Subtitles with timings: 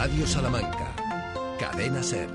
[0.00, 0.94] Radio Salamanca,
[1.58, 2.28] Cadena Ser.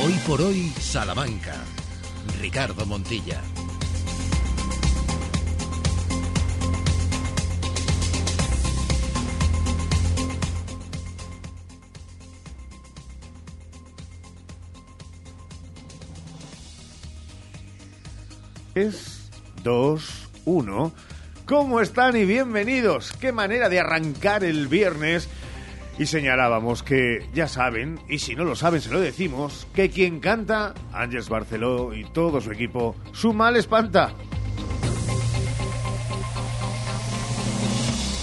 [0.00, 1.54] Hoy por hoy, Salamanca.
[2.40, 3.40] Ricardo Montilla.
[18.76, 19.30] Es
[19.64, 20.92] 2, 1.
[21.50, 23.12] ¿Cómo están y bienvenidos?
[23.20, 25.28] Qué manera de arrancar el viernes.
[25.98, 30.20] Y señalábamos que ya saben, y si no lo saben se lo decimos, que quien
[30.20, 34.14] canta, Ángeles Barceló y todo su equipo, su mal espanta.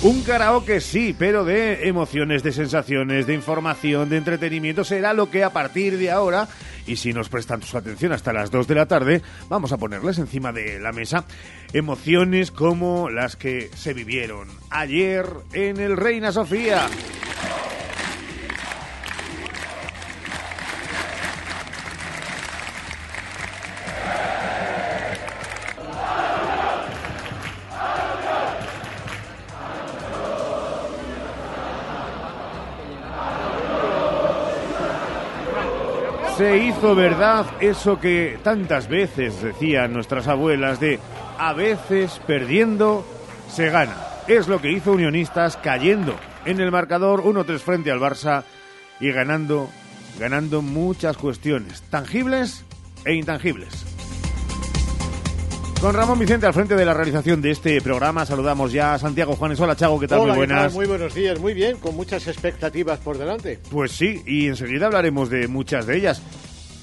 [0.03, 5.43] Un karaoke sí, pero de emociones, de sensaciones, de información, de entretenimiento será lo que
[5.43, 6.47] a partir de ahora,
[6.87, 10.17] y si nos prestan su atención hasta las 2 de la tarde, vamos a ponerles
[10.17, 11.25] encima de la mesa
[11.73, 16.87] emociones como las que se vivieron ayer en el Reina Sofía.
[36.77, 40.99] Hizo verdad eso que tantas veces decían nuestras abuelas de
[41.39, 43.03] a veces perdiendo
[43.49, 43.95] se gana.
[44.27, 48.43] Es lo que hizo Unionistas cayendo en el marcador 1-3 frente al Barça
[48.99, 49.69] y ganando
[50.19, 52.63] ganando muchas cuestiones tangibles
[53.05, 53.85] e intangibles.
[55.81, 59.35] Con Ramón Vicente al frente de la realización de este programa, saludamos ya a Santiago
[59.35, 59.59] Juanes.
[59.59, 60.21] Hola, Chago, ¿qué tal?
[60.21, 60.57] Hola, muy ¿qué tal?
[60.57, 60.73] buenas.
[60.73, 63.59] Muy buenos días, muy bien, con muchas expectativas por delante.
[63.69, 66.21] Pues sí, y enseguida hablaremos de muchas de ellas.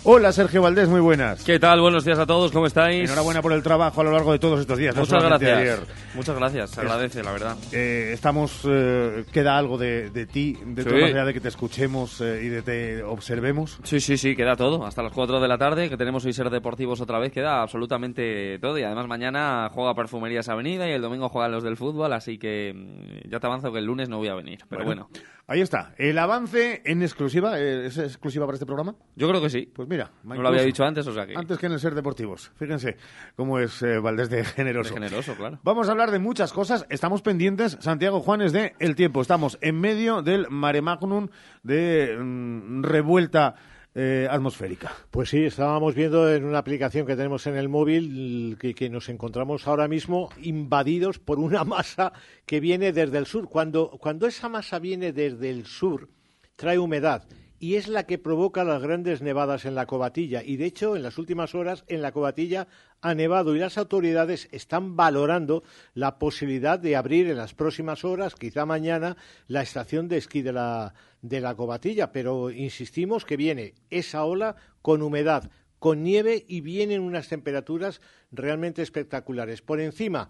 [0.07, 1.43] Hola, Sergio Valdés, muy buenas.
[1.45, 1.81] ¿Qué tal?
[1.81, 3.05] Buenos días a todos, ¿cómo estáis?
[3.09, 4.95] Enhorabuena por el trabajo a lo largo de todos estos días.
[4.95, 5.59] Muchas gracias.
[5.59, 5.79] ayer.
[6.15, 7.57] Muchas gracias, se agradece, la verdad.
[7.73, 10.89] Eh, estamos, eh, queda algo de, de ti, de Sí.
[10.91, 13.79] tu más allá de que te escuchemos eh, y de te observemos.
[13.83, 14.85] Sí, sí, sí, queda todo.
[14.85, 18.59] Hasta las 4 de la tarde, que tenemos hoy Ser Deportivos otra vez, queda absolutamente
[18.59, 18.79] todo.
[18.79, 22.75] Y además mañana juega Perfumerías Avenida y el domingo juegan los del fútbol, así que
[22.75, 24.59] mm, ya te avanzo que el lunes no voy a venir.
[24.69, 25.09] Pero bueno,
[25.47, 27.61] Ahí está, el avance en exclusiva.
[27.61, 28.95] eh, ¿Es exclusiva para este programa?
[29.15, 29.71] yo creo que sí.
[29.75, 31.35] Pues mira, No lo había dicho antes, o sea que...
[31.37, 32.51] Antes que en el Ser Deportivos.
[32.57, 32.97] Fíjense
[33.37, 34.95] cómo es eh, Valdés de de generoso.
[34.95, 35.61] generoso, claro.
[35.63, 36.87] Vamos a hablar de muchas cosas.
[36.89, 39.21] Estamos pendientes, Santiago Juanes, de El Tiempo.
[39.21, 41.29] Estamos en medio del mare magnum
[41.63, 43.55] de mm, revuelta
[43.95, 44.93] eh, atmosférica.
[45.11, 49.09] Pues sí, estábamos viendo en una aplicación que tenemos en el móvil que, que nos
[49.09, 52.13] encontramos ahora mismo invadidos por una masa
[52.47, 53.49] que viene desde el sur.
[53.49, 56.09] Cuando, cuando esa masa viene desde el sur,
[56.57, 57.25] trae humedad
[57.65, 60.43] y es la que provoca las grandes nevadas en la cobatilla.
[60.45, 62.69] Y de hecho, en las últimas horas, en la cobatilla
[63.01, 65.63] ha nevado y las autoridades están valorando
[65.95, 69.17] la posibilidad de abrir en las próximas horas, quizá mañana,
[69.49, 70.93] la estación de esquí de la,
[71.23, 72.13] de la cobatilla.
[72.13, 78.83] Pero insistimos que viene esa ola con humedad, con nieve y vienen unas temperaturas realmente
[78.83, 79.63] espectaculares.
[79.63, 80.29] Por encima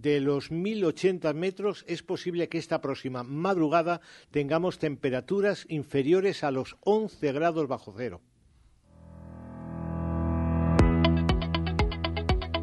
[0.00, 6.76] de los 1080 metros es posible que esta próxima madrugada tengamos temperaturas inferiores a los
[6.80, 8.22] 11 grados bajo cero.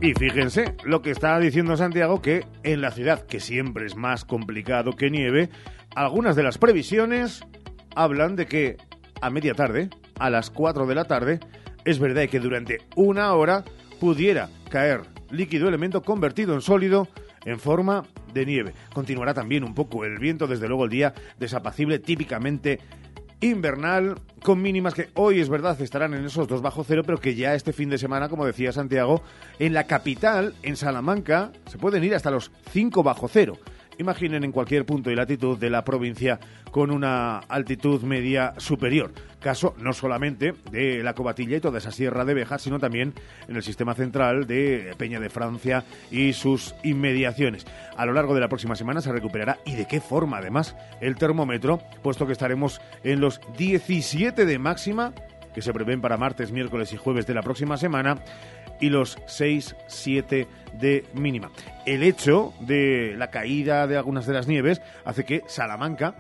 [0.02, 4.26] Y fíjense lo que está diciendo Santiago, que en la ciudad, que siempre es más
[4.26, 5.50] complicado que nieve,
[5.94, 7.44] algunas de las previsiones
[7.96, 8.78] hablan de que
[9.22, 11.40] a media tarde, a las 4 de la tarde,
[11.86, 13.66] es verdad que durante una hora
[14.00, 15.02] pudiera caer
[15.32, 17.08] líquido elemento convertido en sólido
[17.46, 18.74] en forma de nieve.
[18.94, 22.80] Continuará también un poco el viento, desde luego el día desapacible, típicamente
[23.42, 27.36] invernal, con mínimas que hoy es verdad estarán en esos dos bajo cero, pero que
[27.36, 29.22] ya este fin de semana, como decía Santiago,
[29.60, 33.58] en la capital, en Salamanca, se pueden ir hasta los 5 bajo cero.
[34.00, 36.40] Imaginen en cualquier punto y latitud de la provincia
[36.72, 39.12] con una altitud media superior.
[39.42, 43.14] Caso no solamente de la Cobatilla y toda esa sierra de Bejar, sino también
[43.50, 47.66] en el sistema central de Peña de Francia y sus inmediaciones.
[47.98, 51.18] A lo largo de la próxima semana se recuperará y de qué forma además el
[51.18, 55.14] termómetro, puesto que estaremos en los 17 de máxima
[55.54, 58.20] que se prevén para martes, miércoles y jueves de la próxima semana
[58.80, 61.52] y los 6, 7 de mínima.
[61.86, 66.16] El hecho de la caída de algunas de las nieves hace que Salamanca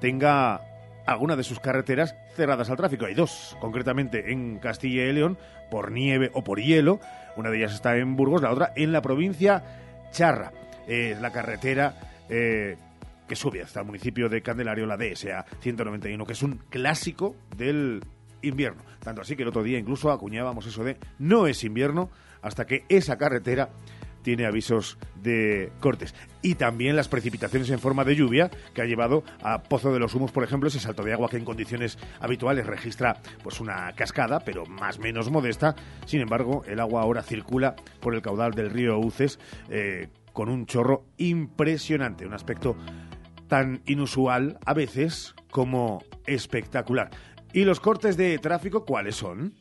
[0.00, 0.60] tenga
[1.06, 3.06] alguna de sus carreteras cerradas al tráfico.
[3.06, 5.38] Hay dos, concretamente en Castilla y León,
[5.70, 7.00] por nieve o por hielo.
[7.36, 9.62] Una de ellas está en Burgos, la otra en la provincia
[10.10, 10.52] Charra.
[10.86, 11.94] Es la carretera
[12.28, 12.76] eh,
[13.28, 18.02] que sube hasta el municipio de Candelario, la DSA 191, que es un clásico del
[18.44, 18.82] invierno.
[19.00, 22.10] Tanto así que el otro día incluso acuñábamos eso de no es invierno
[22.42, 23.70] hasta que esa carretera
[24.24, 26.14] tiene avisos de cortes.
[26.42, 30.14] Y también las precipitaciones en forma de lluvia que ha llevado a Pozo de los
[30.14, 34.40] Humos, por ejemplo, ese salto de agua que en condiciones habituales registra pues una cascada,
[34.40, 35.76] pero más menos modesta.
[36.06, 39.38] Sin embargo, el agua ahora circula por el caudal del río Uces
[39.68, 42.76] eh, con un chorro impresionante, un aspecto
[43.46, 47.10] tan inusual a veces como espectacular.
[47.54, 49.54] ¿Y los cortes de tráfico cuáles son?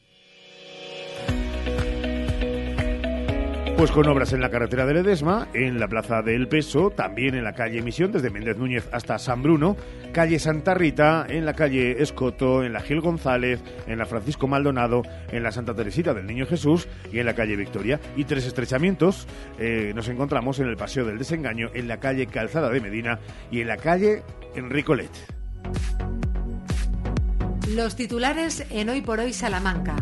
[3.78, 7.44] Pues con obras en la carretera de Ledesma, en la Plaza del Peso, también en
[7.44, 9.78] la calle Misión, desde Méndez Núñez hasta San Bruno,
[10.12, 15.04] calle Santa Rita, en la calle Escoto, en la Gil González, en la Francisco Maldonado,
[15.32, 18.00] en la Santa Teresita del Niño Jesús y en la calle Victoria.
[18.16, 19.28] Y tres estrechamientos
[19.60, 23.20] eh, nos encontramos en el Paseo del Desengaño, en la calle Calzada de Medina
[23.52, 24.24] y en la calle
[24.56, 25.12] Enricolet.
[27.70, 29.96] Los titulares en Hoy por Hoy Salamanca.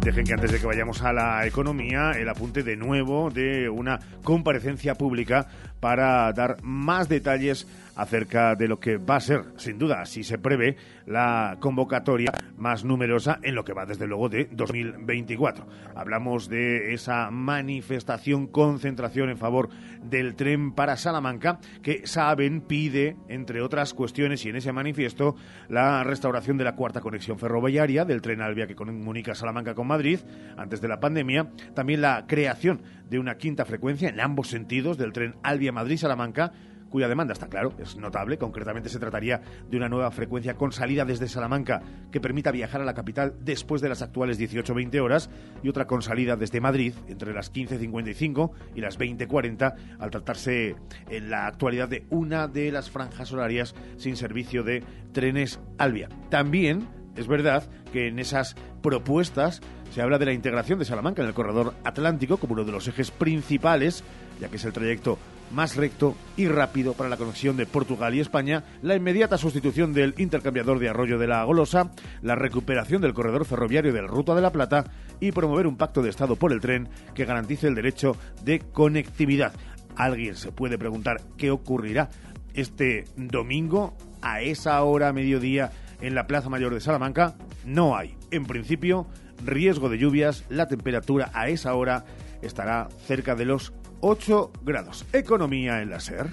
[0.00, 3.98] Dejen que antes de que vayamos a la economía, el apunte de nuevo de una
[4.22, 5.48] comparecencia pública
[5.80, 7.66] para dar más detalles
[7.96, 10.76] acerca de lo que va a ser, sin duda, si se prevé,
[11.06, 15.66] la convocatoria más numerosa en lo que va desde luego de 2024.
[15.94, 19.70] Hablamos de esa manifestación, concentración en favor
[20.02, 25.34] del tren para Salamanca, que Saben pide, entre otras cuestiones, y en ese manifiesto,
[25.68, 30.20] la restauración de la cuarta conexión ferroviaria del tren Albia que comunica Salamanca con Madrid
[30.56, 35.12] antes de la pandemia, también la creación de una quinta frecuencia en ambos sentidos del
[35.12, 36.52] tren Albia Madrid-Salamanca,
[36.96, 38.38] cuya demanda está claro, es notable.
[38.38, 42.86] Concretamente se trataría de una nueva frecuencia con salida desde Salamanca que permita viajar a
[42.86, 45.28] la capital después de las actuales 18-20 horas
[45.62, 50.74] y otra con salida desde Madrid entre las 15.55 y las 20.40 al tratarse
[51.10, 54.82] en la actualidad de una de las franjas horarias sin servicio de
[55.12, 56.08] trenes Albia.
[56.30, 59.60] También es verdad que en esas propuestas
[59.90, 62.88] se habla de la integración de Salamanca en el corredor atlántico como uno de los
[62.88, 64.02] ejes principales,
[64.40, 65.18] ya que es el trayecto
[65.50, 70.14] más recto y rápido para la conexión de Portugal y España, la inmediata sustitución del
[70.18, 71.90] intercambiador de Arroyo de la Golosa,
[72.22, 74.84] la recuperación del corredor ferroviario del Ruta de la Plata
[75.20, 79.52] y promover un pacto de Estado por el tren que garantice el derecho de conectividad.
[79.96, 82.10] Alguien se puede preguntar qué ocurrirá
[82.54, 85.70] este domingo a esa hora mediodía
[86.00, 87.36] en la Plaza Mayor de Salamanca.
[87.64, 89.06] No hay, en principio,
[89.44, 90.44] riesgo de lluvias.
[90.48, 92.04] La temperatura a esa hora
[92.42, 95.04] estará cerca de los 8 grados.
[95.12, 96.28] Economía en la SER.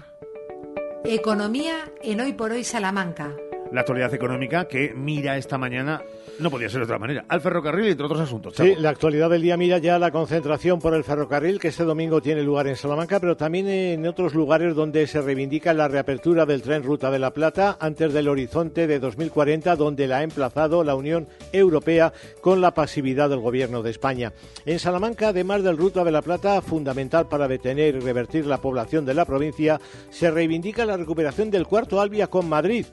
[1.05, 3.35] Economía en Hoy por Hoy Salamanca.
[3.71, 6.01] La actualidad económica que mira esta mañana
[6.43, 7.25] no podía ser de otra manera.
[7.27, 8.53] Al ferrocarril, entre otros asuntos.
[8.55, 12.21] Sí, la actualidad del día mira ya la concentración por el ferrocarril que este domingo
[12.21, 16.61] tiene lugar en Salamanca, pero también en otros lugares donde se reivindica la reapertura del
[16.61, 20.95] tren Ruta de la Plata antes del horizonte de 2040, donde la ha emplazado la
[20.95, 24.33] Unión Europea con la pasividad del Gobierno de España.
[24.65, 29.05] En Salamanca, además del Ruta de la Plata, fundamental para detener y revertir la población
[29.05, 29.79] de la provincia,
[30.09, 32.85] se reivindica la recuperación del cuarto Albia con Madrid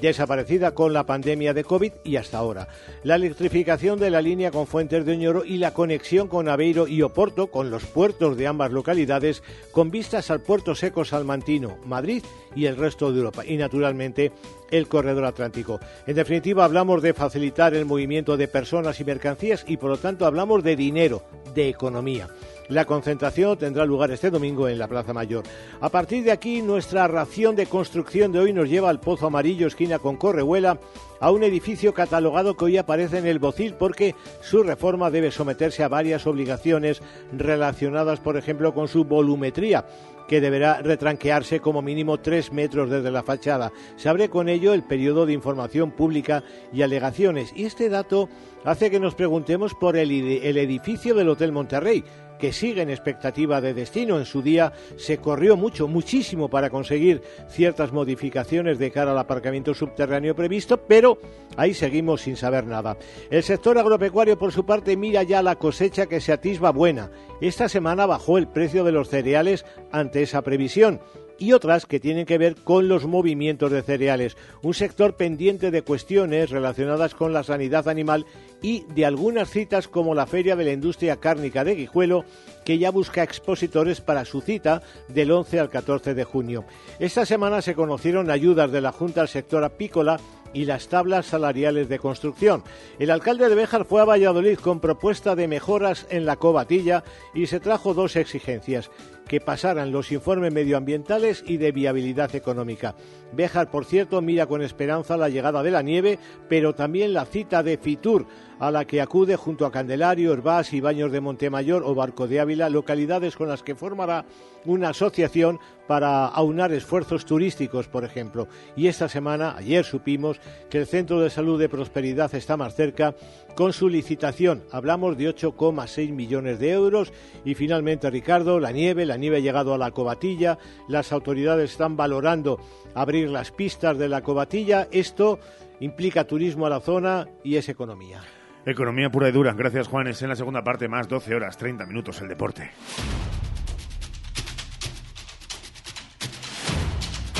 [0.00, 2.68] desaparecida con la pandemia de COVID y hasta ahora.
[3.02, 7.02] La electrificación de la línea con Fuentes de Oñoro y la conexión con Aveiro y
[7.02, 9.42] Oporto, con los puertos de ambas localidades,
[9.72, 12.22] con vistas al puerto seco salmantino, Madrid
[12.54, 13.44] y el resto de Europa.
[13.46, 14.32] Y naturalmente
[14.70, 15.80] el corredor atlántico.
[16.06, 20.26] En definitiva, hablamos de facilitar el movimiento de personas y mercancías y por lo tanto
[20.26, 21.22] hablamos de dinero,
[21.54, 22.28] de economía.
[22.68, 25.44] La concentración tendrá lugar este domingo en la Plaza Mayor.
[25.80, 29.66] A partir de aquí, nuestra ración de construcción de hoy nos lleva al Pozo Amarillo,
[29.66, 30.78] esquina con Correhuela,
[31.20, 35.84] a un edificio catalogado que hoy aparece en el Bocil porque su reforma debe someterse
[35.84, 37.02] a varias obligaciones
[37.36, 39.84] relacionadas, por ejemplo, con su volumetría
[40.28, 43.72] que deberá retranquearse como mínimo tres metros desde la fachada.
[43.96, 46.42] Se abre con ello el periodo de información pública
[46.72, 47.52] y alegaciones.
[47.54, 48.28] Y este dato
[48.64, 52.04] hace que nos preguntemos por el, el edificio del Hotel Monterrey,
[52.38, 54.18] que sigue en expectativa de destino.
[54.18, 59.74] En su día se corrió mucho, muchísimo para conseguir ciertas modificaciones de cara al aparcamiento
[59.74, 61.18] subterráneo previsto, pero
[61.56, 62.96] ahí seguimos sin saber nada.
[63.30, 67.10] El sector agropecuario, por su parte, mira ya la cosecha que se atisba buena.
[67.40, 71.00] Esta semana bajó el precio de los cereales ante esa previsión
[71.38, 75.82] y otras que tienen que ver con los movimientos de cereales, un sector pendiente de
[75.82, 78.26] cuestiones relacionadas con la sanidad animal
[78.62, 82.23] y de algunas citas como la Feria de la Industria Cárnica de Guijuelo,
[82.64, 86.64] que ya busca expositores para su cita del 11 al 14 de junio.
[86.98, 90.18] Esta semana se conocieron ayudas de la Junta al sector apícola
[90.54, 92.62] y las tablas salariales de construcción.
[92.98, 97.04] El alcalde de Béjar fue a Valladolid con propuesta de mejoras en la cobatilla
[97.34, 98.90] y se trajo dos exigencias
[99.26, 102.94] que pasaran los informes medioambientales y de viabilidad económica.
[103.32, 107.62] Béjar, por cierto, mira con esperanza la llegada de la nieve, pero también la cita
[107.62, 108.26] de Fitur
[108.58, 112.40] a la que acude junto a Candelario, Herbás y Baños de Montemayor o Barco de
[112.40, 114.24] Ávila, localidades con las que formará
[114.64, 118.48] una asociación para aunar esfuerzos turísticos, por ejemplo.
[118.76, 120.40] Y esta semana, ayer supimos
[120.70, 123.14] que el Centro de Salud de Prosperidad está más cerca
[123.54, 124.62] con su licitación.
[124.70, 127.12] Hablamos de 8,6 millones de euros
[127.44, 130.58] y finalmente, Ricardo, la nieve, la nieve ha llegado a la cobatilla,
[130.88, 132.60] las autoridades están valorando
[132.94, 134.88] abrir las pistas de la cobatilla.
[134.90, 135.38] Esto
[135.80, 138.20] implica turismo a la zona y es economía.
[138.66, 139.52] Economía pura y dura.
[139.52, 140.22] Gracias, Juanes.
[140.22, 142.70] En la segunda parte, más 12 horas, 30 minutos el deporte.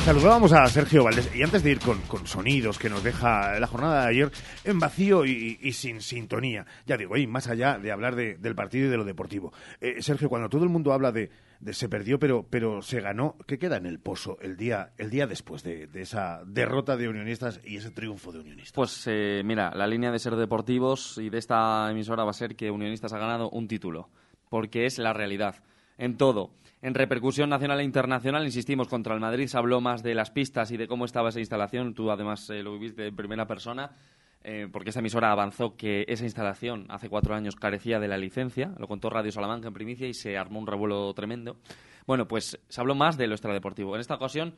[0.05, 4.03] Saludábamos a Sergio Valdés y antes de ir con, sonidos que nos deja la jornada
[4.03, 4.31] de ayer
[4.63, 8.91] en vacío y, sin sintonía, ya digo, y más allá de hablar del partido y
[8.91, 9.55] de lo deportivo.
[9.81, 11.31] Eh, Sergio, cuando todo el mundo habla de,
[11.73, 15.27] se perdió pero, pero se ganó, ¿qué queda en el pozo el día, el día
[15.27, 18.75] después de, esa derrota de Unionistas y ese triunfo de Unionistas?
[18.75, 22.57] Pues eh, mira, la línea de ser deportivos y de esta emisora va a ser
[22.57, 24.11] que Unionistas ha ganado un título,
[24.51, 25.63] porque es la realidad,
[25.97, 26.51] en todo
[26.85, 30.71] en repercusión nacional e internacional, insistimos, contra el Madrid se habló más de las pistas
[30.71, 31.95] y de cómo estaba esa instalación.
[31.95, 33.93] Tú además eh, lo viviste en primera persona.
[34.43, 38.75] Eh, porque esta emisora avanzó que esa instalación hace cuatro años carecía de la licencia,
[38.77, 41.57] lo contó Radio Salamanca en primicia y se armó un revuelo tremendo.
[42.07, 43.95] Bueno, pues se habló más de lo extradeportivo.
[43.95, 44.55] En esta ocasión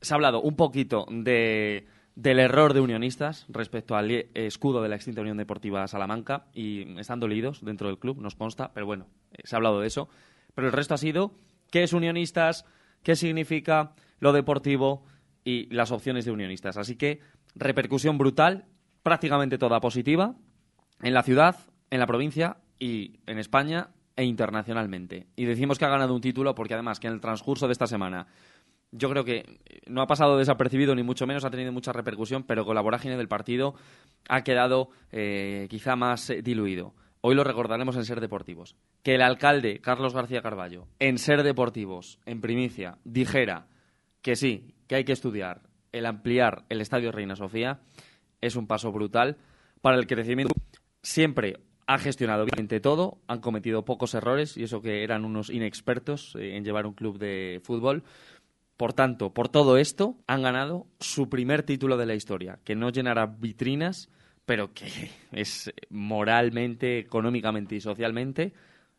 [0.00, 4.96] se ha hablado un poquito de, del error de unionistas respecto al escudo de la
[4.96, 9.42] extinta Unión Deportiva Salamanca y están dolidos dentro del club, nos consta, pero bueno, eh,
[9.44, 10.08] se ha hablado de eso.
[10.54, 11.34] Pero el resto ha sido
[11.70, 12.64] qué es unionistas,
[13.02, 15.04] qué significa lo deportivo
[15.44, 16.76] y las opciones de unionistas.
[16.76, 17.20] Así que
[17.54, 18.66] repercusión brutal,
[19.02, 20.34] prácticamente toda positiva,
[21.02, 21.56] en la ciudad,
[21.90, 25.26] en la provincia y en España e internacionalmente.
[25.36, 27.86] Y decimos que ha ganado un título porque además que en el transcurso de esta
[27.86, 28.26] semana
[28.96, 29.58] yo creo que
[29.88, 33.16] no ha pasado desapercibido ni mucho menos, ha tenido mucha repercusión, pero con la vorágine
[33.16, 33.74] del partido
[34.28, 36.94] ha quedado eh, quizá más eh, diluido
[37.26, 42.18] hoy lo recordaremos en Ser Deportivos, que el alcalde Carlos García Carballo, en Ser Deportivos,
[42.26, 43.66] en primicia, dijera
[44.20, 45.62] que sí, que hay que estudiar
[45.92, 47.80] el ampliar el Estadio Reina Sofía,
[48.42, 49.38] es un paso brutal
[49.80, 50.52] para el crecimiento.
[51.00, 56.36] Siempre ha gestionado bien todo, han cometido pocos errores y eso que eran unos inexpertos
[56.38, 58.04] eh, en llevar un club de fútbol.
[58.76, 62.90] Por tanto, por todo esto, han ganado su primer título de la historia, que no
[62.90, 64.10] llenará vitrinas,
[64.46, 68.52] pero que es moralmente, económicamente y socialmente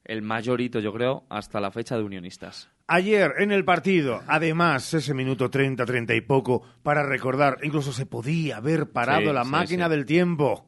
[0.05, 2.69] el mayor hito, yo creo, hasta la fecha de unionistas.
[2.87, 8.05] Ayer en el partido, además, ese minuto 30, 30 y poco, para recordar, incluso se
[8.05, 10.67] podía haber parado la máquina del tiempo.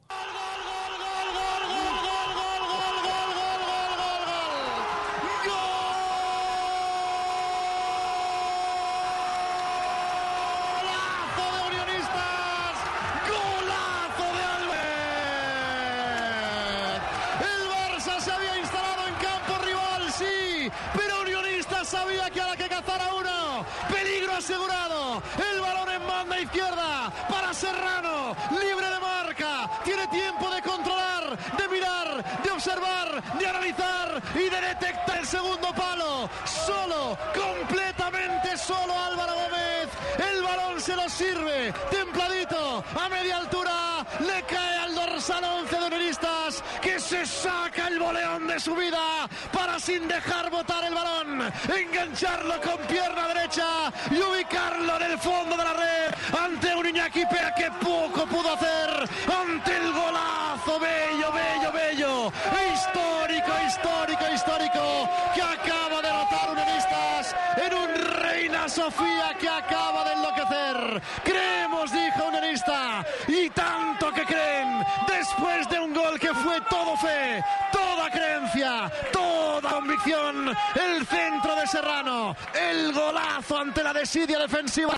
[51.68, 57.24] engancharlo con pierna derecha y ubicarlo en el fondo de la red ante un Iñaki
[57.26, 62.32] Pea que poco pudo hacer ante el golazo bello, bello, bello,
[62.72, 70.12] histórico, histórico, histórico que acaba de anotar Unionistas en un Reina Sofía que acaba de
[70.14, 71.02] enloquecer.
[71.24, 77.42] Creemos, dijo Unionista, y tanto que creen después de un gol que fue todo fe,
[77.72, 84.96] toda creencia, toda convicción, el centro de Serrano, el golazo ante la desidia defensiva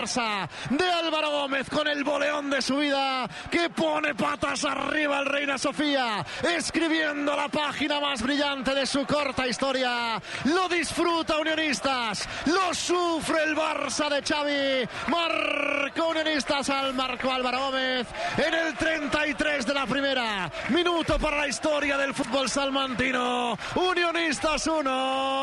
[0.71, 5.50] de Álvaro Gómez con el boleón de su vida que pone patas arriba al Reina
[5.61, 6.25] Sofía,
[6.57, 10.19] escribiendo la página más brillante de su corta historia.
[10.45, 18.07] Lo disfruta Unionistas, lo sufre el Barça de Xavi, marcó Unionistas al marco Álvaro Gómez
[18.39, 20.51] en el 33 de la primera.
[20.71, 23.59] Minuto para la historia del fútbol salmantino.
[23.75, 25.40] Unionistas 1, Barça 0.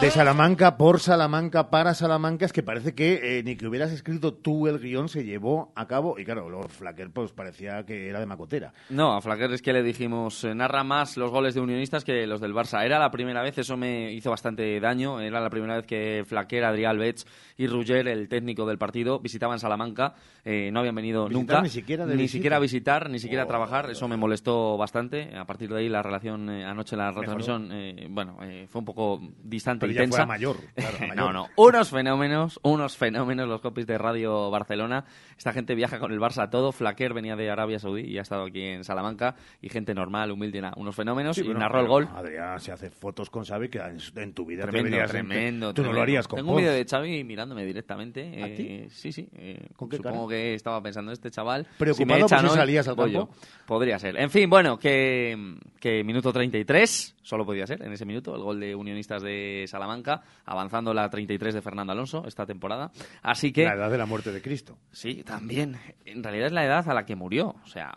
[0.00, 4.32] De Salamanca por Salamanca para Salamanca es que parece que eh, ni que hubieras escrito
[4.32, 8.18] tú el guion se llevó a cabo y claro, luego Flaquer pues parecía que era
[8.18, 8.72] de macotera.
[8.88, 12.26] No, a Flaquer es que le dijimos, eh, narra más los goles de unionistas que
[12.26, 12.82] los del Barça.
[12.84, 16.64] Era la primera vez, eso me hizo bastante daño, era la primera vez que Flaquer,
[16.64, 17.26] Adrián Betts
[17.58, 20.14] y Ruger, el técnico del partido, visitaban Salamanca.
[20.44, 21.62] Eh, no habían venido Visitar nunca.
[21.62, 22.38] ni siquiera de ni visita.
[22.38, 23.90] siquiera visitar, ni siquiera Oh, trabajar.
[23.90, 25.36] Eso me molestó bastante.
[25.36, 28.84] A partir de ahí la relación eh, anoche, la retransmisión, eh, bueno, eh, fue un
[28.84, 30.22] poco distante Pero y ya fue tensa.
[30.22, 31.16] a mayor, claro, a mayor.
[31.16, 31.48] no, no.
[31.56, 35.04] Unos fenómenos, unos fenómenos los copies de Radio Barcelona.
[35.36, 36.72] Esta gente viaja con el Barça a todo.
[36.72, 39.36] Flaquer venía de Arabia Saudí y ha estado aquí en Salamanca.
[39.60, 41.36] Y gente normal, humilde, unos fenómenos.
[41.36, 42.08] Sí, y narró el gol.
[42.14, 45.74] Adrián se hace fotos con Xavi que en, en tu vida Tremendo, deberías- tremendo.
[45.74, 48.20] Tú no lo harías con Tengo un vídeo de Xavi mirándome directamente.
[48.42, 48.90] ¿A eh, ti?
[48.90, 49.28] Sí, sí.
[49.36, 51.66] eh, ¿Con qué supongo que estaba pensando este chaval.
[51.78, 53.28] Preocupado me por echan si hoy, salías al campo.
[53.66, 54.16] Podría ser.
[54.18, 58.60] En fin, bueno, que, que minuto 33, solo podía ser en ese minuto, el gol
[58.60, 58.74] de
[59.22, 62.90] De Salamanca, avanzando la 33 de Fernando Alonso esta temporada.
[63.22, 64.78] Así que, La edad de la muerte de Cristo.
[64.90, 65.76] sí, también.
[66.04, 67.54] En realidad es la edad a la que murió.
[67.62, 67.92] O sea,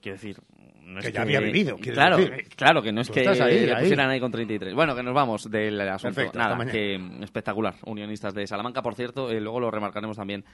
[0.00, 0.36] quiero decir.
[0.82, 2.46] No Que es ya había vivido, Claro, decir.
[2.56, 3.80] claro, que no es que ahí, le ahí.
[3.82, 4.72] pusieran ahí con 33.
[4.72, 6.14] Bueno, que nos vamos del asunto.
[6.14, 7.74] Perfecto, Nada, que espectacular.
[7.86, 10.44] Unionistas de Salamanca, por cierto, eh, luego lo remarcaremos también.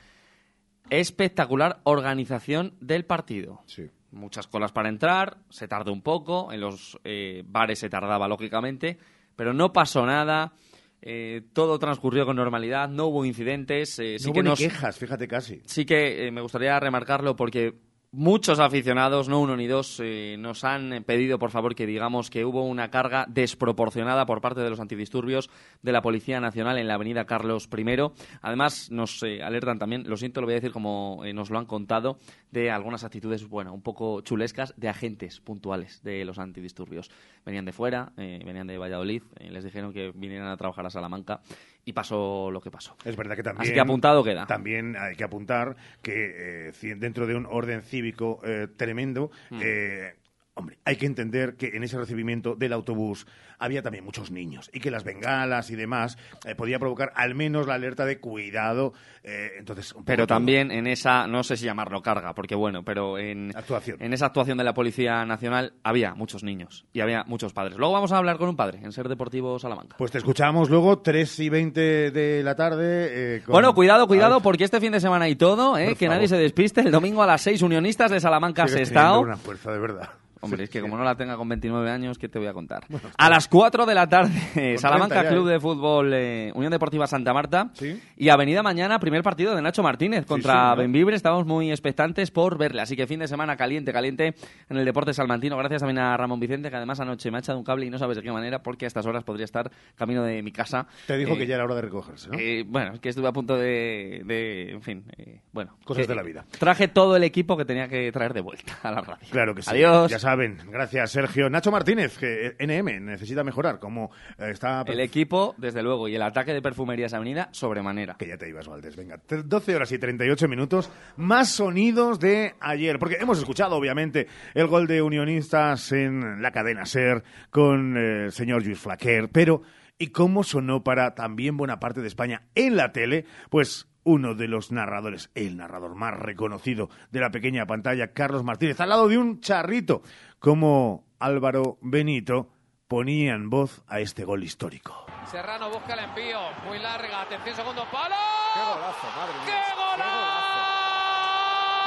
[0.90, 3.60] Espectacular organización del partido.
[3.66, 3.84] Sí.
[4.10, 8.98] Muchas colas para entrar, se tardó un poco, en los eh, bares se tardaba lógicamente,
[9.36, 10.52] pero no pasó nada,
[11.00, 14.58] eh, todo transcurrió con normalidad, no hubo incidentes, eh, sí no que hubo ni nos,
[14.58, 15.60] quejas, fíjate casi.
[15.66, 17.74] sí que eh, me gustaría remarcarlo porque
[18.12, 22.28] muchos aficionados, no uno ni dos, eh, nos han eh, pedido por favor que digamos
[22.28, 25.48] que hubo una carga desproporcionada por parte de los antidisturbios
[25.80, 27.96] de la Policía Nacional en la avenida Carlos I.
[28.42, 31.64] Además, nos eh, alertan también, lo siento, lo voy a decir como nos lo han
[31.64, 32.18] contado,
[32.50, 37.10] de algunas actitudes, bueno, un poco chulescas de agentes puntuales de los antidisturbios.
[37.46, 41.40] Venían de fuera, venían de Valladolid, les dijeron que vinieran a trabajar a Salamanca
[41.84, 42.96] y pasó lo que pasó.
[43.04, 43.62] Es verdad que también.
[43.62, 44.46] Así que apuntado queda.
[44.46, 49.60] También hay que apuntar que eh, dentro de un orden cívico eh, tremendo, Hmm.
[49.62, 50.14] eh,
[50.54, 53.26] hombre, hay que entender que en ese recibimiento del autobús
[53.58, 57.66] había también muchos niños y que las bengalas y demás eh, podía provocar al menos
[57.66, 58.92] la alerta de cuidado.
[59.22, 60.36] eh, entonces, Pero todo.
[60.36, 63.96] también en esa, no sé si llamarlo carga, porque bueno, pero en, Actuación.
[64.00, 67.76] en esa actuación de la Policía Nacional había muchos niños y había muchos padres.
[67.78, 69.96] Luego vamos a hablar con un padre en Ser Deportivo Salamanca.
[69.96, 73.36] Pues te escuchamos luego, 3 y 20 de la tarde.
[73.36, 75.94] eh, con- Bueno, cuidado, cuidado, porque este fin de semana y todo, ¿eh?
[75.94, 76.16] Que favor.
[76.16, 76.80] nadie se despiste.
[76.80, 79.20] El domingo a las 6, Unionistas de Salamanca Sestao.
[79.20, 80.10] teniendo una fuerza de verdad.
[80.42, 80.82] Hombre, es que Sí.
[80.82, 82.84] como no la tenga con 29 años, ¿qué te voy a contar?
[83.16, 85.52] A las 4 de la tarde, 30 Salamanca ya, Club ¿eh?
[85.52, 86.06] de Fútbol
[86.54, 87.70] Unión Deportiva Santa Marta.
[87.74, 88.00] Sí.
[88.16, 90.78] Y Avenida Mañana, primer partido de Nacho Martínez contra señor.
[90.78, 91.16] Benvibre.
[91.16, 92.82] Estamos muy expectantes por verle.
[92.82, 94.34] Así que fin de semana caliente, caliente
[94.68, 95.56] en el deporte salmantino.
[95.56, 97.98] Gracias también a Ramón Vicente, que además anoche me ha echado un cable y no
[97.98, 100.86] sabes de qué manera, porque a estas horas podría estar camino de mi casa.
[101.06, 102.38] Te dijo Eh, que ya era hora de recogerse, ¿no?
[102.38, 105.76] eh, bueno, es que estuve a punto de, de- en fin, eh, bueno.
[105.84, 106.44] Cosas de la vida.
[106.58, 109.28] Traje todo el equipo que tenía que traer de vuelta a la radio.
[109.30, 109.70] Claro que sí.
[109.70, 110.10] Adiós.
[110.10, 110.56] Ya saben.
[110.70, 111.50] Gracias, Sergio.
[111.50, 113.78] Nacho Martínez, que eh, NM necesita mejorar.
[113.78, 114.82] Como eh, está.
[114.86, 118.16] El equipo, desde luego, y el ataque de Perfumerías Avenida, sobremanera.
[118.18, 118.96] Que ya te ibas, Valdés.
[118.96, 120.90] Venga, Tre- 12 horas y 38 minutos.
[121.16, 122.98] Más sonidos de ayer.
[122.98, 128.32] Porque hemos escuchado, obviamente, el gol de Unionistas en la cadena Ser con eh, el
[128.32, 129.28] señor Luis Flaquer.
[129.30, 129.62] Pero,
[130.02, 133.24] ¿y cómo sonó para también buena parte de España en la tele?
[133.50, 138.80] Pues uno de los narradores, el narrador más reconocido de la pequeña pantalla, Carlos Martínez,
[138.80, 140.02] al lado de un charrito,
[140.40, 142.50] como Álvaro Benito,
[142.88, 145.06] ponía en voz a este gol histórico.
[145.30, 148.16] Serrano busca el envío, muy larga, atención, segundo palo.
[148.54, 149.46] ¡Qué golazo, madre mía!
[149.46, 150.32] ¡Qué golazo!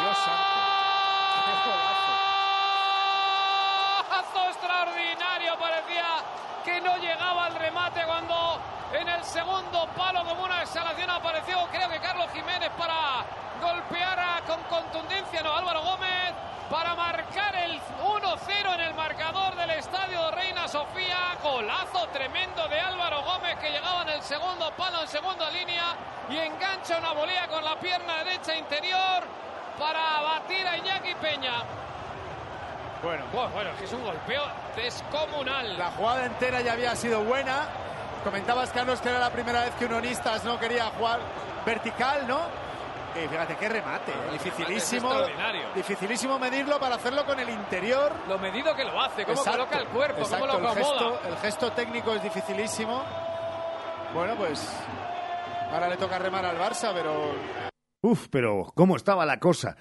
[0.04, 0.60] Dios santo.
[1.44, 2.14] ¡Qué golazo!
[4.08, 5.60] ¡Golazo extraordinario!
[5.60, 8.60] Parecía que no llegaba al remate cuando
[8.94, 13.24] en el segundo palo, como una exhalación, apareció, creo que Carlos Jiménez para
[13.62, 16.34] golpear a- con contundencia, no, Álvaro Gómez,
[16.70, 21.36] para marcar el 1-0 en el marcador del estadio Reina Sofía.
[21.44, 25.84] Golazo tremendo de Álvaro Gómez que llegaba en el segundo palo, en segunda línea,
[26.30, 29.24] y engancha una volea con la pierna derecha interior
[29.80, 31.54] para batir a Iñaki Peña.
[33.04, 34.44] Bueno, Bueno, bueno, es que es un golpeo
[34.76, 35.78] descomunal.
[35.78, 37.68] la jugada entera ya había sido buena.
[38.24, 41.20] Comentabas, Carlos, que era la primera vez que Unionistas no quería jugar
[41.66, 42.40] vertical, ¿no?
[43.16, 44.16] Y fíjate qué remate, ¿eh?
[44.34, 45.68] dificilísimo, Es extraordinario.
[45.74, 48.12] dificilísimo medirlo para hacerlo con el interior.
[48.28, 51.00] Lo medido que lo hace, cómo Exacto, coloca el cuerpo, exacto, cómo lo el acomoda.
[51.00, 53.04] gesto, el gesto técnico es dificilísimo.
[54.14, 54.68] Bueno, pues
[55.72, 57.34] ahora le toca remar al Barça, pero
[58.02, 59.76] Uf, pero ¿cómo estaba la cosa?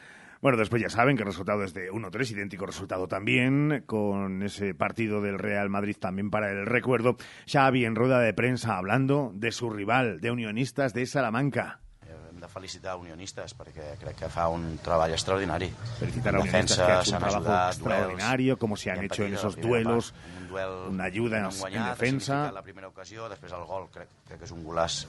[0.45, 4.75] Bueno, después ya saben que el resultado es de 1-3, idéntico resultado también, con ese
[4.75, 7.17] partido del Real Madrid también para el recuerdo.
[7.51, 11.81] Xavi en rueda de prensa hablando de su rival, de Unionistas de Salamanca.
[12.05, 15.71] Hem de felicitar Unionistes perquè crec que fa un treball extraordinari.
[15.97, 18.77] Felicitar a En Unionistas defensa, que ha hecho un s'han trabajo ajudat, extraordinario, duels, como
[18.77, 20.43] se han hecho en esos duelos, part.
[20.43, 22.53] Un duel una ayuda no en guanyat, ha defensa.
[22.53, 25.07] la primera ocasió, després el gol crec, crec que és un golaç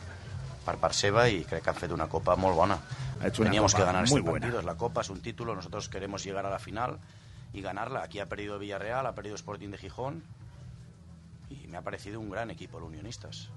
[0.66, 2.80] per part seva i crec que han fet una copa molt bona.
[3.22, 4.40] Ha hecho una Teníamos que ganar este buena.
[4.40, 6.98] partido, es la copa, es un título, nosotros queremos llegar a la final
[7.54, 8.04] y ganarla.
[8.04, 10.24] Aquí ha perdido Villarreal, ha perdido Sporting de Gijón
[11.50, 13.50] y me ha parecido un gran equipo el Unionistas.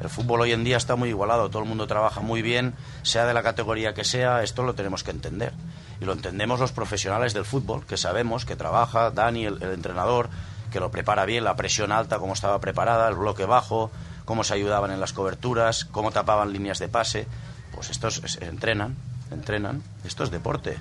[0.00, 3.26] El fútbol hoy en día está muy igualado, todo el mundo trabaja muy bien, sea
[3.26, 5.52] de la categoría que sea, esto lo tenemos que entender.
[6.00, 10.28] Y lo entendemos los profesionales del fútbol, que sabemos que trabaja, Dani, el, el entrenador,
[10.70, 13.90] que lo prepara bien, la presión alta, cómo estaba preparada, el bloque bajo,
[14.28, 17.26] cómo se ayudaban en las coberturas, cómo tapaban líneas de pase.
[17.74, 18.94] Pues estos es- entrenan,
[19.30, 20.76] entrenan, esto es deporte.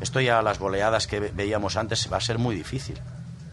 [0.00, 2.98] Esto ya las goleadas que ve- veíamos antes va a ser muy difícil,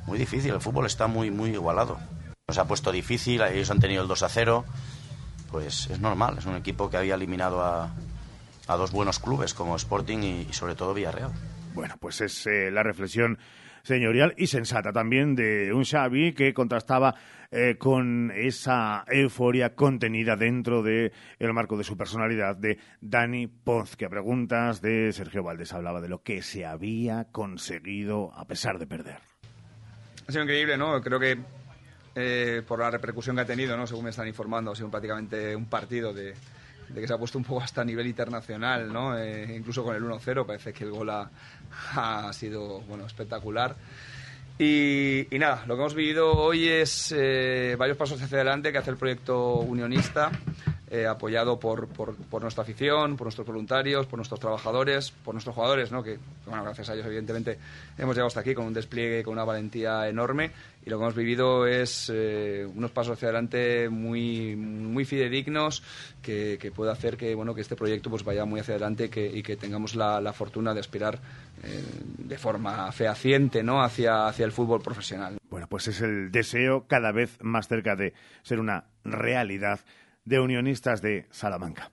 [0.05, 1.99] muy difícil, el fútbol está muy, muy igualado.
[2.47, 4.63] Nos ha puesto difícil, ellos han tenido el 2 a 0,
[5.51, 7.91] pues es normal, es un equipo que había eliminado a,
[8.77, 11.31] dos buenos clubes como Sporting y, y sobre todo Villarreal.
[11.73, 13.37] Bueno, pues es eh, la reflexión
[13.83, 17.15] señorial y sensata también de un Xavi que contrastaba
[17.55, 23.95] eh, con esa euforia contenida dentro de el marco de su personalidad de Dani Ponz,
[23.95, 28.79] que a preguntas de Sergio Valdés hablaba de lo que se había conseguido a pesar
[28.79, 29.17] de perder.
[30.27, 30.99] Ha sido increíble, ¿no?
[30.99, 31.37] Creo que
[32.15, 33.85] eh, por la repercusión que ha tenido, ¿no?
[33.85, 36.33] Según me están informando, ha sido prácticamente un partido de,
[36.89, 39.15] de que se ha puesto un poco hasta nivel internacional, ¿no?
[39.15, 41.29] Eh, incluso con el 1-0 parece que el gol ha,
[41.93, 43.75] ha sido, bueno, espectacular.
[44.59, 48.91] Y, nada, lo que hemos vivido hoy es eh, varios pasos hacia adelante que hace
[48.91, 50.31] el proyecto unionista,
[50.93, 55.91] eh, apoyado por, por, nuestra afición, por nuestros voluntarios, por nuestros trabajadores, por nuestros jugadores,
[55.91, 56.03] ¿no?
[56.03, 57.57] que bueno, gracias a ellos evidentemente
[57.97, 60.51] hemos llegado hasta aquí con un despliegue, con una valentía enorme
[60.85, 65.81] y lo que hemos vivido es eh, unos pasos hacia adelante muy, muy fidedignos
[66.21, 69.55] que, puede hacer que, bueno, que este proyecto pues vaya muy hacia adelante y que
[69.55, 71.19] tengamos la, la fortuna de aspirar
[71.63, 71.81] eh,
[72.19, 73.81] de forma fehaciente ¿no?
[73.81, 75.37] hacia, hacia el fútbol profesional.
[75.49, 79.79] Bueno, pues es el deseo cada vez más cerca de ser una realidad
[80.25, 81.91] de unionistas de Salamanca.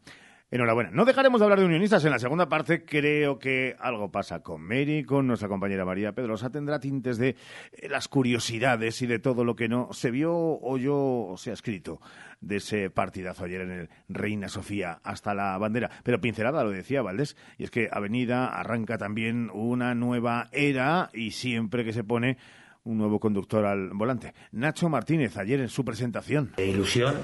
[0.53, 0.91] Enhorabuena.
[0.91, 2.05] No dejaremos de hablar de unionistas.
[2.05, 6.51] En la segunda parte creo que algo pasa con Mary, con nuestra compañera María Pedrosa.
[6.51, 7.37] Tendrá tintes de
[7.73, 11.51] eh, las curiosidades y de todo lo que no se vio o yo o se
[11.51, 12.01] ha escrito
[12.41, 15.89] de ese partidazo ayer en el Reina Sofía hasta la bandera.
[16.03, 21.31] Pero pincelada lo decía Valdés, y es que Avenida arranca también una nueva era y
[21.31, 22.39] siempre que se pone
[22.83, 24.35] un nuevo conductor al volante.
[24.51, 26.51] Nacho Martínez ayer en su presentación.
[26.59, 27.15] ilusión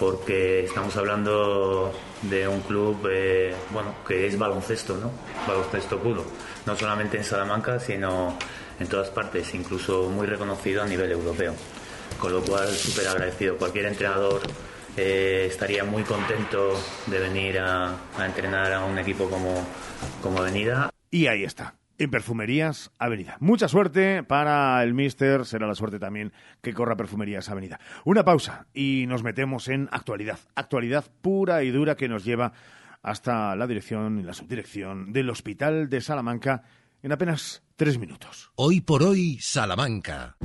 [0.00, 5.12] porque estamos hablando de un club eh, bueno que es baloncesto no
[5.46, 6.24] baloncesto puro.
[6.64, 8.36] No solamente en Salamanca sino
[8.80, 11.54] en todas partes incluso muy reconocido a nivel europeo.
[12.18, 13.56] Con lo cual súper agradecido.
[13.56, 14.40] Cualquier entrenador
[14.96, 16.72] eh, estaría muy contento
[17.06, 19.66] de venir a, a entrenar a un equipo como
[20.22, 20.90] como Avenida.
[21.10, 21.79] Y ahí está.
[22.00, 23.36] En Perfumerías Avenida.
[23.40, 25.44] Mucha suerte para el Mister.
[25.44, 26.32] Será la suerte también
[26.62, 27.78] que corra Perfumerías Avenida.
[28.06, 30.38] Una pausa y nos metemos en actualidad.
[30.54, 32.54] Actualidad pura y dura que nos lleva
[33.02, 36.62] hasta la dirección y la subdirección del Hospital de Salamanca
[37.02, 38.50] en apenas tres minutos.
[38.54, 40.38] Hoy por hoy, Salamanca.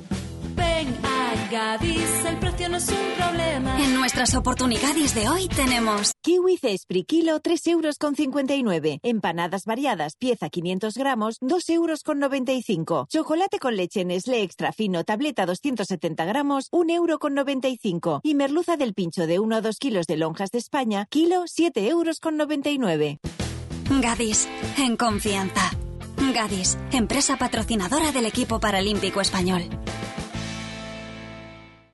[1.56, 3.82] Gadis, el precio no es un problema.
[3.82, 9.00] En nuestras oportunidades de hoy tenemos Kiwi Cespri kilo 3 euros con 59.
[9.02, 13.08] Empanadas variadas pieza 500 gramos 2 euros con 95.
[13.10, 18.20] Chocolate con leche Nestlé extra fino tableta 270 gramos 1 euro con 95.
[18.22, 21.88] Y merluza del pincho de 1 a 2 kilos de lonjas de España kilo 7
[21.88, 23.20] euros con 99.
[24.02, 25.72] Gadis, en confianza.
[26.34, 29.70] Gadis, empresa patrocinadora del equipo paralímpico español.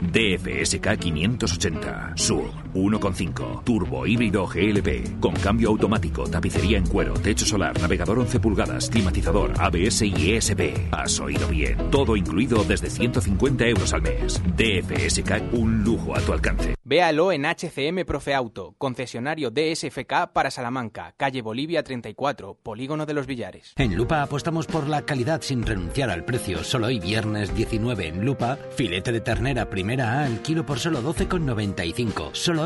[0.00, 7.80] DFSK 580 Sur 1.5 Turbo híbrido GLP con cambio automático, tapicería en cuero, techo solar,
[7.80, 10.92] navegador 11 pulgadas, climatizador, ABS y ESP.
[10.92, 11.90] Has oído bien.
[11.90, 14.42] Todo incluido desde 150 euros al mes.
[14.56, 16.74] DFSK un lujo a tu alcance.
[16.84, 23.72] Véalo en HCM Profeauto, concesionario DSFK para Salamanca, calle Bolivia 34, Polígono de los Villares.
[23.76, 26.62] En Lupa apostamos por la calidad sin renunciar al precio.
[26.62, 31.02] Solo hoy viernes 19 en Lupa, filete de ternera primera A al kilo por solo
[31.02, 32.30] 12,95.
[32.34, 32.65] Solo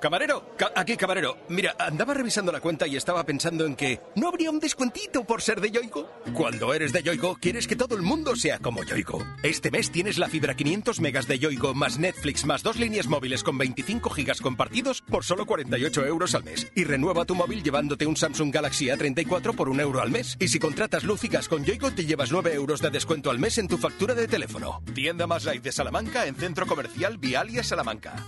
[0.00, 1.36] Camarero, ca- aquí camarero.
[1.48, 5.42] Mira, andaba revisando la cuenta y estaba pensando en que no habría un descuentito por
[5.42, 6.10] ser de Yoigo.
[6.34, 9.22] Cuando eres de Yoigo, quieres que todo el mundo sea como Yoigo.
[9.42, 13.44] Este mes tienes la fibra 500 megas de Yoigo más Netflix más dos líneas móviles
[13.44, 16.66] con 25 gigas compartidos por solo 48 euros al mes.
[16.74, 20.36] Y renueva tu móvil llevándote un Samsung Galaxy A34 por un euro al mes.
[20.40, 23.68] Y si contratas luz con Yoigo, te llevas 9 euros de descuento al mes en
[23.68, 24.82] tu factura de teléfono.
[24.94, 28.24] Tienda más light de Salamanca en Centro Comercial Vialia Salamanca.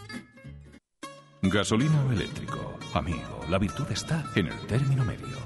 [1.44, 2.78] Gasolina o eléctrico.
[2.94, 5.38] Amigo, la virtud está en el término medio.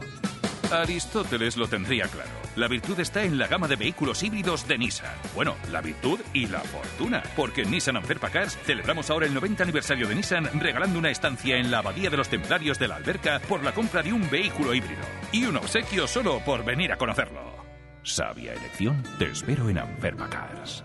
[0.71, 2.31] Aristóteles lo tendría claro.
[2.55, 5.15] La virtud está en la gama de vehículos híbridos de Nissan.
[5.35, 7.23] Bueno, la virtud y la fortuna.
[7.35, 11.57] Porque en Nissan Anferpa Cars celebramos ahora el 90 aniversario de Nissan regalando una estancia
[11.57, 14.75] en la Abadía de los Templarios de la Alberca por la compra de un vehículo
[14.75, 15.03] híbrido.
[15.33, 17.41] Y un obsequio solo por venir a conocerlo.
[18.03, 20.85] Sabia elección, te espero en Anferpa Cars.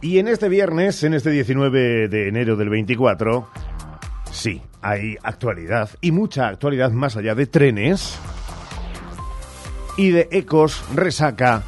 [0.00, 3.48] Y en este viernes, en este 19 de enero del 24,
[4.30, 8.16] sí, hay actualidad y mucha actualidad más allá de trenes
[9.96, 11.64] y de ecos resaca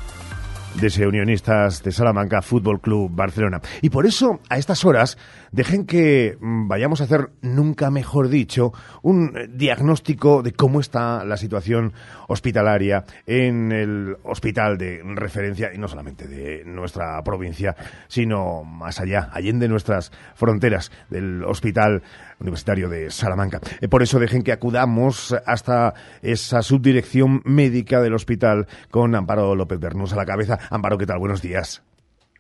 [0.76, 3.60] de Unionistas de Salamanca Fútbol Club Barcelona.
[3.82, 5.18] Y por eso, a estas horas,
[5.52, 11.24] dejen que mm, vayamos a hacer, nunca mejor dicho, un eh, diagnóstico de cómo está
[11.24, 11.92] la situación
[12.28, 17.74] hospitalaria en el hospital de referencia, y no solamente de nuestra provincia,
[18.08, 22.02] sino más allá, allende nuestras fronteras del Hospital
[22.38, 23.60] Universitario de Salamanca.
[23.80, 29.78] Eh, Por eso dejen que acudamos hasta esa subdirección médica del hospital con Amparo López
[29.78, 30.58] Bernús a la cabeza.
[30.70, 31.18] Amparo, ¿qué tal?
[31.18, 31.82] Buenos días.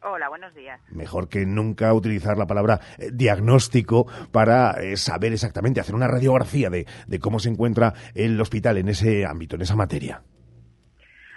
[0.02, 0.80] Hola, buenos días.
[0.90, 6.70] Mejor que nunca utilizar la palabra eh, diagnóstico para eh, saber exactamente, hacer una radiografía
[6.70, 10.22] de, de cómo se encuentra el hospital en ese ámbito, en esa materia.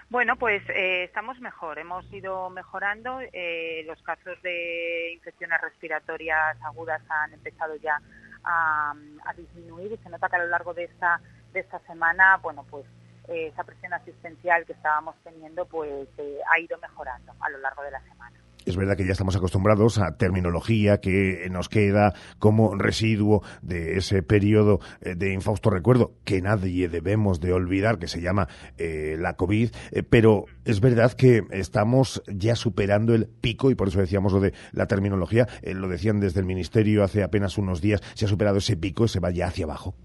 [0.09, 3.19] Bueno, pues eh, estamos mejor, hemos ido mejorando.
[3.33, 7.99] eh, los casos de infecciones respiratorias agudas han empezado ya
[8.45, 8.93] a,
[9.25, 11.19] a disminuir y se nota que a lo largo de esta
[11.51, 12.85] de esta semana, bueno, pues
[13.27, 16.07] esa presión asistencial que estábamos teniendo, pues
[16.51, 18.42] ha ido mejorando a lo largo de la semana.
[18.65, 24.23] Es verdad que ya estamos acostumbrados a terminología que nos queda como residuo de ese
[24.23, 28.47] periodo eh, de infausto recuerdo que nadie debemos de olvidar, que se llama
[28.77, 33.87] eh, la COVID, eh, pero es verdad que estamos ya superando el pico y por
[33.87, 37.81] eso decíamos lo de la terminología, eh, lo decían desde el Ministerio hace apenas unos
[37.81, 39.95] días, se ha superado ese pico, se va ya hacia abajo.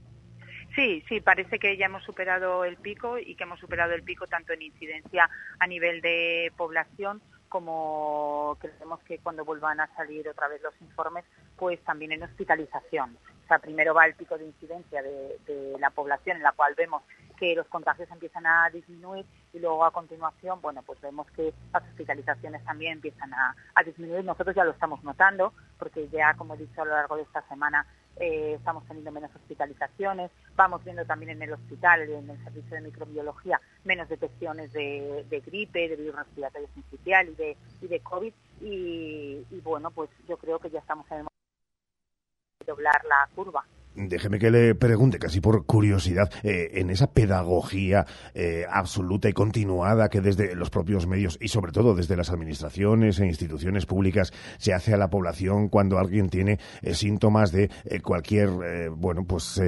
[0.74, 4.28] Sí, sí, parece que ya hemos superado el pico y que hemos superado el pico
[4.28, 10.48] tanto en incidencia a nivel de población como creemos que cuando vuelvan a salir otra
[10.48, 11.24] vez los informes,
[11.56, 13.16] pues también en hospitalización.
[13.44, 17.02] O sea, primero va el pico de incidencia de, la población en la cual vemos
[17.38, 21.82] que los contagios empiezan a disminuir y luego a continuación, bueno, pues vemos que las
[21.84, 24.24] hospitalizaciones también empiezan a disminuir.
[24.24, 27.42] Nosotros ya lo estamos notando porque ya, como he dicho, a lo largo de esta
[27.48, 27.86] semana
[28.20, 32.82] eh, estamos teniendo menos hospitalizaciones, vamos viendo también en el hospital, en el servicio de
[32.82, 38.32] microbiología, menos detecciones de, gripe, de virus respiratorio sincitial y de, y de COVID.
[38.60, 43.28] Y, y bueno, pues yo creo que ya estamos en el momento de doblar la
[43.34, 43.64] curva.
[43.98, 50.08] Déjeme que le pregunte, casi por curiosidad, eh, en esa pedagogía eh, absoluta y continuada
[50.08, 54.72] que desde los propios medios y sobre todo desde las administraciones e instituciones públicas se
[54.72, 57.70] hace a la población cuando alguien tiene eh, síntomas de
[58.02, 59.60] cualquier, bueno, pues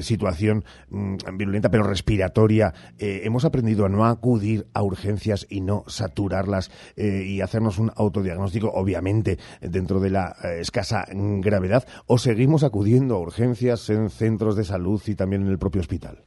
[0.00, 6.70] situación mm, virulenta pero respiratoria, hemos aprendido a no acudir a urgencias y no saturarlas
[6.96, 13.77] y hacernos un autodiagnóstico, obviamente, dentro de la escasa gravedad, o seguimos acudiendo a urgencias
[13.90, 16.24] en centros de salud y también en el propio hospital?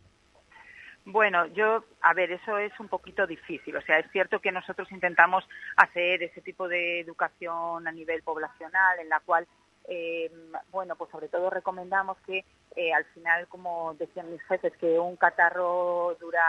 [1.06, 3.76] Bueno, yo, a ver, eso es un poquito difícil.
[3.76, 5.44] O sea, es cierto que nosotros intentamos
[5.76, 9.48] hacer ese tipo de educación a nivel poblacional, en la cual,
[9.88, 10.32] eh,
[10.72, 15.16] bueno, pues sobre todo recomendamos que eh, al final, como decían mis jefes, que un
[15.16, 16.46] catarro dura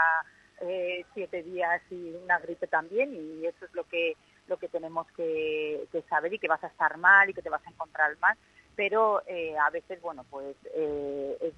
[0.61, 5.07] eh, siete días y una gripe también, y eso es lo que lo que tenemos
[5.15, 8.17] que, que saber y que vas a estar mal y que te vas a encontrar
[8.19, 8.37] mal
[8.75, 11.53] pero eh, a veces, bueno, pues eh,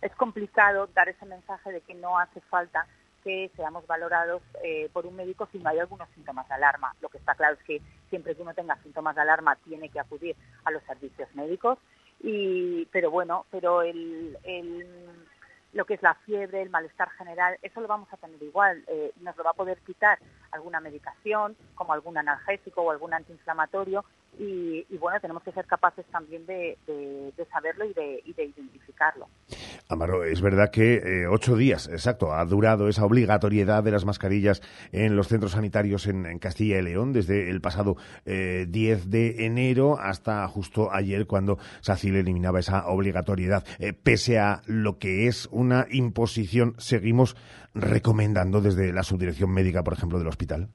[0.00, 2.86] es, complicado dar ese mensaje de que no hace falta
[3.24, 6.94] que seamos valorados eh, por un médico si no hay algunos síntomas de alarma.
[7.00, 10.00] Lo que está claro es que siempre que uno tenga síntomas de alarma tiene que
[10.00, 11.78] acudir a los servicios médicos.
[12.20, 14.86] Y, pero bueno, pero el, el,
[15.72, 18.84] lo que es la fiebre, el malestar general, eso lo vamos a tener igual.
[18.86, 20.18] Eh, nos lo va a poder quitar
[20.50, 24.04] alguna medicación, como algún analgésico o algún antiinflamatorio,
[24.38, 26.78] y, bueno, tenemos que ser capaces también de,
[27.52, 29.28] saberlo y de, identificarlo.
[29.88, 34.62] Amaro, es verdad que eh, ocho días, exacto, ha durado esa obligatoriedad de las mascarillas
[34.90, 38.66] en los centros sanitarios en, Castilla y León desde el pasado 10 eh,
[39.06, 43.64] de enero hasta justo ayer cuando SACIL eliminaba esa obligatoriedad.
[43.78, 47.36] Eh, pese a lo que es una imposición, seguimos
[47.74, 50.68] recomendando desde la subdirección médica, por ejemplo, del hospital.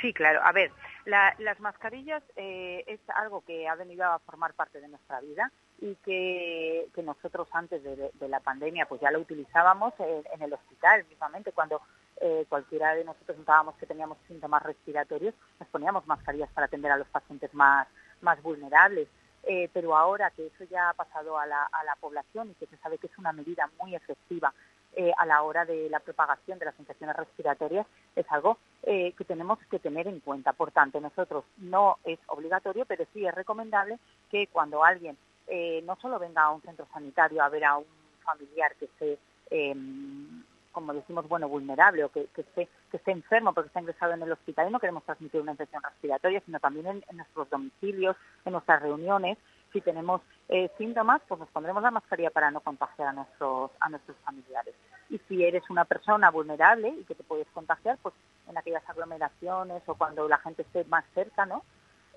[0.00, 0.40] Sí, claro.
[0.42, 0.70] A ver,
[1.04, 5.94] las mascarillas eh, es algo que ha venido a formar parte de nuestra vida y
[5.96, 11.80] que, nosotros antes de, la pandemia pues ya lo utilizábamos en, el hospital mismamente cuando
[12.20, 16.98] eh, cualquiera de nosotros notábamos que teníamos síntomas respiratorios nos poníamos mascarillas para atender a
[16.98, 17.88] los pacientes más,
[18.20, 19.08] más vulnerables.
[19.44, 22.66] Eh, pero ahora que eso ya ha pasado a la, a la población y que
[22.66, 24.52] se sabe que es una medida muy efectiva
[24.96, 29.24] eh, a la hora de la propagación de las infecciones respiratorias es algo eh, que
[29.24, 30.52] tenemos que tener en cuenta.
[30.52, 33.98] Por tanto, nosotros no es obligatorio, pero sí es recomendable
[34.30, 37.84] que cuando alguien eh, no solo venga a un centro sanitario a ver a un
[38.24, 39.18] familiar que esté,
[39.50, 44.22] em, como decimos, bueno, vulnerable o que, esté, que esté enfermo porque está ingresado en
[44.22, 48.52] el hospital y no queremos transmitir una infección respiratoria, sino también en nuestros domicilios, en
[48.52, 49.38] nuestras reuniones,
[49.72, 53.88] si tenemos eh, síntomas, pues nos pondremos la mascarilla para no contagiar a nuestros, a
[53.88, 54.74] nuestros familiares.
[55.08, 58.14] Y si eres una persona vulnerable y que te puedes contagiar, pues
[58.48, 61.62] en aquellas aglomeraciones o cuando la gente esté más cerca, ¿no?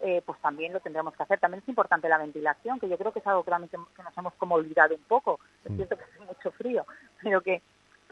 [0.01, 1.39] Eh, pues también lo tendremos que hacer.
[1.39, 4.33] También es importante la ventilación, que yo creo que es algo que, que nos hemos
[4.35, 5.39] como olvidado un poco.
[5.63, 5.75] Es mm.
[5.75, 6.85] cierto que hace mucho frío,
[7.23, 7.61] pero que,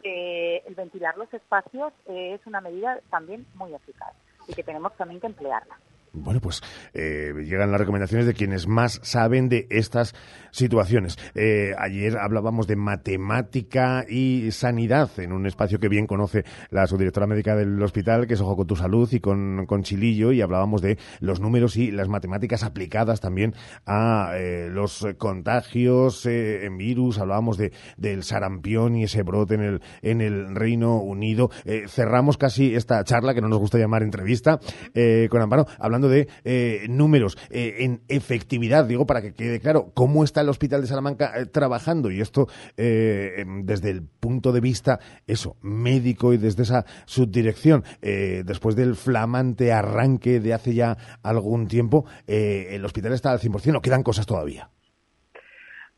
[0.04, 4.12] el ventilar los espacios es una medida también muy eficaz
[4.48, 5.78] y que tenemos también que emplearla.
[6.14, 6.60] Bueno, pues
[6.92, 10.14] eh, llegan las recomendaciones de quienes más saben de estas
[10.50, 11.16] situaciones.
[11.34, 17.26] Eh, ayer hablábamos de matemática y sanidad en un espacio que bien conoce la subdirectora
[17.26, 20.82] médica del hospital, que es Ojo con tu Salud, y con, con Chilillo, y hablábamos
[20.82, 23.54] de los números y las matemáticas aplicadas también
[23.86, 27.20] a eh, los contagios en virus.
[27.20, 31.50] Hablábamos de, del sarampión y ese brote en el, en el Reino Unido.
[31.88, 34.60] cerramos casi esta charla, que no nos gusta llamar entrevista,
[35.30, 40.24] con Amparo, hablando de eh, números eh, en efectividad, digo, para que quede claro cómo
[40.24, 45.00] está el Hospital de Salamanca eh, trabajando y esto em, desde el punto de vista,
[45.26, 52.04] eso, médico y desde esa subdirección, después del flamante arranque de hace ya algún tiempo,
[52.26, 54.70] el hospital está al 100%, o quedan cosas todavía.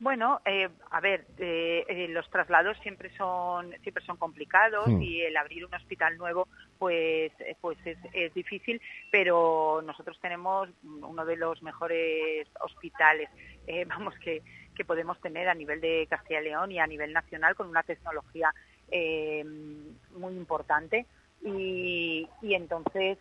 [0.04, 5.00] Bueno, eh, a ver, eh, eh, los traslados siempre son siempre son complicados hmm.
[5.00, 6.46] y el abrir un hospital nuevo,
[6.78, 8.82] pues pues es, es, difícil.
[9.10, 13.30] Pero nosotros tenemos uno de los mejores hospitales,
[13.88, 14.42] vamos que
[14.76, 17.82] que podemos tener a nivel de Castilla y León y a nivel nacional con una
[17.82, 18.52] tecnología
[18.90, 21.06] muy importante
[21.42, 23.16] y, y entonces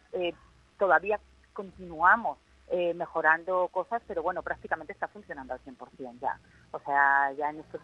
[0.77, 1.17] todavía
[1.53, 6.39] continuamos eh, mejorando cosas, pero bueno, prácticamente está funcionando al 100% ya.
[6.73, 7.81] O sea, ya en estos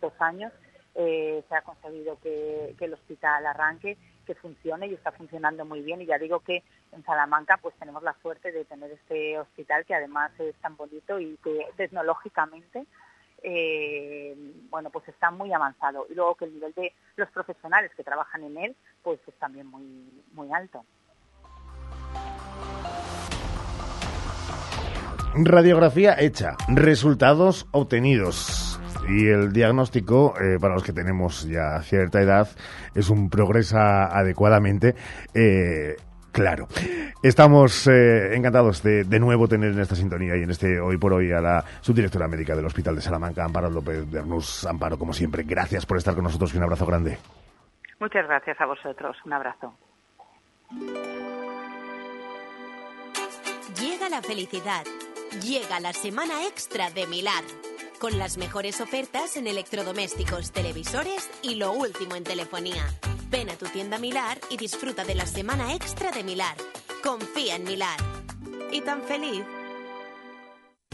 [0.00, 0.52] dos, años
[0.96, 6.02] eh, se ha conseguido que, el hospital arranque, que funcione y está funcionando muy bien.
[6.02, 9.94] Y ya digo que en Salamanca pues tenemos la suerte de tener este hospital que
[9.94, 12.86] además es tan bonito y que tecnológicamente
[13.44, 14.36] eh,
[14.70, 16.06] bueno, pues está muy avanzado.
[16.08, 19.66] Y luego que el nivel de los profesionales que trabajan en él, pues es también
[19.66, 20.84] muy, muy alto.
[25.34, 28.80] Radiografía hecha, resultados obtenidos.
[29.08, 32.48] Y el diagnóstico, eh, para los que tenemos ya cierta edad,
[32.94, 34.94] es un progresa adecuadamente.
[35.34, 35.96] Eh,
[36.32, 36.66] Claro.
[37.22, 41.12] Estamos eh, encantados de, de nuevo tener en esta sintonía y en este hoy por
[41.12, 44.64] hoy a la subdirectora médica del Hospital de Salamanca, Amparo López de Arnús.
[44.64, 47.18] Amparo, como siempre, gracias por estar con nosotros y un abrazo grande.
[48.00, 49.14] Muchas gracias a vosotros.
[49.26, 49.74] Un abrazo.
[53.78, 54.84] Llega la felicidad.
[55.40, 57.42] Llega la semana extra de Milar.
[57.98, 62.84] Con las mejores ofertas en electrodomésticos, televisores y lo último en telefonía.
[63.30, 66.54] Ven a tu tienda Milar y disfruta de la semana extra de Milar.
[67.02, 67.98] Confía en Milar.
[68.72, 69.42] ¿Y tan feliz?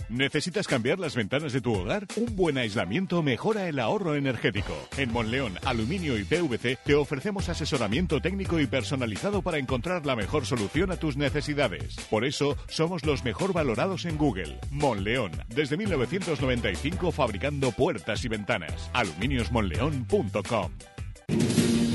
[0.09, 2.07] ¿Necesitas cambiar las ventanas de tu hogar?
[2.17, 4.73] Un buen aislamiento mejora el ahorro energético.
[4.97, 10.47] En Monleón, Aluminio y PVC te ofrecemos asesoramiento técnico y personalizado para encontrar la mejor
[10.47, 11.97] solución a tus necesidades.
[12.11, 14.59] Por eso, somos los mejor valorados en Google.
[14.71, 18.91] Monleón, desde 1995 fabricando puertas y ventanas.
[18.95, 20.71] aluminiosmonleón.com.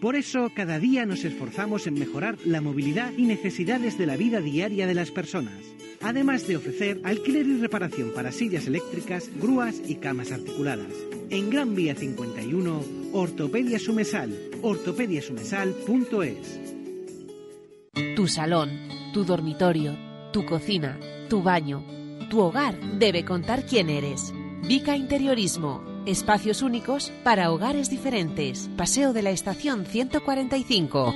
[0.00, 4.40] Por eso, cada día nos esforzamos en mejorar la movilidad y necesidades de la vida
[4.40, 5.64] diaria de las personas,
[6.02, 10.92] además de ofrecer alquiler y reparación para sillas eléctricas, grúas y camas articuladas.
[11.30, 16.60] En Gran Vía 51, Ortopedia Sumesal, ortopediasumesal.es.
[18.14, 18.70] Tu salón,
[19.14, 19.96] tu dormitorio,
[20.30, 21.82] tu cocina, tu baño,
[22.28, 24.34] tu hogar debe contar quién eres.
[24.68, 25.95] Vica Interiorismo.
[26.06, 28.70] Espacios únicos para hogares diferentes.
[28.76, 31.12] Paseo de la Estación 145.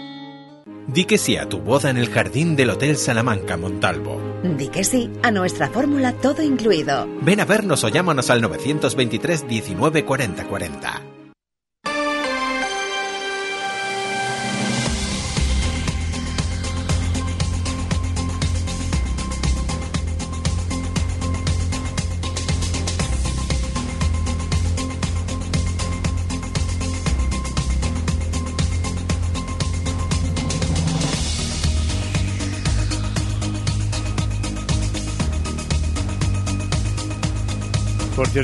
[0.88, 4.20] Di que sí a tu boda en el jardín del Hotel Salamanca Montalvo.
[4.42, 7.06] Di que sí a nuestra fórmula todo incluido.
[7.22, 11.19] Ven a vernos o llámanos al 923 19 40 40.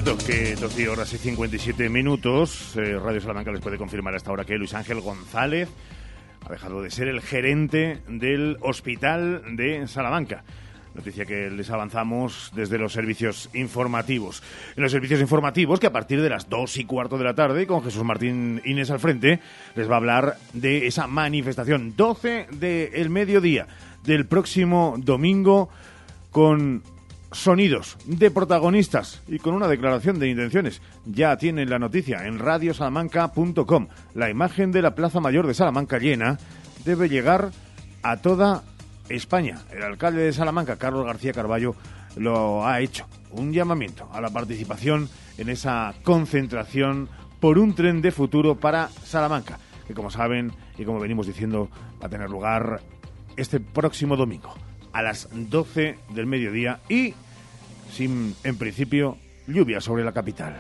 [0.03, 4.45] Cierto, que 12 horas y 57 minutos, eh, Radio Salamanca les puede confirmar hasta ahora
[4.45, 5.71] que Luis Ángel González
[6.45, 10.45] ha dejado de ser el gerente del Hospital de Salamanca.
[10.95, 14.43] Noticia que les avanzamos desde los servicios informativos.
[14.77, 17.67] En los servicios informativos, que a partir de las 2 y cuarto de la tarde,
[17.67, 19.41] con Jesús Martín Inés al frente,
[19.77, 23.67] les va a hablar de esa manifestación 12 del mediodía
[24.05, 25.71] del próximo domingo
[26.31, 26.83] con
[27.33, 30.81] sonidos de protagonistas y con una declaración de intenciones.
[31.05, 33.89] Ya tienen la noticia en radiosalamanca.com.
[34.15, 36.39] La imagen de la Plaza Mayor de Salamanca llena
[36.85, 37.51] debe llegar
[38.03, 38.63] a toda
[39.09, 39.59] España.
[39.73, 41.75] El alcalde de Salamanca, Carlos García Carballo,
[42.17, 43.07] lo ha hecho.
[43.31, 47.09] Un llamamiento a la participación en esa concentración
[47.41, 51.69] por un tren de futuro para Salamanca, que como saben y como venimos diciendo
[52.01, 52.81] va a tener lugar
[53.37, 54.55] este próximo domingo
[54.97, 57.13] a las 12 del mediodía y
[57.93, 60.59] sin, en principio, lluvia sobre la capital.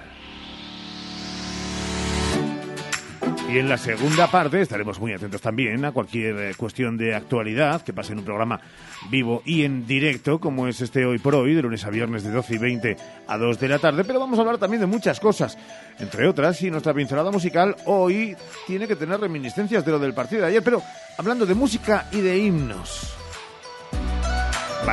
[3.48, 7.80] Y en la segunda parte estaremos muy atentos también a cualquier eh, cuestión de actualidad
[7.80, 8.60] que pase en un programa
[9.08, 12.30] vivo y en directo, como es este hoy por hoy, de lunes a viernes de
[12.30, 12.96] 12 y 20
[13.28, 14.04] a 2 de la tarde.
[14.04, 15.56] Pero vamos a hablar también de muchas cosas,
[15.98, 20.42] entre otras, y nuestra pincelada musical hoy tiene que tener reminiscencias de lo del partido
[20.42, 20.82] de ayer, pero
[21.16, 23.16] hablando de música y de himnos.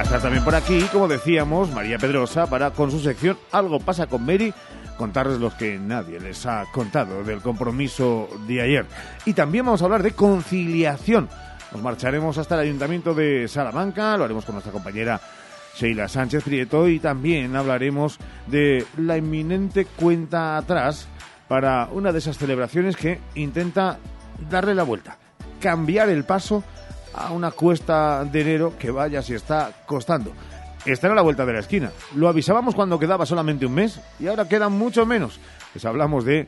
[0.01, 4.25] Estar también por aquí, como decíamos, María Pedrosa para con su sección Algo pasa con
[4.25, 4.53] Mary
[4.97, 8.85] contarles lo que nadie les ha contado del compromiso de ayer.
[9.25, 11.29] Y también vamos a hablar de conciliación.
[11.71, 15.21] Nos marcharemos hasta el Ayuntamiento de Salamanca, lo haremos con nuestra compañera
[15.75, 21.07] Sheila Sánchez Prieto y también hablaremos de la inminente cuenta atrás
[21.47, 23.99] para una de esas celebraciones que intenta
[24.49, 25.17] darle la vuelta,
[25.61, 26.63] cambiar el paso
[27.13, 30.33] a una cuesta de enero que vaya si está costando.
[30.85, 31.91] Está a la vuelta de la esquina.
[32.15, 35.39] Lo avisábamos cuando quedaba solamente un mes y ahora quedan mucho menos.
[35.73, 36.47] Les hablamos de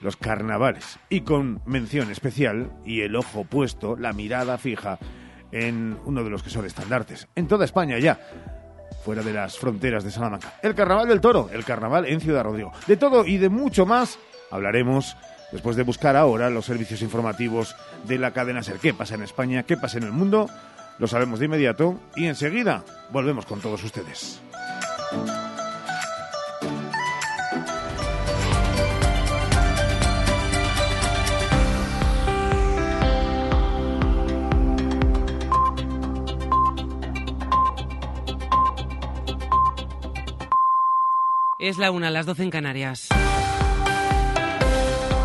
[0.00, 4.98] los carnavales y con mención especial y el ojo puesto, la mirada fija
[5.50, 7.28] en uno de los que son estandartes.
[7.34, 8.20] En toda España ya
[9.04, 10.54] fuera de las fronteras de Salamanca.
[10.62, 12.72] El Carnaval del Toro, el Carnaval en Ciudad Rodrigo.
[12.86, 14.18] De todo y de mucho más
[14.50, 15.16] hablaremos
[15.54, 17.76] después de buscar ahora los servicios informativos
[18.08, 18.80] de la cadena SER.
[18.80, 19.62] ¿Qué pasa en España?
[19.62, 20.50] ¿Qué pasa en el mundo?
[20.98, 24.40] Lo sabemos de inmediato y enseguida volvemos con todos ustedes.
[41.60, 43.08] Es la una, las 12 en Canarias.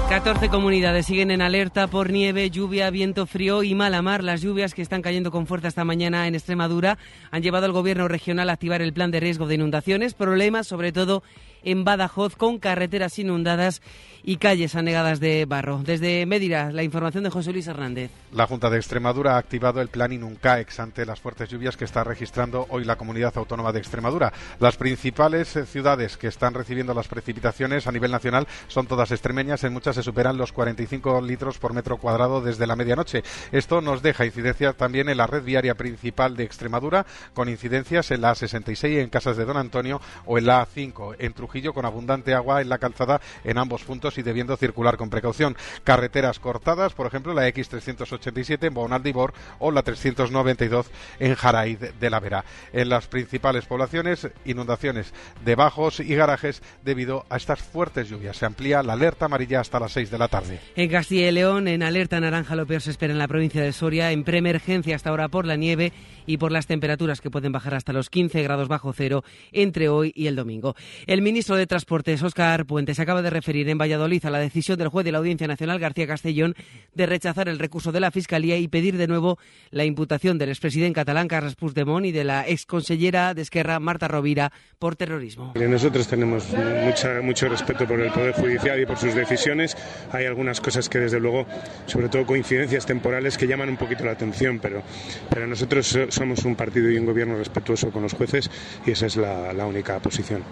[0.09, 4.23] 14 comunidades siguen en alerta por nieve, lluvia, viento frío y mala mar.
[4.23, 6.97] Las lluvias que están cayendo con fuerza esta mañana en Extremadura
[7.29, 10.15] han llevado al gobierno regional a activar el plan de riesgo de inundaciones.
[10.15, 11.21] Problemas, sobre todo
[11.63, 13.81] en Badajoz, con carreteras inundadas
[14.23, 15.81] y calles anegadas de barro.
[15.83, 18.11] Desde Médira, la información de José Luis Hernández.
[18.31, 22.03] La Junta de Extremadura ha activado el plan Inuncaex ante las fuertes lluvias que está
[22.03, 24.31] registrando hoy la comunidad autónoma de Extremadura.
[24.59, 29.63] Las principales eh, ciudades que están recibiendo las precipitaciones a nivel nacional son todas extremeñas.
[29.63, 33.23] En muchas se superan los 45 litros por metro cuadrado desde la medianoche.
[33.51, 38.21] Esto nos deja incidencia también en la red viaria principal de Extremadura, con incidencias en
[38.21, 42.33] la A66 en Casas de Don Antonio o en la A5 en Trujillo, con abundante
[42.33, 45.57] agua en la calzada en ambos puntos y debiendo circular con precaución.
[45.83, 50.85] Carreteras cortadas, por ejemplo, la X387 en Bonaldibor o la 392
[51.19, 52.45] en Jaraíz de la Vera.
[52.71, 58.37] En las principales poblaciones, inundaciones de bajos y garajes debido a estas fuertes lluvias.
[58.37, 60.59] Se amplía la alerta amarilla hasta las 6 de la tarde.
[60.75, 63.73] En Castilla y León, en alerta naranja, lo peor se espera en la provincia de
[63.73, 65.91] Soria, en preemergencia hasta ahora por la nieve
[66.25, 70.13] y por las temperaturas que pueden bajar hasta los 15 grados bajo cero entre hoy
[70.15, 70.75] y el domingo.
[71.07, 74.89] El ministro de Transportes, Óscar Puentes, acaba de referir en Valladolid a la decisión del
[74.89, 76.53] juez de la Audiencia Nacional, García Castellón,
[76.93, 79.39] de rechazar el recurso de la Fiscalía y pedir de nuevo
[79.71, 84.51] la imputación del expresidente catalán Carles Puigdemont y de la exconsellera de Esquerra, Marta Rovira,
[84.79, 85.53] por terrorismo.
[85.55, 86.45] Nosotros tenemos
[86.83, 89.77] mucha, mucho respeto por el Poder Judicial y por sus decisiones.
[90.11, 91.45] Hay algunas cosas que, desde luego,
[91.85, 94.83] sobre todo coincidencias temporales, que llaman un poquito la atención, pero,
[95.29, 98.51] pero nosotros somos un partido y un gobierno respetuoso con los jueces
[98.85, 100.43] y esa es la, la única posición.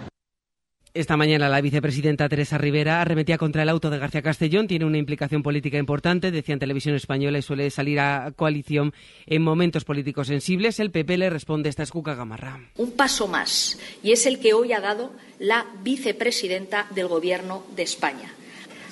[0.98, 4.66] Esta mañana la vicepresidenta Teresa Rivera arremetía contra el auto de García Castellón.
[4.66, 8.92] Tiene una implicación política importante, decía en televisión española, y suele salir a coalición
[9.26, 10.80] en momentos políticos sensibles.
[10.80, 12.58] El PP le responde esta escuca gamarra.
[12.78, 17.84] Un paso más, y es el que hoy ha dado la vicepresidenta del Gobierno de
[17.84, 18.32] España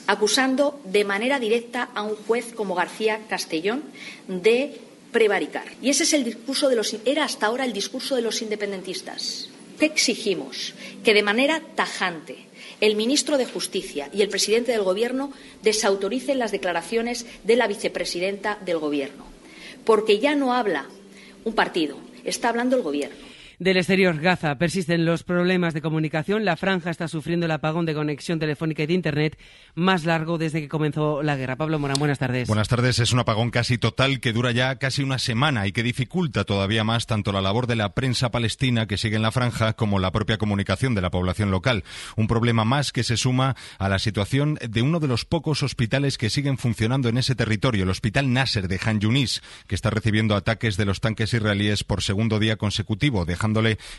[0.07, 3.83] acusando de manera directa a un juez como García Castellón
[4.29, 4.81] de
[5.11, 5.65] prevaricar.
[5.83, 9.51] Y ese es el discurso de los era hasta ahora el discurso de los independentistas.
[9.79, 10.75] ¿Qué exigimos?
[11.05, 12.37] Que de manera tajante
[12.81, 18.59] el ministro de Justicia y el presidente del Gobierno desautoricen las declaraciones de la vicepresidenta
[18.65, 19.27] del Gobierno.
[19.85, 20.87] Porque ya no habla
[21.45, 23.36] un partido, está hablando el Gobierno.
[23.59, 26.45] Del exterior, Gaza, persisten los problemas de comunicación.
[26.45, 29.39] La franja está sufriendo el apagón de conexión telefónica y de Internet
[29.75, 31.57] más largo desde que comenzó la guerra.
[31.57, 32.49] Pablo Morán, buenas tardes.
[32.49, 32.99] Buenas tardes.
[32.99, 36.85] Es un apagón casi total que dura ya casi una semana y que dificulta todavía
[36.85, 40.13] más tanto la labor de la prensa palestina que sigue en la franja como la
[40.13, 41.83] propia comunicación de la población local.
[42.17, 46.19] Un problema más que se suma a la situación de uno de los pocos hospitales
[46.19, 50.37] que siguen funcionando en ese territorio, el Hospital Nasser de Han Yunis, que está recibiendo
[50.37, 53.25] ataques de los tanques israelíes por segundo día consecutivo,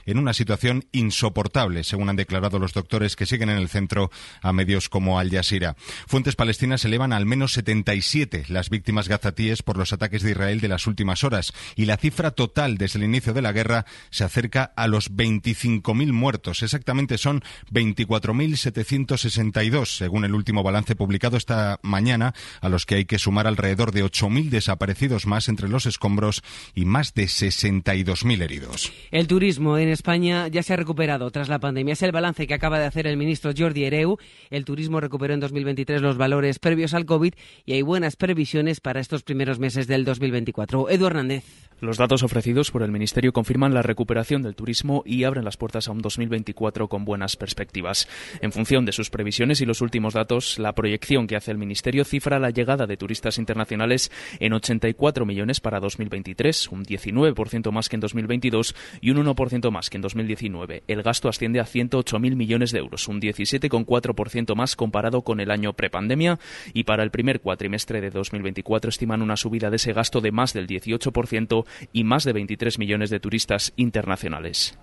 [0.05, 4.53] en una situación insoportable, según han declarado los doctores que siguen en el centro a
[4.53, 5.75] medios como Al Jazeera.
[6.07, 10.67] Fuentes palestinas elevan al menos 77 las víctimas gazatíes por los ataques de Israel de
[10.67, 14.73] las últimas horas y la cifra total desde el inicio de la guerra se acerca
[14.75, 16.63] a los 25.000 muertos.
[16.63, 23.19] Exactamente son 24.762, según el último balance publicado esta mañana, a los que hay que
[23.19, 26.43] sumar alrededor de 8.000 desaparecidos más entre los escombros
[26.75, 28.91] y más de 62.000 heridos.
[29.37, 31.93] Turismo en España ya se ha recuperado tras la pandemia.
[31.93, 34.17] Es el balance que acaba de hacer el ministro Jordi Ereu.
[34.49, 38.99] El turismo recuperó en 2023 los valores previos al COVID y hay buenas previsiones para
[38.99, 40.89] estos primeros meses del 2024.
[40.89, 41.67] Edu Hernández.
[41.79, 45.87] Los datos ofrecidos por el Ministerio confirman la recuperación del turismo y abren las puertas
[45.87, 48.07] a un 2024 con buenas perspectivas.
[48.41, 52.03] En función de sus previsiones y los últimos datos, la proyección que hace el Ministerio
[52.03, 57.95] cifra la llegada de turistas internacionales en 84 millones para 2023, un 19% más que
[57.95, 60.83] en 2022 y un 1% más que en 2019.
[60.87, 65.73] El gasto asciende a 108.000 millones de euros, un 17,4% más comparado con el año
[65.73, 66.39] prepandemia
[66.73, 70.53] y para el primer cuatrimestre de 2024 estiman una subida de ese gasto de más
[70.53, 74.77] del 18% y más de 23 millones de turistas internacionales.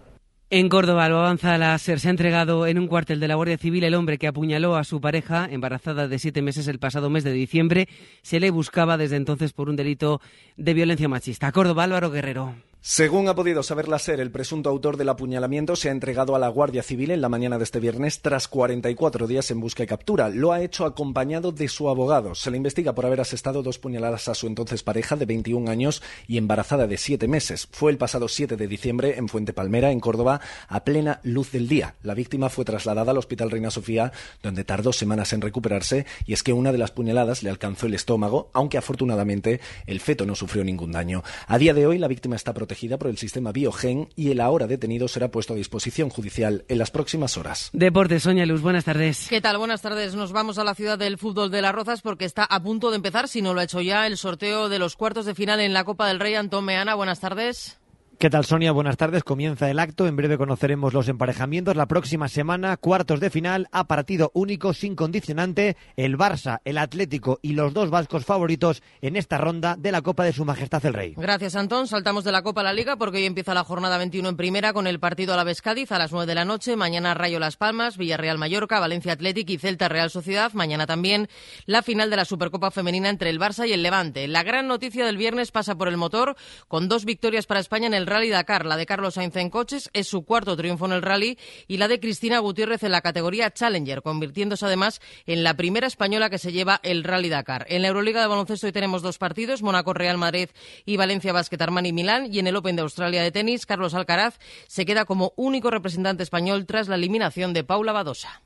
[0.50, 1.98] En Córdoba, lo avanza la SER.
[1.98, 4.84] Se ha entregado en un cuartel de la Guardia Civil el hombre que apuñaló a
[4.84, 7.88] su pareja, embarazada de siete meses el pasado mes de diciembre.
[8.22, 10.20] Se le buscaba desde entonces por un delito
[10.56, 11.50] de violencia machista.
[11.50, 12.54] Córdoba, Álvaro Guerrero.
[12.86, 16.38] Según ha podido saber la SER, el presunto autor del apuñalamiento se ha entregado a
[16.38, 19.86] la Guardia Civil en la mañana de este viernes tras 44 días en busca y
[19.86, 20.28] captura.
[20.28, 22.34] Lo ha hecho acompañado de su abogado.
[22.34, 26.02] Se le investiga por haber asestado dos puñaladas a su entonces pareja de 21 años
[26.28, 27.66] y embarazada de 7 meses.
[27.72, 31.68] Fue el pasado 7 de diciembre en Fuente Palmera, en Córdoba, a plena luz del
[31.68, 31.94] día.
[32.02, 34.12] La víctima fue trasladada al Hospital Reina Sofía,
[34.42, 37.94] donde tardó semanas en recuperarse, y es que una de las puñaladas le alcanzó el
[37.94, 41.22] estómago, aunque afortunadamente el feto no sufrió ningún daño.
[41.46, 44.66] A día de hoy la víctima está protegida por el sistema Biogen y el ahora
[44.66, 47.70] detenido será puesto a disposición judicial en las próximas horas.
[47.72, 49.26] Deportes, Soña Luz, buenas tardes.
[49.28, 49.58] ¿Qué tal?
[49.58, 50.14] Buenas tardes.
[50.14, 52.96] Nos vamos a la ciudad del fútbol de Las Rozas porque está a punto de
[52.96, 55.72] empezar, si no lo ha hecho ya, el sorteo de los cuartos de final en
[55.72, 56.34] la Copa del Rey.
[56.34, 57.78] Antón Meana, buenas tardes.
[58.18, 58.70] ¿Qué tal, Sonia?
[58.72, 59.24] Buenas tardes.
[59.24, 60.06] Comienza el acto.
[60.06, 61.76] En breve conoceremos los emparejamientos.
[61.76, 67.38] La próxima semana, cuartos de final, a partido único, sin condicionante, el Barça, el Atlético
[67.42, 70.94] y los dos vascos favoritos en esta ronda de la Copa de Su Majestad el
[70.94, 71.14] Rey.
[71.16, 71.88] Gracias, Antón.
[71.88, 74.72] Saltamos de la Copa a la Liga porque hoy empieza la jornada 21 en primera
[74.72, 76.76] con el partido a la Cádiz a las 9 de la noche.
[76.76, 80.52] Mañana Rayo Las Palmas, Villarreal Mallorca, Valencia Atlético y Celta Real Sociedad.
[80.52, 81.28] Mañana también
[81.66, 84.28] la final de la Supercopa Femenina entre el Barça y el Levante.
[84.28, 86.36] La gran noticia del viernes pasa por el motor
[86.68, 88.66] con dos victorias para España en el Rally Dakar.
[88.66, 91.88] La de Carlos Sainz en coches es su cuarto triunfo en el rally y la
[91.88, 96.52] de Cristina Gutiérrez en la categoría Challenger, convirtiéndose además en la primera española que se
[96.52, 97.66] lleva el Rally Dakar.
[97.68, 100.48] En la Euroliga de baloncesto hoy tenemos dos partidos, Mónaco Real Madrid
[100.84, 104.38] y Valencia Basket Armani Milán y en el Open de Australia de tenis, Carlos Alcaraz
[104.66, 108.42] se queda como único representante español tras la eliminación de Paula Badosa.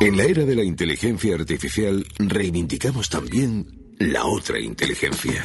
[0.00, 5.42] En la era de la inteligencia artificial reivindicamos también la otra inteligencia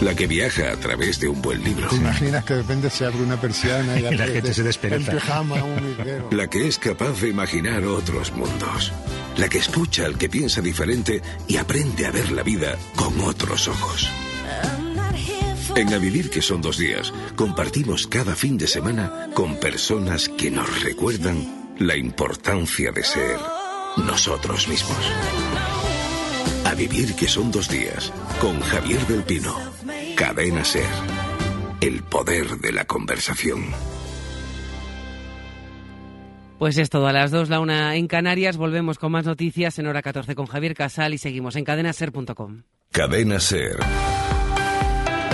[0.00, 1.88] la que viaja a través de un buen libro.
[1.88, 5.12] ¿Te imaginas que de repente se abre una persiana y, la gente se despereza?
[6.30, 8.92] La que es capaz de imaginar otros mundos.
[9.36, 13.68] La que escucha al que piensa diferente y aprende a ver la vida con otros
[13.68, 14.10] ojos.
[15.74, 20.50] En A Vivir que son dos días, compartimos cada fin de semana con personas que
[20.50, 23.38] nos recuerdan la importancia de ser
[23.96, 25.77] nosotros mismos.
[26.68, 28.12] A Vivir que son dos días,
[28.42, 29.56] con Javier del Pino.
[30.14, 30.84] Cadena Ser.
[31.80, 33.64] El poder de la conversación.
[36.58, 38.58] Pues es todo, a las dos, la una en Canarias.
[38.58, 42.64] Volvemos con más noticias en hora 14 con Javier Casal y seguimos en cadenaser.com.
[42.92, 43.78] Cadena Ser.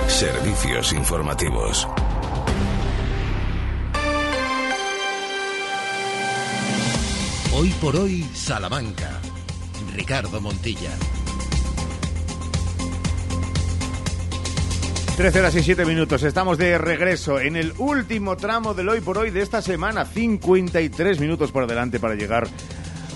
[0.06, 1.88] Servicios informativos.
[7.56, 9.20] Hoy por hoy, Salamanca.
[9.96, 10.90] Ricardo Montilla.
[15.16, 16.24] 13 horas y 7 minutos.
[16.24, 20.04] Estamos de regreso en el último tramo del hoy por hoy de esta semana.
[20.04, 22.48] 53 minutos por delante para llegar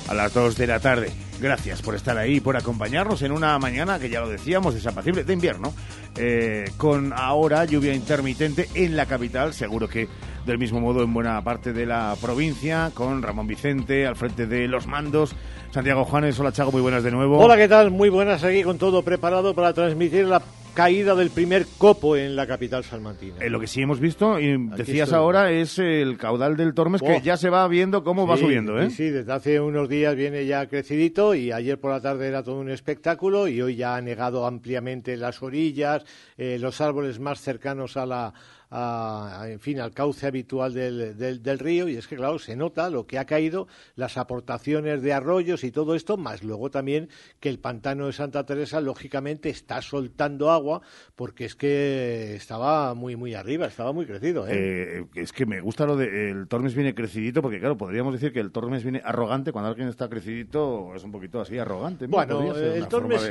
[0.08, 1.10] a las 2 de la tarde.
[1.40, 5.32] Gracias por estar ahí, por acompañarnos en una mañana que ya lo decíamos, desapacible, de
[5.32, 5.74] invierno,
[6.16, 10.08] eh, con ahora lluvia intermitente en la capital, seguro que
[10.46, 14.68] del mismo modo en buena parte de la provincia, con Ramón Vicente al frente de
[14.68, 15.34] los mandos.
[15.72, 17.38] Santiago Juanes, hola Chago, muy buenas de nuevo.
[17.38, 17.90] Hola, ¿qué tal?
[17.90, 20.40] Muy buenas aquí con todo preparado para transmitir la
[20.78, 23.38] caída del primer copo en la capital salmantina.
[23.40, 27.20] Eh, lo que sí hemos visto, y decías ahora, es el caudal del Tormes, que
[27.20, 28.80] ya se va viendo cómo va subiendo.
[28.80, 28.88] ¿eh?
[28.90, 32.44] Sí, sí, desde hace unos días viene ya crecidito y ayer por la tarde era
[32.44, 36.04] todo un espectáculo y hoy ya ha negado ampliamente las orillas,
[36.36, 38.32] eh, los árboles más cercanos a la
[38.70, 43.06] en fin, al cauce habitual del, del, río y es que, claro, se nota lo
[43.06, 43.66] que ha caído,
[43.96, 47.08] las aportaciones de arroyos y todo esto, más luego también
[47.40, 50.82] que el pantano de Santa Teresa, lógicamente, está soltando agua
[51.16, 54.46] porque es que estaba muy, muy arriba, estaba muy crecido.
[54.46, 54.98] ¿eh?
[55.00, 58.32] Eh, es que me gusta lo de el Tormes viene crecidito porque, claro, podríamos decir
[58.32, 62.06] que el Tormes viene arrogante cuando alguien está crecidito, es un poquito así, arrogante.
[62.06, 63.22] Bueno, el Tormes,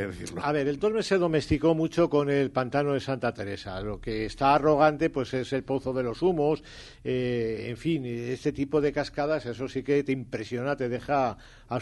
[0.41, 3.81] a ver, el Tormes se domesticó mucho con el pantano de Santa Teresa.
[3.81, 6.63] Lo que está arrogante, pues pues es el Pozo de los Humos,
[7.03, 11.37] eh, en fin, este tipo de cascadas, eso sí que te impresiona, te deja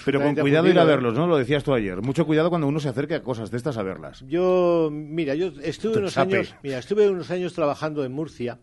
[0.05, 1.27] Pero con cuidado ir a verlos, ¿no?
[1.27, 2.01] Lo decías tú ayer.
[2.01, 4.23] Mucho cuidado cuando uno se acerque a cosas de estas a verlas.
[4.27, 8.59] Yo, mira, yo estuve unos años, mira, estuve unos años trabajando en Murcia.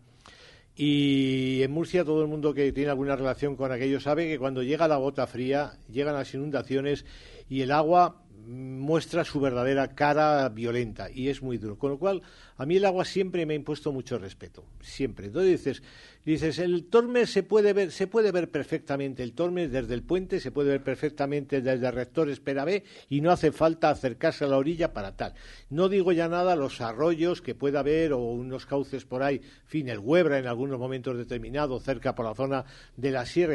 [0.75, 4.63] Y en Murcia todo el mundo que tiene alguna relación con aquello sabe que cuando
[4.63, 7.05] llega la gota fría, llegan las inundaciones
[7.47, 11.77] y el agua muestra su verdadera cara violenta y es muy duro.
[11.77, 12.21] Con lo cual,
[12.57, 15.27] a mí el agua siempre me ha impuesto mucho respeto, siempre.
[15.27, 15.83] Entonces dices,
[16.25, 20.39] dices, el Tormes se puede ver, se puede ver perfectamente el Tormes desde el puente,
[20.39, 24.47] se puede ver perfectamente desde el rector Espera B y no hace falta acercarse a
[24.47, 25.33] la orilla para tal.
[25.69, 29.89] No digo ya nada los arroyos que pueda haber o unos cauces por ahí, fin,
[29.89, 32.65] el Huebra en algunos momentos determinados, cerca por la zona
[32.97, 33.53] de la sierra,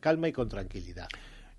[0.00, 1.08] calma y con tranquilidad.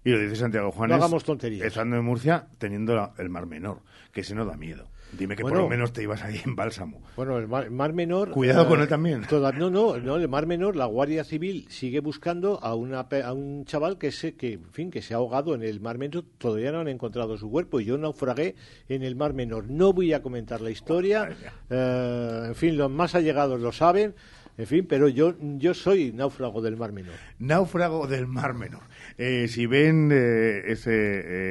[0.04, 0.98] Y lo dice Santiago Juanes.
[0.98, 1.68] No hagamos tonterías.
[1.68, 3.82] Estando en Murcia, teniendo la- el Mar Menor,
[4.12, 4.88] que ese no da miedo.
[5.12, 7.02] Dime que por lo menos te ibas ahí en Bálsamo.
[7.16, 8.30] Bueno, el mar, Mar Menor.
[8.30, 9.24] Cuidado eh, con él también.
[9.28, 13.34] toda- no, no, no, el Mar Menor, la Guardia Civil sigue buscando a, una, a
[13.34, 16.26] un chaval que se, que, en fin, que se ha ahogado en el Mar Menor.
[16.38, 18.54] Todavía no han encontrado su cuerpo y yo naufragué
[18.88, 19.68] en el Mar Menor.
[19.68, 21.28] No voy a comentar la historia.
[21.72, 24.14] eh, en fin, los más allegados lo saben.
[24.60, 27.16] En fin, pero yo, yo soy náufrago del Mar Menor.
[27.40, 28.82] Náufrago del Mar Menor.
[29.18, 30.92] Eh, si ven eh, ese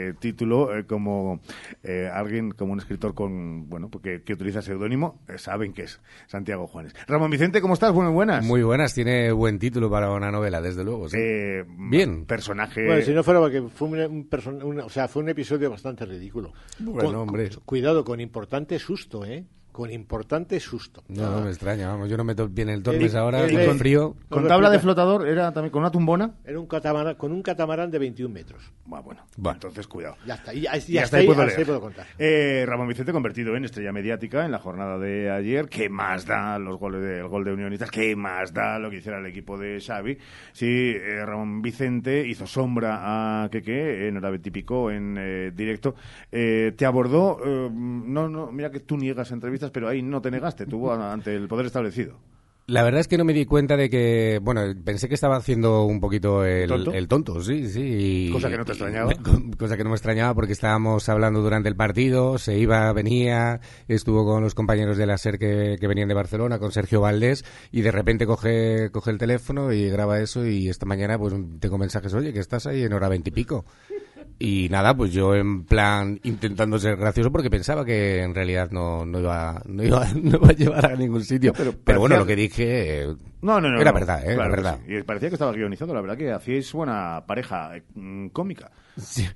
[0.09, 1.41] eh, título eh, como
[1.83, 6.01] eh, alguien, como un escritor con, bueno, porque, que utiliza seudónimo, eh, saben que es
[6.27, 6.95] Santiago Juanes.
[7.07, 7.95] Ramón Vicente, ¿cómo estás?
[7.95, 8.45] Muy buenas.
[8.45, 11.09] Muy buenas, tiene buen título para una novela, desde luego.
[11.09, 11.17] sí.
[11.19, 12.27] Eh, Bien.
[12.27, 12.85] Personaje.
[12.85, 15.71] Bueno, si no fuera porque fue un, un person- una- o sea, fue un episodio
[15.71, 16.53] bastante ridículo.
[16.79, 17.49] Bueno, Con- hombre.
[17.49, 19.47] con- cuidado, con importante susto, ¿eh?
[19.79, 21.05] Con importante susto.
[21.07, 22.09] No, no me extraña, vamos.
[22.11, 24.17] Yo no meto bien el Tormes ahora, el- con el- el frío.
[24.29, 26.33] Con Lo tabla de flotador, era también con una tumbona.
[26.45, 28.73] Era un catamarán, con un catamarán de 21 metros.
[28.93, 29.55] Ah, bueno, Bueno.
[29.55, 30.17] entonces cuidado.
[30.27, 30.53] Ya está.
[30.53, 31.67] Y, y Y hasta, hasta ahí, puedo hasta ahí leer.
[31.69, 32.07] puedo contar.
[32.19, 35.69] Eh, Ramón Vicente convertido en estrella mediática en la jornada de ayer.
[35.69, 37.89] ¿Qué más da los goles de- el gol de Unionitas?
[37.89, 40.19] ¿Qué más da lo que hiciera el equipo de Xavi?
[40.55, 40.67] Sí,
[40.97, 45.95] eh, Ramón Vicente hizo sombra a Keke en hora veintipico en eh, directo.
[46.33, 50.31] Eh, te abordó, eh, no, no, mira que tú niegas entrevistas, pero ahí no te
[50.31, 52.19] negaste, tú ante el poder establecido.
[52.69, 55.85] La verdad es que no me di cuenta de que, bueno, pensé que estaba haciendo
[55.85, 56.93] un poquito el ¿Tonto?
[56.93, 58.29] el tonto, sí, sí.
[58.31, 59.11] Cosa que no te extrañaba.
[59.59, 64.27] cosa que no me extrañaba porque estábamos hablando durante el partido, se iba, venía, estuvo
[64.27, 67.43] con los compañeros de la SER que, que venían de Barcelona, con Sergio Valdés,
[67.73, 71.79] y de repente coge, coge el teléfono y graba eso y esta mañana pues tengo
[71.79, 73.65] mensajes, oye, que estás ahí en hora veintipico.
[73.89, 73.95] Y
[74.71, 79.19] nada, pues yo en plan intentando ser gracioso porque pensaba que en realidad no, no,
[79.21, 81.53] iba, no, iba, no iba a llevar a ningún sitio.
[81.57, 83.81] pero, parecía- bueno, lo que dije eh, No, no, no.
[83.81, 83.99] era no.
[83.99, 84.35] verdad, ¿eh?
[84.35, 84.79] Claro era verdad.
[84.87, 84.95] sí.
[84.97, 88.71] Y parecía que estaba guionizado, la verdad que hacíais buena pareja eh, mm, cómica.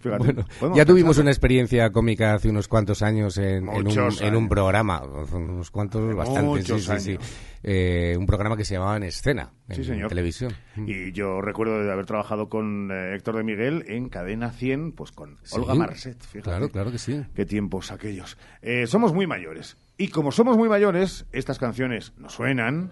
[0.02, 4.48] Bueno, podemos ya tuvimos una experiencia cómica hace unos cuantos años en, en un, en
[4.48, 7.18] programa, unos cuantos, bastantes, sí, sí, sí.
[7.62, 10.08] Eh, un programa que se llamaba En Escena, en Sí, señor.
[10.08, 10.52] televisión.
[10.84, 15.12] Y yo recuerdo de haber trabajado con eh, Héctor de Miguel en Cadena 100, pues
[15.12, 16.18] con Sí, Olga Marset.
[16.20, 16.42] Fíjate.
[16.42, 17.22] Claro, claro que sí.
[17.36, 18.36] Qué tiempos aquellos.
[18.62, 19.76] Eh, somos muy mayores.
[19.96, 22.90] Y como somos muy mayores, estas canciones nos suenan.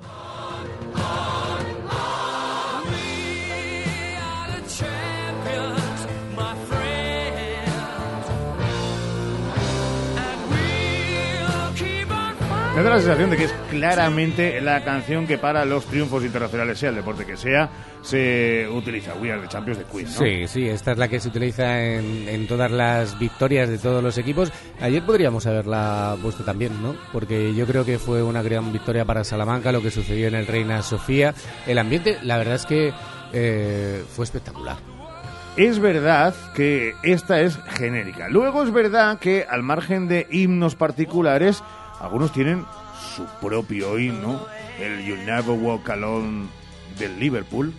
[12.81, 16.79] Me da la sensación de que es claramente la canción que para los triunfos internacionales,
[16.79, 17.69] sea el deporte que sea,
[18.01, 19.13] se utiliza.
[19.17, 20.13] We Are the Champions de Queen, ¿no?
[20.13, 24.03] Sí, sí, esta es la que se utiliza en, en todas las victorias de todos
[24.03, 24.51] los equipos.
[24.81, 26.97] Ayer podríamos haberla puesto también, ¿no?
[27.13, 30.47] Porque yo creo que fue una gran victoria para Salamanca, lo que sucedió en el
[30.47, 31.35] Reina Sofía.
[31.67, 32.95] El ambiente, la verdad es que
[33.35, 34.79] eh, fue espectacular.
[35.59, 38.31] Es verdad que esta es genérica.
[38.31, 41.63] Luego es verdad que al margen de himnos particulares,
[42.01, 42.67] algunos tienen
[43.15, 44.41] su propio himno,
[44.79, 46.49] el You Never Walk Alone
[46.99, 47.73] del Liverpool.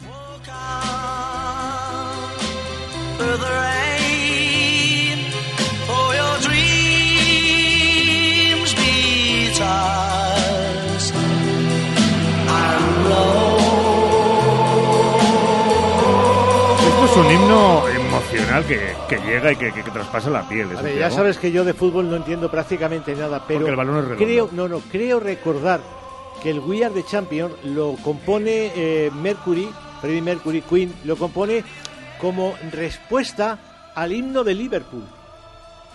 [16.87, 20.71] Esto es un himno emocional que, que llega y que, que- que traspasa la piel.
[20.71, 23.71] ¿eh, A ver, ya sabes que yo de fútbol no entiendo prácticamente nada, pero Porque
[23.71, 24.25] el balón es redondo.
[24.25, 25.81] creo, no, no, creo recordar
[26.41, 29.69] que el We Are the Champion lo compone eh, Mercury,
[30.01, 31.63] Freddie Mercury, Queen, lo compone
[32.19, 35.03] como respuesta al himno de Liverpool.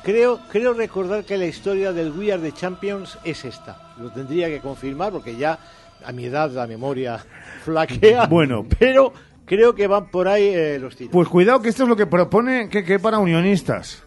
[0.02, 3.92] Creo, creo recordar que la historia del We Are the Champions es esta.
[4.00, 5.58] Lo tendría que confirmar porque ya
[6.04, 7.18] a mi edad la memoria
[7.64, 8.26] flaquea.
[8.26, 8.64] Bueno.
[8.78, 9.12] pero
[9.46, 11.12] creo que van por ahí eh, los tiros.
[11.12, 14.02] Pues cuidado que esto es lo que propone que, que para unionistas.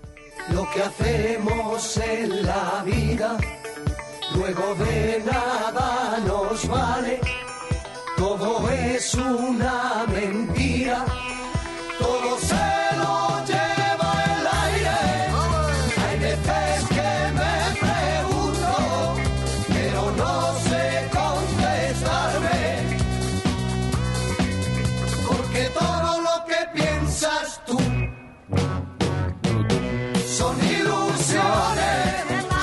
[0.53, 3.37] Lo que hacemos en la vida,
[4.35, 7.19] luego de nada nos vale.
[8.17, 10.05] Todo es una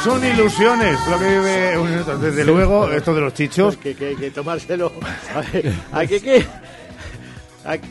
[0.06, 3.76] son ilusiones lo que vive un- Desde luego, esto de los chichos.
[3.76, 4.92] Que, que hay que tomárselo.
[5.92, 6.46] Hay que, que,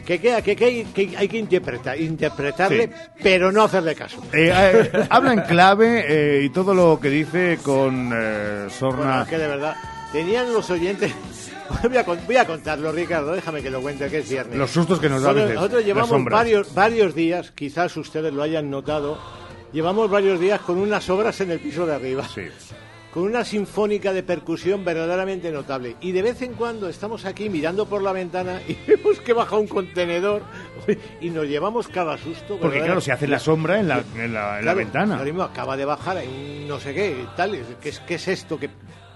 [0.05, 2.93] que, que, que- que- que hay que interpretar, interpretarle, Sí.
[3.22, 4.22] pero no hacerle caso.
[4.32, 9.22] Eh, eh, habla en clave eh, y todo lo que dice con eh, Bueno, sorna.
[9.24, 9.76] es que de verdad,
[10.13, 11.11] tenían los oyentes.
[11.84, 14.55] Voy a, con- voy a contarlo, Ricardo, déjame que lo cuente, que es viernes.
[14.55, 18.70] Los sustos que nos da Nosotros- Nosotros llevamos varios, varios días, quizás ustedes lo hayan
[18.70, 19.20] notado,
[19.76, 22.26] llevamos varios días con unas obras en el piso de arriba.
[23.13, 25.97] Con una sinfónica de percusión verdaderamente notable.
[25.99, 29.57] Y de vez en cuando estamos aquí mirando por la ventana y vemos que baja
[29.57, 30.43] un contenedor
[31.19, 32.57] y nos llevamos cada susto.
[32.57, 35.15] Porque claro, se hace la sombra en la, en la, en ventana.
[35.15, 38.28] ahora mismo acaba de bajar hay un no sé qué, tal, ¿qué es, qué es
[38.30, 38.57] esto?
[38.57, 38.69] que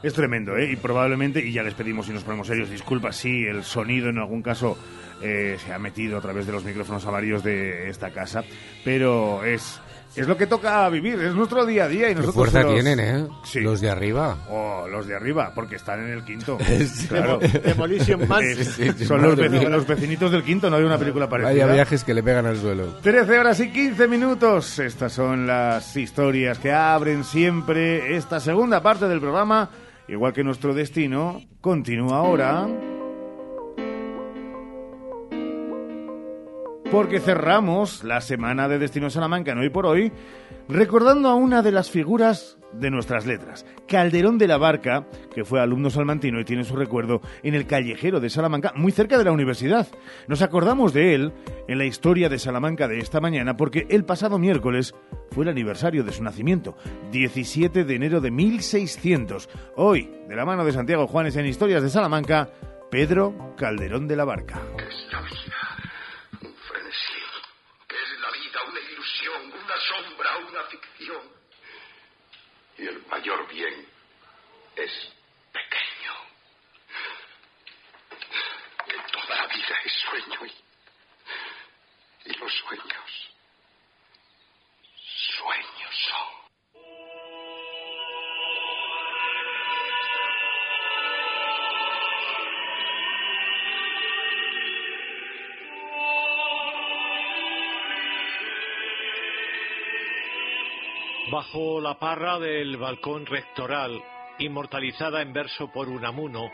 [0.04, 0.72] Es tremendo, ¿eh?
[0.72, 4.18] Y probablemente, y ya les pedimos y nos ponemos serios, disculpas si el sonido en
[4.18, 4.78] algún caso
[5.22, 8.44] eh, se ha metido a través de los micrófonos avarios de esta casa,
[8.84, 9.82] pero es,
[10.20, 12.36] es lo que toca vivir, es nuestro día a día y Qué nosotros...
[12.36, 13.28] fuerza los- tienen, ¿eh?
[13.44, 13.60] Sí.
[13.62, 14.38] Los de arriba.
[14.50, 16.58] Oh, los de arriba, porque están en el quinto.
[16.68, 17.08] Sí.
[17.08, 17.40] claro.
[17.40, 18.44] Demolition Man.
[18.44, 19.70] Es- Sí, sí, son los, mía.
[19.70, 21.52] los vecinitos del quinto, no hay una película parecida.
[21.66, 22.86] Vaya viajes que le pegan al suelo.
[23.02, 24.80] 13 horas y 15 minutos.
[24.80, 29.70] Estas son las historias que abren siempre esta segunda parte del programa.
[30.08, 32.68] Igual que nuestro destino, continúa ahora.
[36.92, 40.12] Porque cerramos la semana de Destino Salamanca en hoy por hoy,
[40.68, 45.60] recordando a una de las figuras de nuestras letras, Calderón de la Barca, que fue
[45.60, 49.32] alumno salmantino y tiene su recuerdo en el callejero de Salamanca, muy cerca de la
[49.32, 49.88] universidad.
[50.28, 51.34] Nos acordamos de él
[51.68, 54.94] en la historia de Salamanca de esta mañana porque el pasado miércoles
[55.32, 56.76] fue el aniversario de su nacimiento,
[57.12, 59.50] 17 de enero de 1600.
[59.76, 62.50] Hoy, de la mano de Santiago Juanes en Historias de Salamanca,
[62.90, 64.56] Pedro Calderón de la Barca.
[65.12, 65.60] la vida?
[66.42, 67.22] Un frenesí.
[67.88, 68.60] ¿Qué es la vida?
[68.70, 71.22] Una ilusión, una sombra, una ficción.
[72.78, 73.88] Y el mayor bien
[74.76, 74.92] es
[75.52, 76.14] pequeño.
[78.86, 80.46] Que toda la vida es sueño
[82.26, 83.29] y, los sueños
[101.32, 104.04] Bajo la parra del balcón rectoral,
[104.40, 106.50] inmortalizada en verso por Unamuno,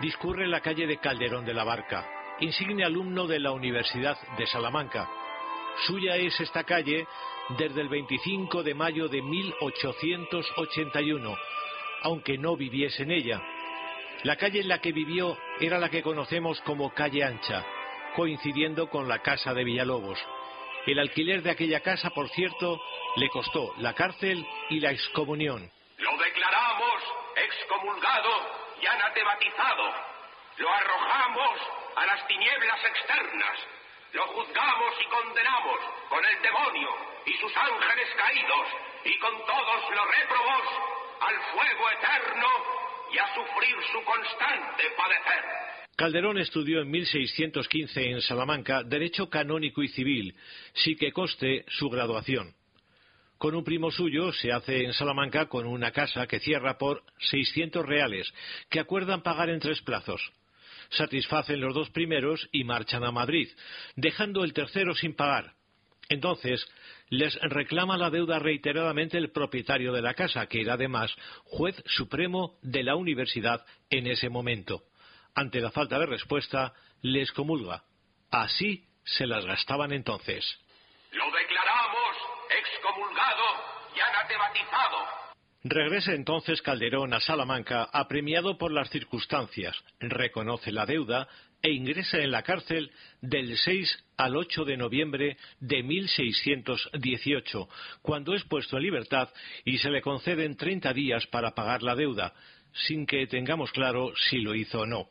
[0.00, 2.08] discurre la calle de Calderón de la Barca,
[2.40, 5.06] insigne alumno de la Universidad de Salamanca.
[5.86, 7.06] Suya es esta calle
[7.58, 11.36] desde el 25 de mayo de 1881,
[12.02, 13.42] aunque no viviese en ella.
[14.22, 17.66] La calle en la que vivió era la que conocemos como calle ancha,
[18.14, 20.18] coincidiendo con la casa de Villalobos.
[20.86, 22.80] El alquiler de aquella casa, por cierto,
[23.16, 25.70] le costó la cárcel y la excomunión.
[25.98, 27.02] Lo declaramos
[27.36, 28.30] excomulgado
[28.80, 29.94] y anatematizado.
[30.58, 31.60] Lo arrojamos
[31.96, 33.58] a las tinieblas externas.
[34.12, 36.88] Lo juzgamos y condenamos con el demonio
[37.26, 38.66] y sus ángeles caídos
[39.04, 40.62] y con todos los réprobos
[41.20, 42.48] al fuego eterno
[43.12, 45.44] y a sufrir su constante padecer.
[45.96, 50.34] Calderón estudió en 1615 en Salamanca Derecho Canónico y Civil,
[50.74, 52.54] sí que coste su graduación.
[53.38, 57.84] Con un primo suyo se hace en Salamanca con una casa que cierra por 600
[57.84, 58.32] reales,
[58.70, 60.20] que acuerdan pagar en tres plazos.
[60.90, 63.48] Satisfacen los dos primeros y marchan a Madrid,
[63.94, 65.52] dejando el tercero sin pagar.
[66.08, 66.64] Entonces,
[67.10, 71.12] les reclama la deuda reiteradamente el propietario de la casa, que era además
[71.44, 74.84] juez supremo de la universidad en ese momento.
[75.34, 76.72] Ante la falta de respuesta,
[77.02, 77.82] les comulga.
[78.30, 80.44] Así se las gastaban entonces.
[85.68, 91.26] Regresa entonces Calderón a Salamanca, apremiado por las circunstancias, reconoce la deuda
[91.60, 97.68] e ingresa en la cárcel del 6 al 8 de noviembre de 1618,
[98.00, 99.28] cuando es puesto en libertad
[99.64, 102.32] y se le conceden 30 días para pagar la deuda,
[102.72, 105.08] sin que tengamos claro si lo hizo o no.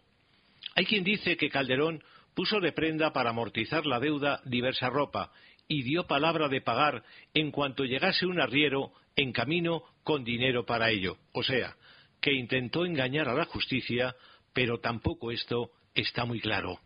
[0.76, 2.02] Hay quien dice que Calderón
[2.34, 5.34] puso de prenda para amortizar la deuda diversa ropa
[5.68, 7.04] y dio palabra de pagar
[7.34, 11.18] en cuanto llegase un arriero en camino con dinero para ello.
[11.34, 11.76] O sea,
[12.22, 14.16] que intentó engañar a la justicia,
[14.54, 16.80] pero tampoco esto está muy claro.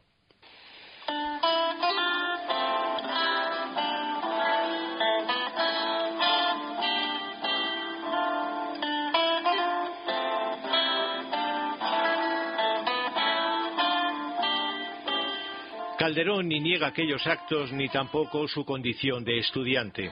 [15.98, 20.12] Calderón ni niega aquellos actos ni tampoco su condición de estudiante.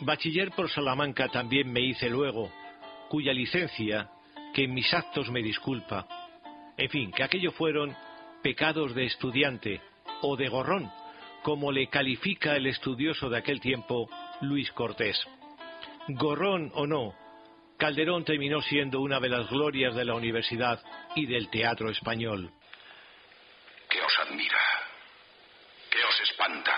[0.00, 2.52] Bachiller por Salamanca también me hice luego,
[3.08, 4.08] cuya licencia,
[4.54, 6.06] que en mis actos me disculpa.
[6.76, 7.96] En fin, que aquello fueron
[8.42, 9.80] pecados de estudiante
[10.22, 10.90] o de gorrón,
[11.42, 14.08] como le califica el estudioso de aquel tiempo,
[14.40, 15.20] Luis Cortés.
[16.08, 17.14] Gorrón o no,
[17.76, 20.80] Calderón terminó siendo una de las glorias de la universidad
[21.14, 22.50] y del teatro español.
[23.88, 24.60] ¿Qué os admira?
[25.90, 26.74] ¿Qué os espanta?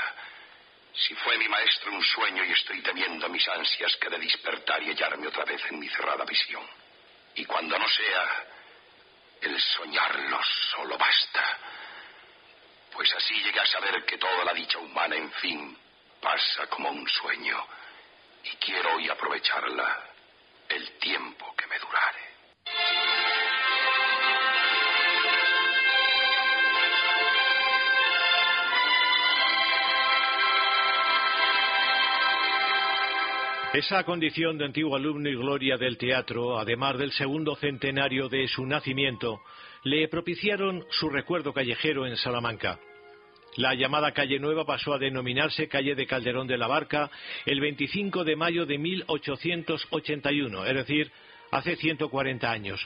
[0.93, 4.89] Si fue mi maestro un sueño y estoy teniendo mis ansias que de despertar y
[4.91, 6.67] hallarme otra vez en mi cerrada visión.
[7.35, 8.47] Y cuando no sea,
[9.41, 10.41] el soñarlo
[10.73, 11.59] solo basta.
[12.93, 15.79] Pues así llegué a saber que toda la dicha humana, en fin,
[16.21, 17.67] pasa como un sueño.
[18.43, 20.11] Y quiero hoy aprovecharla
[20.69, 22.30] el tiempo que me durare.
[33.73, 38.67] Esa condición de antiguo alumno y gloria del teatro, además del segundo centenario de su
[38.67, 39.43] nacimiento,
[39.85, 42.81] le propiciaron su recuerdo callejero en Salamanca.
[43.55, 47.13] La llamada Calle Nueva pasó a denominarse Calle de Calderón de la Barca
[47.47, 51.13] el 25 de mayo de 1881, es decir,
[51.53, 52.85] hace 140 años.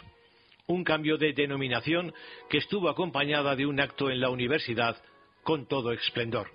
[0.67, 2.13] Un cambio de denominación
[2.51, 5.03] que estuvo acompañada de un acto en la universidad
[5.45, 6.51] con todo esplendor.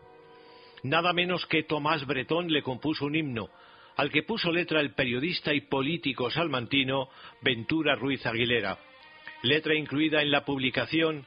[0.84, 3.50] Nada menos que Tomás Bretón le compuso un himno,
[4.00, 7.10] al que puso letra el periodista y político salmantino
[7.41, 8.78] Ventura Ruiz Aguilera.
[9.41, 11.26] Letra incluida en la publicación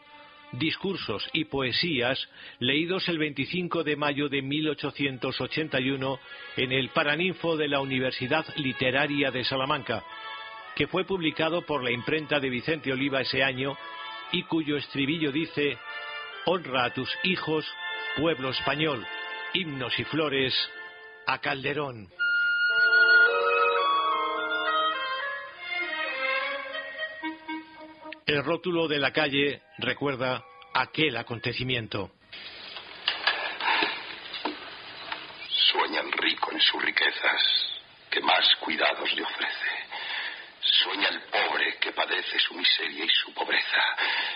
[0.53, 6.19] Discursos y Poesías, leídos el 25 de mayo de 1881
[6.57, 10.03] en el Paraninfo de la Universidad Literaria de Salamanca,
[10.75, 13.77] que fue publicado por la imprenta de Vicente Oliva ese año
[14.33, 15.77] y cuyo estribillo dice
[16.47, 17.67] Honra a tus hijos,
[18.17, 19.07] pueblo español,
[19.53, 20.55] himnos y flores,
[21.27, 22.09] a Calderón.
[28.25, 32.13] El rótulo de la calle recuerda aquel acontecimiento.
[35.49, 39.73] Sueña el rico en sus riquezas, que más cuidados le ofrece.
[40.61, 43.83] Sueña el pobre que padece su miseria y su pobreza.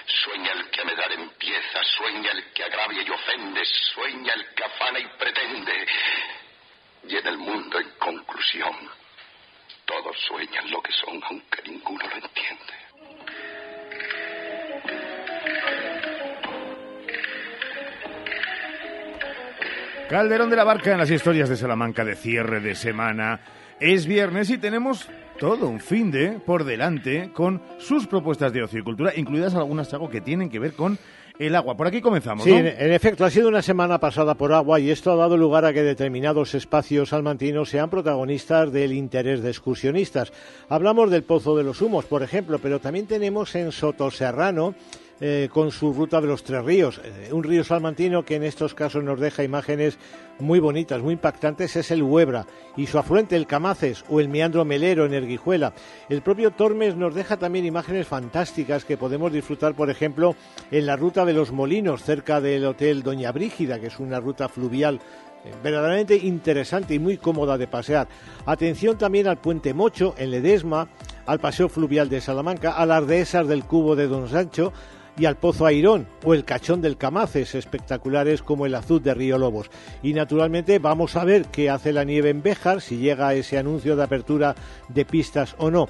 [0.06, 1.84] Sueña el que a medar empieza.
[1.96, 3.64] Sueña el que agravia y ofende.
[3.94, 5.86] Sueña el que afana y pretende.
[7.08, 8.90] Y en el mundo, en conclusión,
[9.84, 12.85] todos sueñan lo que son, aunque ninguno lo entiende.
[20.08, 23.40] Calderón de la Barca en las historias de Salamanca de cierre de semana.
[23.80, 28.78] Es viernes y tenemos todo un fin de por delante con sus propuestas de ocio
[28.78, 30.96] y cultura, incluidas algunas algo que tienen que ver con
[31.40, 31.76] el agua.
[31.76, 32.44] Por aquí comenzamos.
[32.44, 32.58] Sí, ¿no?
[32.58, 35.64] en, en efecto, ha sido una semana pasada por agua y esto ha dado lugar
[35.64, 40.32] a que determinados espacios salmantinos sean protagonistas del interés de excursionistas.
[40.68, 44.76] Hablamos del Pozo de los Humos, por ejemplo, pero también tenemos en Sotoserrano
[45.20, 47.00] eh, con su ruta de los tres ríos.
[47.02, 49.98] Eh, un río salmantino que en estos casos nos deja imágenes
[50.38, 52.46] muy bonitas, muy impactantes, es el Huebra
[52.76, 55.72] y su afluente el Camaces o el meandro Melero en Erguijuela.
[56.08, 60.36] El propio Tormes nos deja también imágenes fantásticas que podemos disfrutar, por ejemplo,
[60.70, 64.48] en la ruta de los Molinos, cerca del Hotel Doña Brígida, que es una ruta
[64.50, 65.00] fluvial
[65.46, 68.08] eh, verdaderamente interesante y muy cómoda de pasear.
[68.44, 70.88] Atención también al Puente Mocho en Ledesma,
[71.24, 74.72] al Paseo Fluvial de Salamanca, a las dehesas del Cubo de Don Sancho,
[75.18, 79.38] y al Pozo Airón o el Cachón del Camaces, espectaculares como el Azul de Río
[79.38, 79.70] Lobos.
[80.02, 83.96] Y naturalmente vamos a ver qué hace la nieve en Béjar, si llega ese anuncio
[83.96, 84.54] de apertura
[84.88, 85.88] de pistas o no.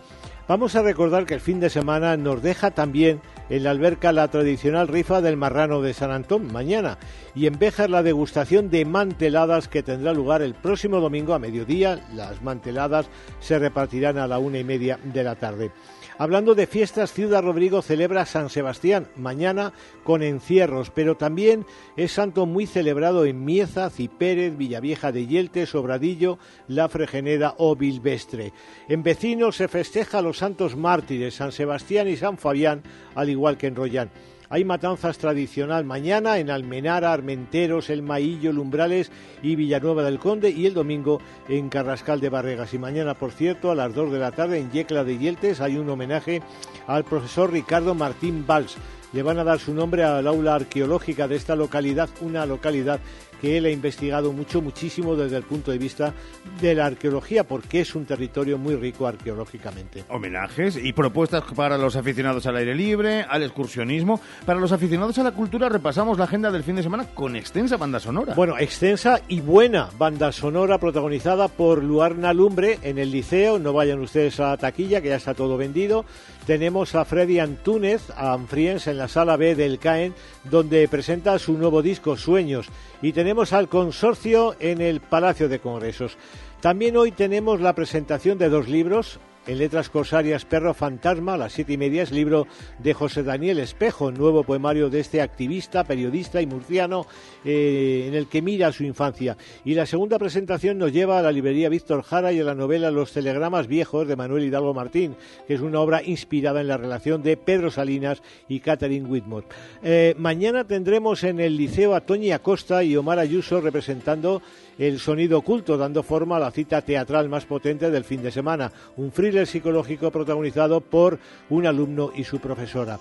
[0.48, 3.20] Vamos a recordar que el fin de semana nos deja también
[3.50, 6.98] en la alberca la tradicional rifa del marrano de San Antón mañana
[7.34, 12.06] y en Béjar la degustación de manteladas que tendrá lugar el próximo domingo a mediodía.
[12.14, 13.08] Las manteladas
[13.40, 15.72] se repartirán a la una y media de la tarde.
[16.18, 22.46] Hablando de fiestas, Ciudad Rodrigo celebra San Sebastián mañana con encierros, pero también es santo
[22.46, 26.38] muy celebrado en Mieza, Cipérez, Villavieja de Yeltes, Sobradillo,
[26.68, 28.54] La Fregeneda o Bilvestre.
[28.88, 32.82] En vecinos se festeja a los santos mártires San Sebastián y San Fabián,
[33.14, 34.10] al igual que en Rollán.
[34.48, 39.10] Hay matanzas tradicional mañana en Almenara, Armenteros, El Maillo, Lumbrales
[39.42, 42.72] y Villanueva del Conde y el domingo en Carrascal de Barregas.
[42.72, 45.76] Y mañana, por cierto, a las 2 de la tarde en Yecla de Yeltes hay
[45.76, 46.42] un homenaje
[46.86, 48.76] al profesor Ricardo Martín Valls.
[49.12, 53.00] Le van a dar su nombre al aula arqueológica de esta localidad, una localidad
[53.40, 56.14] que él ha investigado mucho, muchísimo desde el punto de vista
[56.60, 60.04] de la arqueología, porque es un territorio muy rico arqueológicamente.
[60.08, 64.20] Homenajes y propuestas para los aficionados al aire libre, al excursionismo.
[64.44, 67.76] Para los aficionados a la cultura repasamos la agenda del fin de semana con extensa
[67.76, 68.34] banda sonora.
[68.34, 73.58] Bueno, extensa y buena banda sonora protagonizada por Luarna Lumbre en el liceo.
[73.58, 76.04] No vayan ustedes a la taquilla, que ya está todo vendido.
[76.46, 81.58] Tenemos a Freddy Antúnez, a Anfriens, en la sala B del CAEN, donde presenta su
[81.58, 82.68] nuevo disco, Sueños.
[83.02, 86.16] Y tenemos al consorcio en el Palacio de Congresos.
[86.60, 91.52] También hoy tenemos la presentación de dos libros, en letras corsarias Perro Fantasma, a las
[91.52, 92.46] siete y media es libro
[92.78, 97.06] de José Daniel Espejo, nuevo poemario de este activista, periodista y murciano,
[97.44, 99.36] eh, en el que mira su infancia.
[99.64, 102.90] Y la segunda presentación nos lleva a la librería Víctor Jara y a la novela
[102.90, 105.16] Los telegramas viejos de Manuel Hidalgo Martín,
[105.46, 109.46] que es una obra inspirada en la relación de Pedro Salinas y Catherine Whitmore.
[109.82, 114.42] Eh, mañana tendremos en el Liceo a Toñi Acosta y Omar Ayuso representando
[114.78, 118.72] el sonido oculto, dando forma a la cita teatral más potente del fin de semana,
[118.96, 121.18] un thriller psicológico protagonizado por
[121.50, 122.98] un alumno y su profesora.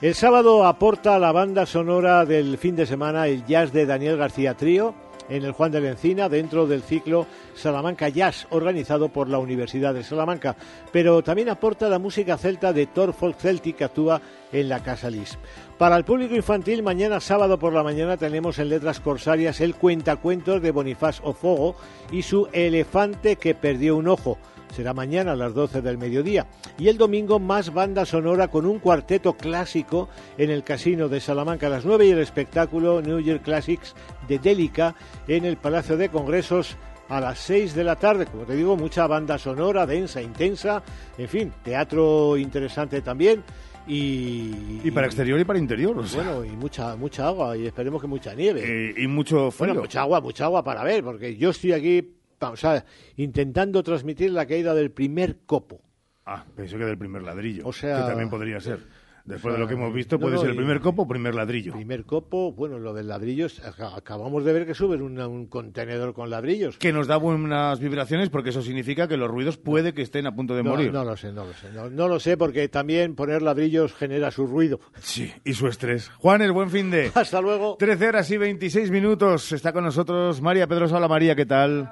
[0.00, 4.54] El sábado aporta la banda sonora del fin de semana el jazz de Daniel García
[4.54, 4.94] Trío
[5.28, 9.94] en el Juan de la Encina dentro del ciclo Salamanca Jazz organizado por la Universidad
[9.94, 10.56] de Salamanca,
[10.92, 14.20] pero también aporta la música celta de Thor Folk Celtic que actúa
[14.52, 15.38] en la Casa Lis.
[15.76, 20.62] Para el público infantil, mañana sábado por la mañana tenemos en Letras Corsarias el cuentacuentos
[20.62, 21.76] de Bonifaz Ofogo
[22.10, 24.38] y su elefante que perdió un ojo.
[24.74, 26.46] Será mañana a las 12 del mediodía.
[26.78, 31.66] Y el domingo más banda sonora con un cuarteto clásico en el Casino de Salamanca
[31.66, 33.94] a las 9 y el espectáculo New Year Classics
[34.28, 34.94] de Délica
[35.26, 36.76] en el Palacio de Congresos
[37.08, 38.26] a las 6 de la tarde.
[38.26, 40.82] Como te digo, mucha banda sonora, densa, intensa,
[41.16, 43.42] en fin, teatro interesante también.
[43.86, 45.98] Y, Y para exterior y para interior.
[45.98, 46.22] o sea.
[46.22, 48.62] bueno, y mucha mucha agua y esperemos que mucha nieve.
[48.64, 49.68] Eh, y mucho frío.
[49.68, 52.84] Bueno, mucha agua, mucha agua para ver, porque yo estoy aquí, o sea,
[53.16, 55.80] intentando transmitir la caída del primer copo.
[56.26, 57.62] Ah, pensé que del primer ladrillo.
[57.66, 58.80] O sea- que también podría ser.
[59.24, 61.02] Después O sea, de lo que hemos visto, no, puede no, ser el primer copo
[61.02, 61.74] o primer ladrillo.
[61.74, 63.46] Primer copo, bueno, lo del ladrillo,
[63.94, 66.78] acabamos de ver que suben una- un contenedor con ladrillos.
[66.78, 70.34] Que nos da buenas vibraciones porque eso significa que los ruidos puede que estén a
[70.34, 70.90] punto de no, morir.
[70.94, 71.70] no lo sé, no lo sé.
[71.72, 74.80] No, no lo sé porque también poner ladrillos genera su ruido.
[75.00, 76.08] Sí, y su estrés.
[76.18, 77.10] Juanes, buen fin de.
[77.14, 77.76] Hasta luego.
[77.78, 79.52] 13 horas y 26 minutos.
[79.52, 80.96] Está con nosotros María Pedrosa.
[80.96, 81.90] Hola María, ¿qué tal?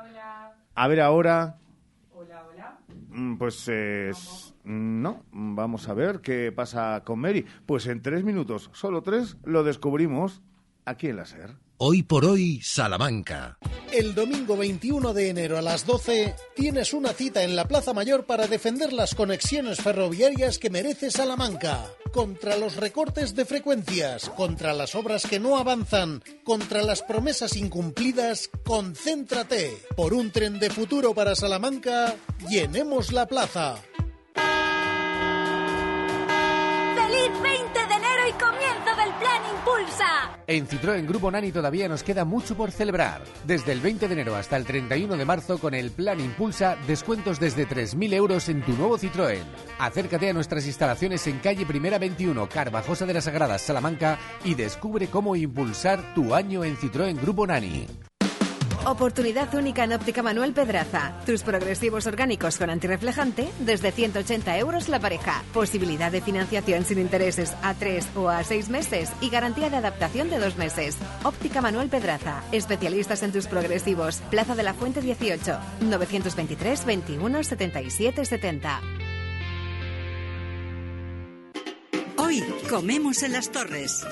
[0.78, 1.58] A ver ahora.
[2.12, 2.78] Hola, hola.
[3.38, 4.12] Pues eh,
[4.64, 7.46] no, vamos a ver qué pasa con Mary.
[7.64, 10.42] Pues en tres minutos, solo tres, lo descubrimos
[10.84, 11.56] aquí en la SER.
[11.78, 13.58] Hoy por hoy, Salamanca.
[13.92, 18.24] El domingo 21 de enero a las 12 tienes una cita en la Plaza Mayor
[18.24, 21.84] para defender las conexiones ferroviarias que merece Salamanca.
[22.14, 28.48] Contra los recortes de frecuencias, contra las obras que no avanzan, contra las promesas incumplidas,
[28.64, 29.76] concéntrate.
[29.94, 32.14] Por un tren de futuro para Salamanca,
[32.48, 33.76] llenemos la plaza.
[36.94, 37.85] ¡Feliz 20
[38.32, 40.38] comienzo del Plan Impulsa!
[40.46, 43.22] En Citroën Grupo Nani todavía nos queda mucho por celebrar.
[43.44, 47.40] Desde el 20 de enero hasta el 31 de marzo con el Plan Impulsa, descuentos
[47.40, 49.42] desde 3.000 euros en tu nuevo Citroën.
[49.78, 55.08] Acércate a nuestras instalaciones en calle Primera 21, Carvajosa de las Sagradas, Salamanca y descubre
[55.08, 57.86] cómo impulsar tu año en Citroën Grupo Nani.
[58.86, 61.12] Oportunidad única en Óptica Manuel Pedraza.
[61.26, 65.42] Tus progresivos orgánicos con antirreflejante desde 180 euros la pareja.
[65.52, 70.30] Posibilidad de financiación sin intereses a 3 o a 6 meses y garantía de adaptación
[70.30, 70.96] de 2 meses.
[71.24, 72.44] Óptica Manuel Pedraza.
[72.52, 74.18] Especialistas en tus progresivos.
[74.30, 75.58] Plaza de la Fuente 18.
[75.80, 78.80] 923 21 77 70.
[82.18, 84.04] Hoy comemos en las torres.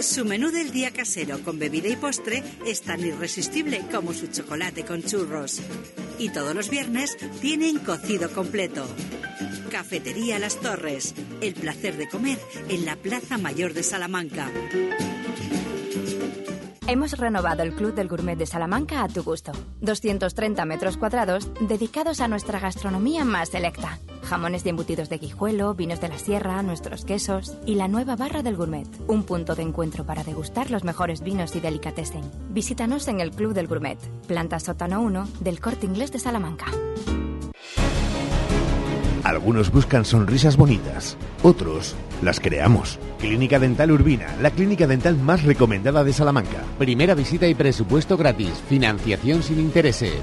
[0.00, 4.84] Su menú del día casero con bebida y postre es tan irresistible como su chocolate
[4.84, 5.60] con churros.
[6.18, 8.86] Y todos los viernes tienen cocido completo.
[9.70, 11.14] Cafetería Las Torres.
[11.40, 12.38] El placer de comer
[12.68, 14.50] en la Plaza Mayor de Salamanca.
[16.88, 19.52] Hemos renovado el Club del Gourmet de Salamanca a tu gusto.
[19.82, 23.98] 230 metros cuadrados dedicados a nuestra gastronomía más selecta.
[24.22, 28.42] Jamones y embutidos de guijuelo, vinos de la sierra, nuestros quesos y la nueva barra
[28.42, 28.88] del gourmet.
[29.06, 32.22] Un punto de encuentro para degustar los mejores vinos y delicatessen.
[32.52, 36.72] Visítanos en el Club del Gourmet, planta sótano 1 del Corte Inglés de Salamanca.
[39.28, 42.98] Algunos buscan sonrisas bonitas, otros las creamos.
[43.20, 46.62] Clínica Dental Urbina, la clínica dental más recomendada de Salamanca.
[46.78, 48.54] Primera visita y presupuesto gratis.
[48.70, 50.22] Financiación sin intereses.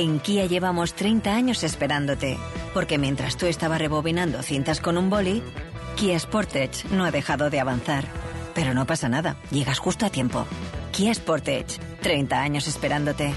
[0.00, 2.38] En Kia llevamos 30 años esperándote,
[2.72, 5.42] porque mientras tú estabas rebobinando cintas con un boli,
[5.94, 8.06] Kia Sportage no ha dejado de avanzar.
[8.54, 10.46] Pero no pasa nada, llegas justo a tiempo.
[10.90, 13.34] Kia Sportage, 30 años esperándote.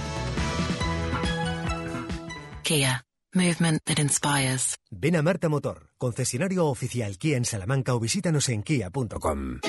[2.63, 3.03] Kia,
[3.33, 4.77] movement that inspires.
[4.89, 9.59] Ven a Marta Motor, concesionario oficial Kia en Salamanca o visítanos en kia.com.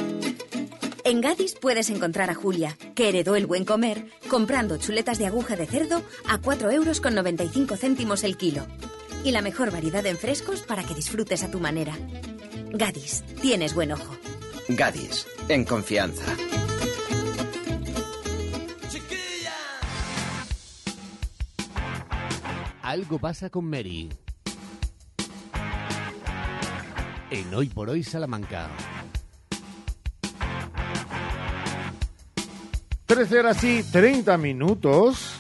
[1.07, 5.55] En Gadis puedes encontrar a Julia, que heredó el buen comer, comprando chuletas de aguja
[5.55, 8.67] de cerdo a 4 euros con 95 céntimos el kilo.
[9.23, 11.93] Y la mejor variedad en frescos para que disfrutes a tu manera.
[12.71, 14.17] Gadis, tienes buen ojo.
[14.69, 16.25] Gadis, en confianza.
[22.81, 24.09] Algo pasa con Mary.
[27.31, 28.71] En Hoy por Hoy Salamanca.
[33.07, 35.39] 13 horas y 30 minutos.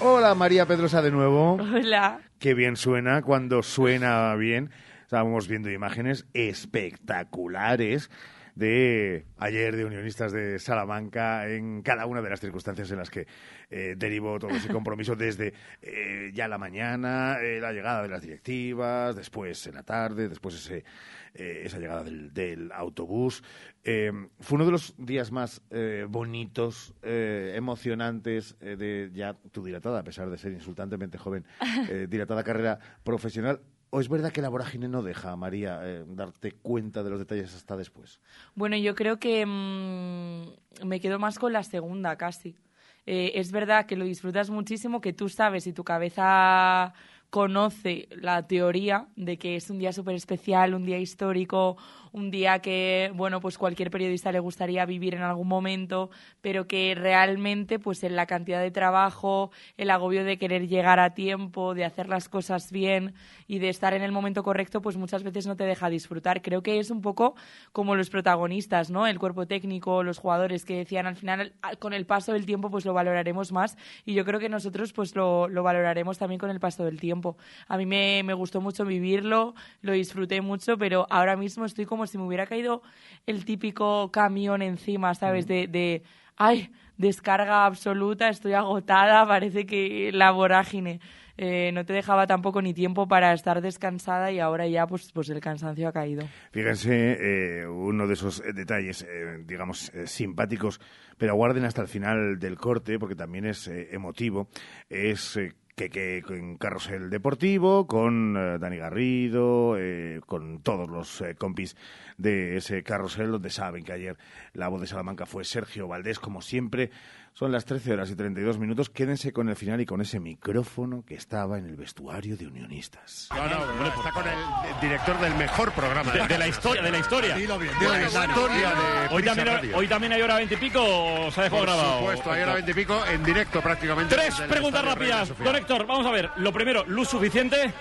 [0.00, 1.54] Hola María Pedrosa de nuevo.
[1.54, 2.20] Hola.
[2.38, 4.70] Qué bien suena cuando suena bien.
[5.02, 8.10] Estábamos viendo imágenes espectaculares
[8.54, 13.26] de ayer de Unionistas de Salamanca en cada una de las circunstancias en las que
[13.70, 15.52] eh, derivó todo ese compromiso desde
[15.82, 20.54] eh, ya la mañana, eh, la llegada de las directivas, después en la tarde, después
[20.54, 20.84] ese,
[21.34, 23.42] eh, esa llegada del, del autobús.
[23.84, 30.04] Eh, fue uno de los días más eh, bonitos, emocionantes de ya tu dilatada, a
[30.04, 31.44] pesar de ser insultantemente joven,
[32.08, 33.60] dilatada carrera profesional.
[33.94, 37.54] ¿O es verdad que la vorágine no deja, María, eh, darte cuenta de los detalles
[37.54, 38.22] hasta después?
[38.54, 42.56] Bueno, yo creo que mm, me quedo más con la segunda casi.
[43.04, 46.94] Eh, es verdad que lo disfrutas muchísimo, que tú sabes y tu cabeza
[47.32, 51.78] conoce la teoría de que es un día súper especial, un día histórico,
[52.12, 56.10] un día que, bueno, pues cualquier periodista le gustaría vivir en algún momento,
[56.40, 61.14] pero que realmente, pues en la cantidad de trabajo, el agobio de querer llegar a
[61.14, 63.14] tiempo, de hacer las cosas bien
[63.46, 66.42] y de estar en el momento correcto, pues muchas veces no te deja disfrutar.
[66.42, 67.34] Creo que es un poco
[67.72, 69.06] como los protagonistas, ¿no?
[69.06, 72.70] El cuerpo técnico, los jugadores que decían al final, al- con el paso del tiempo,
[72.70, 76.50] pues lo valoraremos más y yo creo que nosotros, pues lo, lo valoraremos también con
[76.50, 77.36] el paso del tiempo.
[77.68, 82.01] A mí me, me gustó mucho vivirlo, lo disfruté mucho, pero ahora mismo estoy como
[82.06, 82.82] si me hubiera caído
[83.26, 85.46] el típico camión encima, ¿sabes?
[85.46, 86.02] De, de
[86.36, 91.00] ay, descarga absoluta, estoy agotada, parece que la vorágine.
[91.38, 95.30] Eh, no te dejaba tampoco ni tiempo para estar descansada y ahora ya pues, pues
[95.30, 96.26] el cansancio ha caído.
[96.50, 97.16] Fíjense,
[97.62, 100.80] eh, uno de esos eh, detalles, eh, digamos, simpáticos,
[101.16, 104.48] pero aguarden hasta el final del corte, porque también es emotivo,
[104.90, 105.38] es
[105.74, 111.76] que, que en Carrusel Deportivo, con eh, Dani Garrido, eh, con todos los eh, compis
[112.18, 114.16] de ese carrusel, donde saben que ayer
[114.52, 116.90] la voz de Salamanca fue Sergio Valdés, como siempre.
[117.34, 118.90] Son las 13 horas y 32 minutos.
[118.90, 123.28] Quédense con el final y con ese micrófono que estaba en el vestuario de Unionistas.
[123.34, 126.90] No, no, hombre, está con el director del mejor programa de, de la historia, de
[126.90, 127.34] la historia.
[127.34, 128.32] Dilo bien, de dilo la bien, Dani.
[128.32, 129.76] historia de Hoy también, Radio.
[129.78, 131.98] hoy también hay hora 20 y pico o se ha dejado Por grabado.
[132.00, 134.14] supuesto, hay hora 20 y pico en directo prácticamente.
[134.14, 135.32] Tres preguntas rápidas.
[135.42, 136.30] Don Héctor, vamos a ver.
[136.36, 137.72] Lo primero, luz suficiente.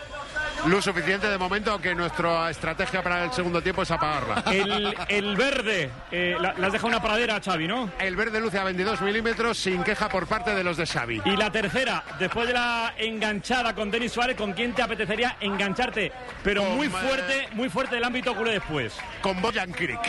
[0.68, 4.44] Luz suficiente de momento, aunque nuestra estrategia para el segundo tiempo es apagarla.
[4.52, 7.90] El, el verde, eh, la- le has dejado una pradera a Xavi, ¿no?
[8.00, 11.22] El verde luce a 22 milímetros sin queja por parte de los de Xavi.
[11.26, 16.12] Y la tercera, después de la enganchada con Denis Suárez, ¿con quién te apetecería engancharte?
[16.44, 18.94] Pero Con, muy eh, fuerte, muy fuerte del ámbito culé después.
[19.22, 20.00] Con Boyan Kirik.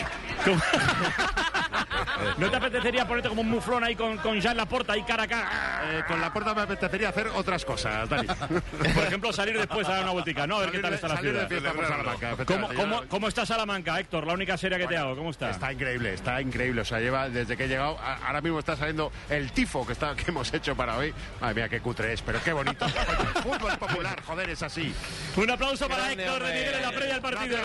[2.38, 5.28] ¿No te apetecería ponerte como un muflón ahí con, con Jean Laporta ahí cara a
[5.28, 5.80] cara?
[5.84, 8.26] Eh, con la puerta me apetecería hacer otras cosas, Dani.
[8.94, 10.56] Por ejemplo, salir después a dar una vueltica, ¿no?
[10.56, 11.48] A ver qué tal de- está la salir de ciudad.
[11.48, 14.26] fiesta por Salamanca, ¿Cómo, cómo, ¿Cómo está Salamanca, Héctor?
[14.26, 15.50] La única serie que te hago, ¿cómo está?
[15.50, 16.80] Está increíble, está increíble.
[16.82, 17.98] O sea, lleva desde que he llegado.
[18.00, 21.12] a- ahora mismo está saliendo el tifo que, está, que hemos hecho para hoy.
[21.40, 22.84] Madre mía, qué cutre es, pero qué bonito.
[22.86, 22.92] El
[23.42, 24.94] fútbol popular, joder, es así.
[25.36, 26.52] Un aplauso para Grande, Héctor de.
[26.52, 27.56] Miguel en la previa del partido.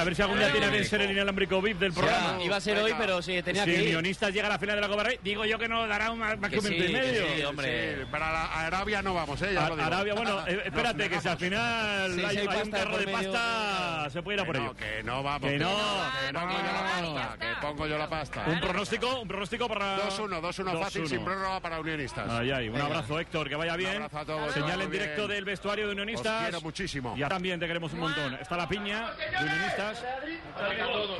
[0.00, 2.35] A ver si algún día tiene que ser el inalámbrico VIP del programa.
[2.44, 3.86] Iba a ser hoy, pero sí, tenía si que ir.
[3.88, 6.18] Unionistas llega a la final de la Copa Rey, digo yo que no dará un,
[6.18, 7.26] más que Que un sí, y que medio.
[7.36, 7.96] sí, hombre.
[7.98, 9.50] Sí, para la Arabia no vamos, ¿eh?
[9.54, 9.86] Ya A- lo digo.
[9.86, 12.98] Arabia, bueno, eh, espérate, que si al final Sí, hay, si hay hay un carro
[12.98, 14.72] de medio, pasta, se puede ir a por Que ello.
[14.72, 15.50] no, que no vamos.
[15.50, 15.76] Que no,
[16.18, 18.44] que pongo yo la pasta, que pongo yo la pasta.
[18.46, 19.96] Un pronóstico, un pronóstico para...
[20.08, 21.08] 2-1, 2-1 fácil, 2-1.
[21.08, 22.28] sin prórroga para unionistas.
[22.30, 23.90] Ay, ay, un abrazo, Héctor, que vaya bien.
[23.96, 24.52] Un abrazo a todos.
[24.52, 26.34] Señal en directo del vestuario de Unionistas.
[26.36, 27.14] Os quiero muchísimo.
[27.16, 28.34] Ya también te queremos un montón.
[28.34, 30.04] Está la piña de Unionistas.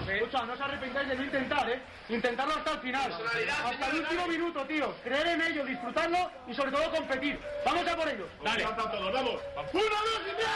[0.09, 1.81] Escucha, no os arrepentáis de no intentar, ¿eh?
[2.09, 3.13] Intentarlo hasta el final.
[3.13, 4.95] Hasta el último minuto, tío.
[5.03, 7.39] Creer en ello, disfrutarlo y sobre todo competir.
[7.65, 8.29] ¡Vamos a por ello!
[8.45, 8.63] Dale.
[8.63, 9.41] todos, vamos!
[9.73, 10.47] ¡Uno, dos y tres!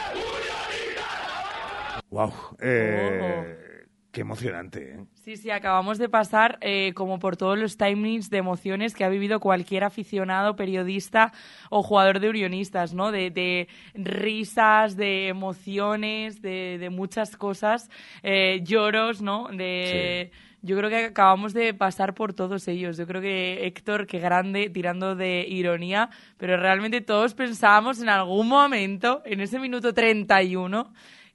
[2.09, 4.95] Wow, eh, qué emocionante.
[4.95, 5.05] ¿eh?
[5.23, 9.09] Sí, sí, acabamos de pasar eh, como por todos los timings de emociones que ha
[9.09, 11.31] vivido cualquier aficionado, periodista
[11.69, 13.11] o jugador de Unionistas, ¿no?
[13.11, 17.91] De, de risas, de emociones, de, de muchas cosas,
[18.23, 19.47] eh, lloros, ¿no?
[19.49, 20.31] De...
[20.63, 22.97] Yo creo que acabamos de pasar por todos ellos.
[22.97, 28.47] Yo creo que Héctor, qué grande, tirando de ironía, pero realmente todos pensábamos en algún
[28.47, 30.91] momento, en ese minuto 31,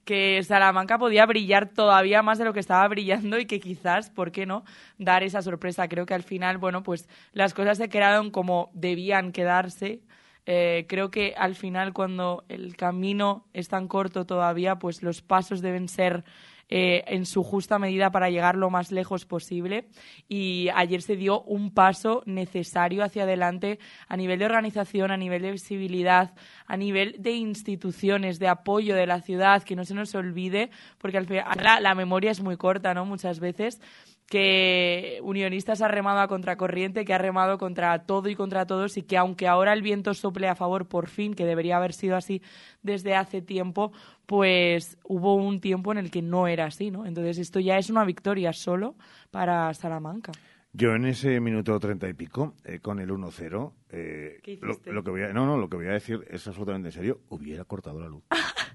[0.07, 4.31] que Salamanca podía brillar todavía más de lo que estaba brillando y que quizás, ¿por
[4.31, 4.63] qué no?,
[4.97, 5.89] dar esa sorpresa.
[5.89, 9.99] Creo que al final, bueno, pues las cosas se quedaron como debían quedarse.
[10.45, 15.59] Eh, creo que al final, cuando el camino es tan corto todavía, pues los pasos
[15.59, 16.23] deben ser
[16.69, 19.87] eh, en su justa medida para llegar lo más lejos posible.
[20.27, 25.41] Y ayer se dio un paso necesario hacia adelante a nivel de organización, a nivel
[25.41, 26.33] de visibilidad,
[26.65, 31.17] a nivel de instituciones, de apoyo de la ciudad, que no se nos olvide, porque
[31.17, 33.05] al final la, la memoria es muy corta, ¿no?
[33.05, 33.79] Muchas veces
[34.27, 39.03] que Unionistas ha remado a contracorriente, que ha remado contra todo y contra todos y
[39.03, 42.41] que aunque ahora el viento sople a favor por fin, que debería haber sido así
[42.83, 43.93] desde hace tiempo,
[44.25, 47.05] pues hubo un tiempo en el que no era así, ¿no?
[47.05, 48.95] Entonces esto ya es una victoria solo
[49.31, 50.33] para Salamanca.
[50.73, 55.09] Yo en ese minuto treinta y pico, eh, con el 1-0, eh, ¿Qué lo, que
[55.09, 57.99] voy a, no, no, lo que voy a decir es absolutamente en serio, hubiera cortado
[57.99, 58.23] la luz.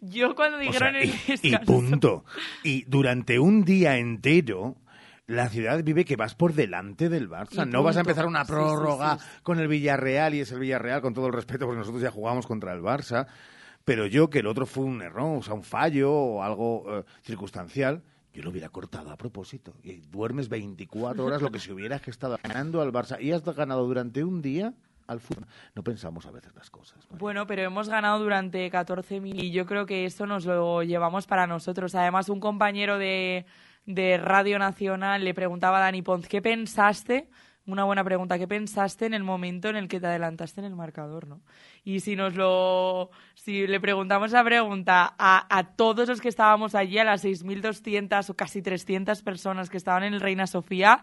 [0.00, 2.24] Yo cuando O dijeron sea, el y, punto.
[2.62, 4.76] Y durante un día entero,
[5.26, 7.66] la ciudad vive que vas por delante del Barça.
[7.66, 9.24] No vas a empezar una Sí, sí, prórroga sí.
[9.42, 12.46] con el Villarreal y es el Villarreal, con todo el respeto, porque nosotros ya jugamos
[12.46, 13.26] contra el Barça.
[13.84, 17.04] Pero yo, que el otro fue un error, o sea, un fallo o algo eh,
[17.22, 18.02] circunstancial,
[18.32, 19.74] yo lo hubiera cortado a propósito.
[19.82, 23.86] Y duermes 24 horas, lo que si hubieras estado ganando al Barça y has ganado
[23.86, 24.74] durante un día
[25.74, 27.06] No pensamos a veces las cosas.
[27.10, 31.46] Bueno, pero hemos ganado durante 14.000 y yo creo que esto nos lo llevamos para
[31.46, 31.94] nosotros.
[31.94, 33.44] Además, un compañero de,
[33.86, 37.28] Radio Nacional le preguntaba a Dani Pons, ¿qué pensaste?
[37.66, 40.76] Una buena pregunta, ¿qué pensaste en el momento en el que te adelantaste en el
[40.76, 41.40] marcador, no?
[41.82, 46.74] Y si nos lo, si le preguntamos esa pregunta a, a todos los que estábamos
[46.74, 51.02] allí, a las 6.200 o casi 300 personas que estaban en el Reina Sofía,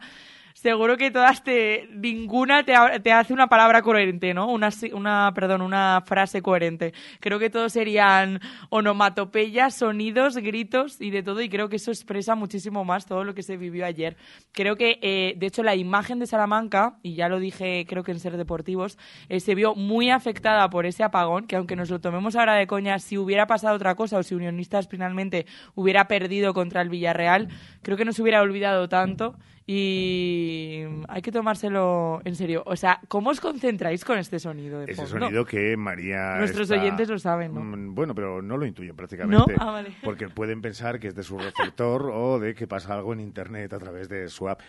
[0.54, 4.48] seguro que todas te ninguna te, te hace una palabra coherente, ¿no?
[4.48, 6.94] Una una perdón, una frase coherente.
[7.20, 12.36] Creo que todos serían onomatopeyas, sonidos, gritos y de todo y creo que eso expresa
[12.36, 14.18] muchísimo más todo lo que se vivió ayer.
[14.52, 18.12] Creo que eh, de hecho la imagen de Salamanca y ya lo dije creo que
[18.12, 18.98] en Ser Deportivos
[19.30, 22.68] eh, se vio muy afectada por ese apagón que aunque nos lo tomemos ahora de
[22.68, 25.46] coña si hubiera pasado otra cosa o si Unionistas finalmente
[25.76, 27.50] hubiera perdido contra el Villarreal
[27.82, 29.36] creo que no se hubiera olvidado tanto
[29.68, 32.64] y hay que tomárselo en serio.
[32.66, 35.26] O sea, ¿cómo os concentráis con este sonido de Ese fondo?
[35.26, 36.38] sonido que María.
[36.38, 37.62] Nuestros está- oyentes lo saben, ¿no?
[37.62, 39.54] Mm, Bueno, pero no lo intuyen prácticamente.
[39.54, 39.58] ¿No?
[39.60, 39.92] Ah, vale.
[40.04, 43.74] Porque pueden pensar que es de su receptor o de que pasa algo en internet
[43.74, 44.62] a través de su app.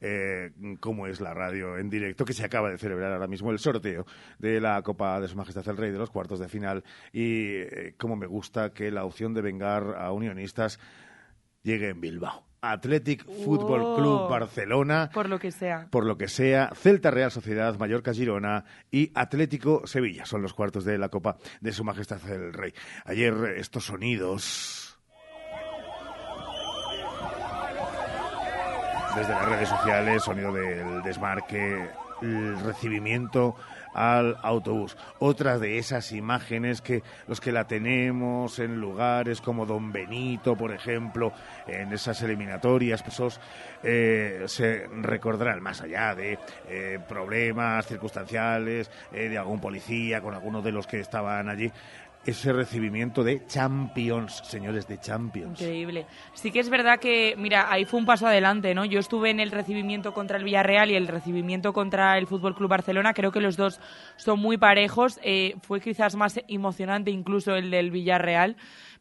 [0.00, 0.50] Eh,
[0.80, 2.24] ¿Cómo es la radio en directo?
[2.24, 4.06] Que se acaba de celebrar ahora mismo el sorteo
[4.38, 6.82] de la Copa de Su Majestad el Rey de los cuartos de final.
[7.12, 10.78] Y eh, cómo me gusta que la opción de vengar a unionistas
[11.62, 12.44] llegue en Bilbao.
[12.62, 14.30] Athletic Fútbol Club.
[14.30, 15.88] Barcelona Por lo que sea.
[15.90, 20.84] por lo que sea, Celta Real Sociedad, Mallorca Girona y Atlético Sevilla son los cuartos
[20.84, 22.72] de la Copa de Su Majestad el Rey.
[23.04, 24.98] Ayer eh, estos sonidos
[29.16, 31.90] desde las redes sociales, sonido del desmarque,
[32.22, 33.56] el recibimiento
[33.94, 34.96] al autobús.
[35.18, 40.72] Otra de esas imágenes que los que la tenemos en lugares como Don Benito, por
[40.72, 41.32] ejemplo,
[41.66, 43.38] en esas eliminatorias, pues
[43.82, 46.38] eh, se recordarán más allá de
[46.68, 51.70] eh, problemas circunstanciales, eh, de algún policía con algunos de los que estaban allí
[52.24, 55.60] ese recibimiento de Champions, señores de Champions.
[55.60, 56.06] Increíble.
[56.34, 58.84] Sí que es verdad que, mira, ahí fue un paso adelante, ¿no?
[58.84, 62.70] Yo estuve en el recibimiento contra el Villarreal y el recibimiento contra el Fútbol Club
[62.70, 63.12] Barcelona.
[63.12, 63.80] Creo que los dos
[64.16, 65.18] son muy parejos.
[65.22, 68.56] Eh, fue quizás más emocionante incluso el del Villarreal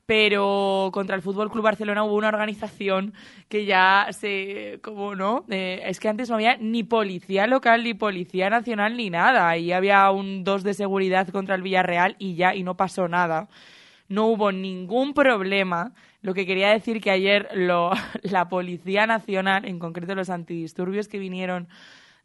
[0.06, 3.14] pero contra el Fútbol Club Barcelona hubo una organización
[3.48, 7.94] que ya se, como no, eh, es que antes no había ni policía local ni
[7.94, 12.56] policía nacional ni nada, ahí había un dos de seguridad contra el Villarreal y ya
[12.56, 13.48] y no pasó nada.
[14.10, 15.94] No hubo ningún problema.
[16.22, 17.92] Lo que quería decir que ayer lo,
[18.24, 21.70] la Policía Nacional, en concreto los antidisturbios que vinieron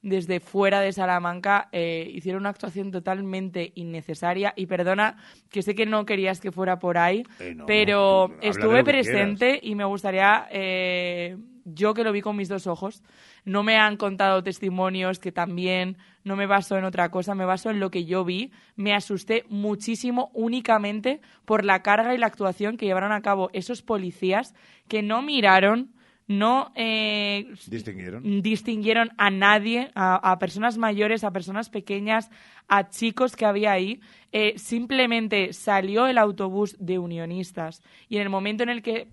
[0.06, 5.16] desde fuera de Salamanca eh, hicieron una actuación totalmente innecesaria y perdona
[5.50, 9.84] que sé que no querías que fuera por ahí, Eh, pero estuve presente y me
[9.84, 13.02] gustaría, eh, yo que lo vi con mis dos ojos,
[13.44, 17.70] no me han contado testimonios que también no me baso en otra cosa, me baso
[17.70, 18.52] en lo que yo vi.
[18.76, 23.82] Me asusté muchísimo únicamente por la carga y la actuación que llevaron a cabo esos
[23.82, 24.54] policías
[24.88, 25.90] que no miraron,
[26.28, 28.42] no eh, Distinguieron.
[28.42, 32.30] distinguieron a nadie, a, a personas mayores, a personas pequeñas,
[32.68, 34.00] a chicos que había ahí.
[34.32, 39.08] Eh, simplemente salió el autobús de unionistas y en el momento en el que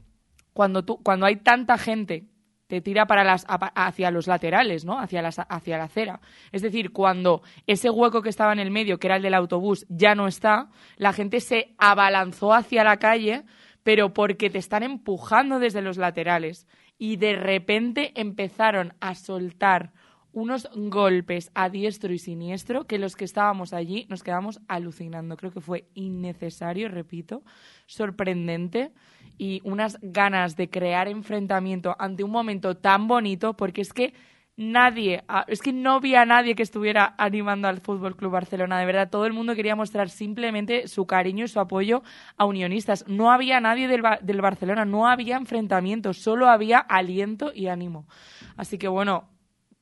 [0.54, 2.26] cuando tú, cuando hay tanta gente
[2.68, 5.00] te tira para las hacia los laterales, ¿no?
[5.00, 6.22] Hacia las hacia la acera.
[6.52, 9.86] Es decir, cuando ese hueco que estaba en el medio, que era el del autobús,
[9.90, 13.44] ya no está, la gente se abalanzó hacia la calle,
[13.84, 16.68] pero porque te están empujando desde los laterales
[17.04, 19.92] y de repente empezaron a soltar
[20.32, 25.36] unos golpes a diestro y siniestro que los que estábamos allí nos quedamos alucinando.
[25.36, 27.44] Creo que fue innecesario, repito,
[27.88, 28.94] sorprendente
[29.38, 34.14] y unas ganas de crear enfrentamiento ante un momento tan bonito porque es que
[34.56, 39.10] nadie, es que no había nadie que estuviera animando al Fútbol Club Barcelona, de verdad,
[39.10, 42.04] todo el mundo quería mostrar simplemente su cariño y su apoyo
[42.38, 43.06] a unionistas.
[43.08, 48.08] No había nadie del, del Barcelona, no había enfrentamiento, solo había aliento y ánimo.
[48.56, 49.30] Así que bueno,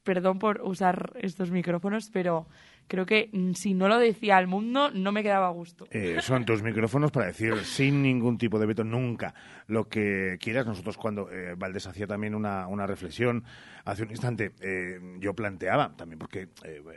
[0.04, 2.48] perdón por usar estos micrófonos, pero
[2.92, 5.88] creo que mm, si no lo decía al mundo no me quedaba a gusto.
[5.92, 9.34] Eh, son tus micrófonos para decir sin ningún tipo de veto nunca
[9.68, 10.66] lo que quieras.
[10.66, 13.46] Nosotros cuando eh, Valdés hacía también una, una reflexión
[13.86, 16.50] hace un instante, eh, yo planteaba también porque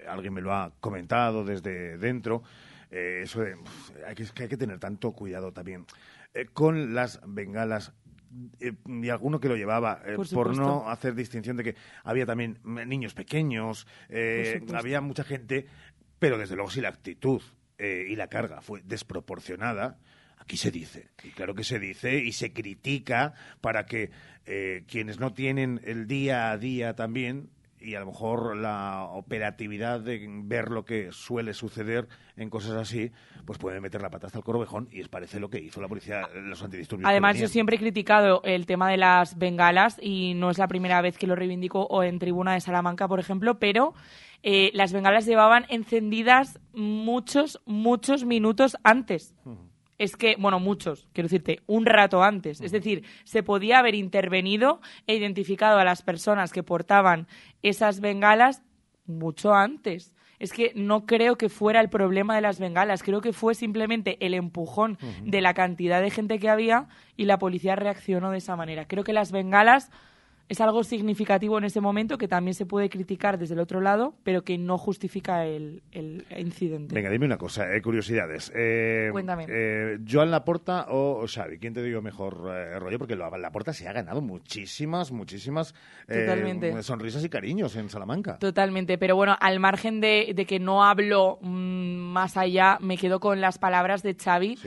[0.08, 2.42] alguien me lo ha comentado desde dentro,
[2.90, 3.56] eso de
[4.06, 5.86] hay que, hay que tener tanto cuidado también
[6.52, 7.92] con las bengalas
[8.60, 12.26] eh, y alguno que lo llevaba, eh, Por por, no hacer distinción de que había
[12.26, 15.66] también niños pequeños, eh, había mucha gente,
[16.18, 17.42] pero desde luego si la actitud
[17.76, 19.98] y la carga fue desproporcionada,
[20.38, 24.10] aquí se dice, y claro que se dice y se critica para que
[24.86, 27.50] quienes no tienen el día a día también
[27.84, 33.12] y a lo mejor la operatividad de ver lo que suele suceder en cosas así,
[33.44, 35.88] pues pueden meter la pata hasta el corvejón y es parece lo que hizo la
[35.88, 37.08] policía, los antidisturbios.
[37.08, 41.00] Además, yo siempre he criticado el tema de las bengalas y no es la primera
[41.02, 43.94] vez que lo reivindico o en Tribuna de Salamanca, por ejemplo, pero
[44.42, 49.34] eh, las bengalas llevaban encendidas muchos, muchos minutos antes.
[49.98, 52.60] Es que, bueno, muchos, quiero decirte, un rato antes.
[52.60, 57.28] Es decir, se podía haber intervenido e identificado a las personas que portaban
[57.62, 58.62] esas bengalas
[59.06, 60.14] mucho antes.
[60.38, 64.18] Es que no creo que fuera el problema de las bengalas, creo que fue simplemente
[64.24, 68.56] el empujón de la cantidad de gente que había y la policía reaccionó de esa
[68.56, 68.86] manera.
[68.86, 69.90] Creo que las bengalas
[70.48, 74.14] es algo significativo en ese momento que también se puede criticar desde el otro lado,
[74.24, 76.94] pero que no justifica el, el incidente.
[76.94, 78.52] Venga, dime una cosa, eh, curiosidades.
[78.54, 79.46] Eh, Cuéntame.
[79.48, 81.58] Eh, ¿Joan Laporta o, Xavi?
[81.58, 82.98] ¿Quién te digo mejor eh, rollo?
[82.98, 85.74] Porque lo- Laporta se ha ganado muchísimas, muchísimas
[86.08, 88.38] eh, sonrisas y cariños en Salamanca.
[88.38, 91.48] Totalmente, pero bueno, al margen de, de que no hablo mm,
[92.12, 94.58] más allá, me quedo con las palabras de Xavi.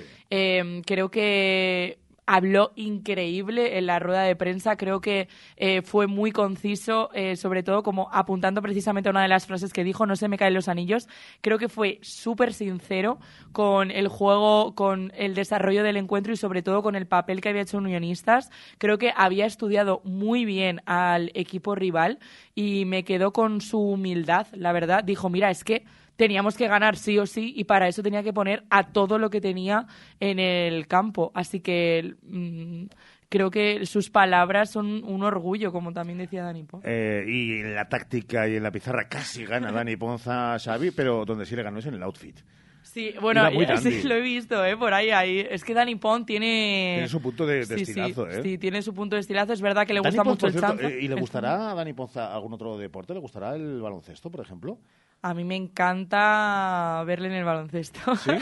[0.86, 7.10] Creo que habló increíble en la rueda de prensa, creo que eh, fue muy conciso,
[7.14, 10.28] eh, sobre todo como apuntando precisamente a una de las frases que dijo, no se
[10.28, 11.08] me caen los anillos,
[11.42, 13.18] creo que fue súper sincero
[13.54, 17.50] con el juego, con el desarrollo del encuentro y sobre todo con el papel que
[17.50, 22.20] había hecho Unionistas, creo que había estudiado muy bien al equipo rival
[22.54, 25.86] y me quedó con su humildad, la verdad, dijo, mira, es que
[26.18, 29.30] teníamos que ganar sí o sí y para eso tenía que poner a todo lo
[29.30, 29.88] que tenía
[30.20, 31.32] en el campo.
[31.34, 32.86] Así que mm,
[33.30, 36.84] creo que sus palabras son un orgullo, como también decía Dani Ponz.
[36.86, 40.92] Eh, y en la táctica y en la pizarra casi gana Dani Ponza a Xavi,
[40.92, 42.38] pero donde sí le ganó es en el outfit.
[42.82, 44.78] Sí, bueno, eh, sí, lo he visto, ¿eh?
[44.78, 45.46] Por ahí, ahí.
[45.48, 46.94] Es que Dani Pon tiene...
[46.96, 48.42] Tiene su punto de, de Sí, sí, estilazo, ¿eh?
[48.42, 49.52] Sí, tiene su punto de estilazo.
[49.52, 50.90] Es verdad que le Dani gusta mucho el cierto, chanza.
[50.90, 53.14] ¿Y le gustará a Dani Ponza algún otro deporte?
[53.14, 54.80] ¿Le gustará el baloncesto, por ejemplo?
[55.22, 58.16] A mí me encanta verle en el baloncesto.
[58.16, 58.32] ¿Sí?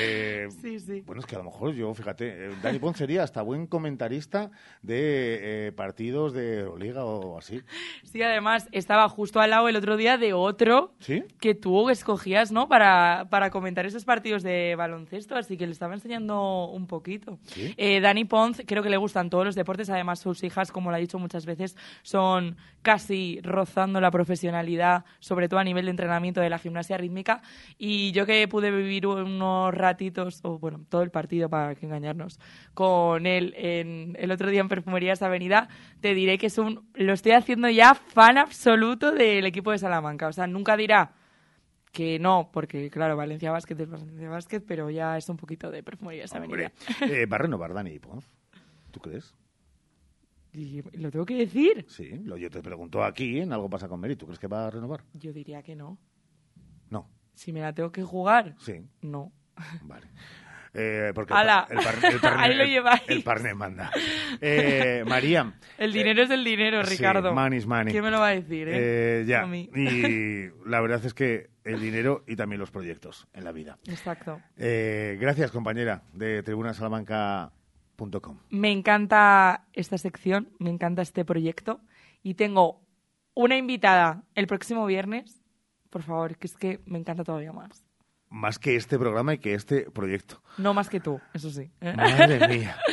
[0.00, 1.02] Eh, Sí, sí.
[1.06, 4.50] Bueno, es que a lo mejor yo, fíjate, eh, Dani Ponz sería hasta buen comentarista
[4.82, 7.62] de eh, partidos de Euroliga o así.
[8.02, 11.22] Sí, además estaba justo al lado el otro día de otro ¿Sí?
[11.40, 12.68] que tú escogías, ¿no?
[12.68, 17.38] Para, para comentar esos partidos de baloncesto, así que le estaba enseñando un poquito.
[17.44, 17.72] ¿Sí?
[17.76, 20.96] Eh, Dani Ponz, creo que le gustan todos los deportes, además sus hijas, como lo
[20.96, 26.40] ha dicho muchas veces, son casi rozando la profesionalidad, sobre todo a nivel de entrenamiento
[26.40, 27.42] de la gimnasia rítmica.
[27.76, 32.38] Y yo que pude vivir unos ratitos, o bueno, todo el partido para que engañarnos,
[32.74, 35.68] con él en, el otro día en Perfumerías Avenida,
[36.00, 40.28] te diré que es lo estoy haciendo ya fan absoluto del equipo de Salamanca.
[40.28, 41.12] O sea, nunca dirá
[41.92, 45.82] que no, porque claro, Valencia Basket es Valencia Basket, pero ya es un poquito de
[45.82, 46.70] Perfumerías Avenida.
[47.00, 47.72] Eh, va a renovar.
[48.90, 49.34] ¿Tú crees?
[50.58, 51.84] Y lo tengo que decir.
[51.88, 54.16] Sí, lo, yo te pregunto aquí, en Algo pasa con Mary.
[54.16, 55.04] ¿Tú crees que va a renovar?
[55.14, 55.98] Yo diría que no.
[56.90, 57.08] No.
[57.34, 58.82] Si me la tengo que jugar, Sí.
[59.02, 59.32] no.
[59.82, 60.06] Vale.
[60.74, 63.90] Eh, porque el, par- el, parné- Ahí lo el- el parné manda.
[64.40, 65.54] Eh, María.
[65.78, 67.32] El dinero es el dinero, sí, Ricardo.
[67.32, 67.90] money is money.
[67.92, 68.68] ¿Quién me lo va a decir?
[68.68, 69.20] Eh?
[69.20, 69.42] Eh, ya.
[69.44, 69.56] A.
[69.56, 73.78] Y la verdad es que el dinero y también los proyectos en la vida.
[73.86, 74.40] Exacto.
[74.56, 76.42] Eh, gracias, compañera de
[78.50, 81.80] Me encanta esta sección, me encanta este proyecto
[82.22, 82.80] y tengo
[83.34, 85.42] una invitada el próximo viernes.
[85.90, 87.84] Por favor, que es que me encanta todavía más.
[88.30, 90.42] Más que este programa y que este proyecto.
[90.58, 91.70] No más que tú, eso sí.
[91.80, 92.76] Madre mía.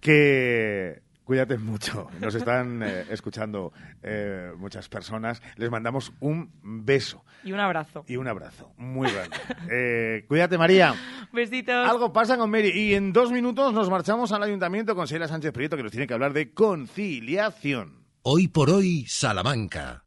[0.00, 2.08] Que cuídate mucho.
[2.18, 5.40] Nos están eh, escuchando eh, muchas personas.
[5.54, 8.04] Les mandamos un beso Y un abrazo.
[8.08, 9.36] y un abrazo muy grande.
[9.70, 10.92] Eh, cuídate, María.
[11.30, 11.88] Besitos.
[11.88, 12.72] Algo pasa con Mary.
[12.74, 16.08] Y en dos minutos nos marchamos al ayuntamiento con Sheila Sánchez Prieto, que nos tiene
[16.08, 18.04] que hablar de conciliación.
[18.22, 20.02] Hoy por hoy, Salamanca.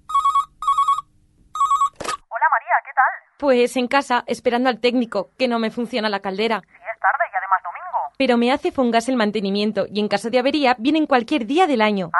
[2.03, 3.37] Hola María, ¿qué tal?
[3.39, 6.59] Pues en casa, esperando al técnico, que no me funciona la caldera.
[6.65, 8.02] Sí, es tarde y además domingo.
[8.17, 11.81] Pero me hace Fongas el mantenimiento y en caso de avería vienen cualquier día del
[11.81, 12.11] año.
[12.13, 12.17] ¿Ah,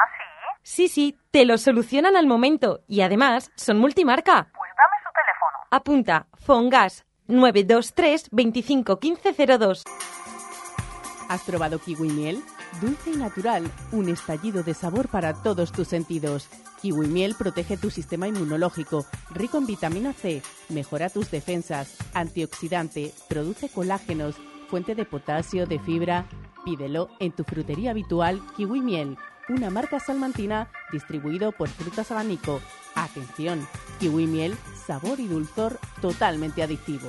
[0.62, 0.86] sí?
[0.86, 4.48] Sí, sí, te lo solucionan al momento y además son multimarca.
[4.56, 5.58] Pues dame su teléfono.
[5.70, 9.84] Apunta, Fongas 923 25 15 02.
[11.28, 12.42] ¿Has probado kiwi miel?
[12.80, 16.48] Dulce y natural, un estallido de sabor para todos tus sentidos.
[16.82, 23.68] Kiwi miel protege tu sistema inmunológico, rico en vitamina C, mejora tus defensas, antioxidante, produce
[23.68, 24.36] colágenos,
[24.74, 26.26] fuente de potasio, de fibra.
[26.64, 29.16] Pídelo en tu frutería habitual Kiwi Miel,
[29.48, 32.60] una marca salmantina distribuido por Frutas Abanico.
[32.96, 33.64] Atención,
[34.00, 37.08] Kiwi Miel, sabor y dulzor totalmente adictivo.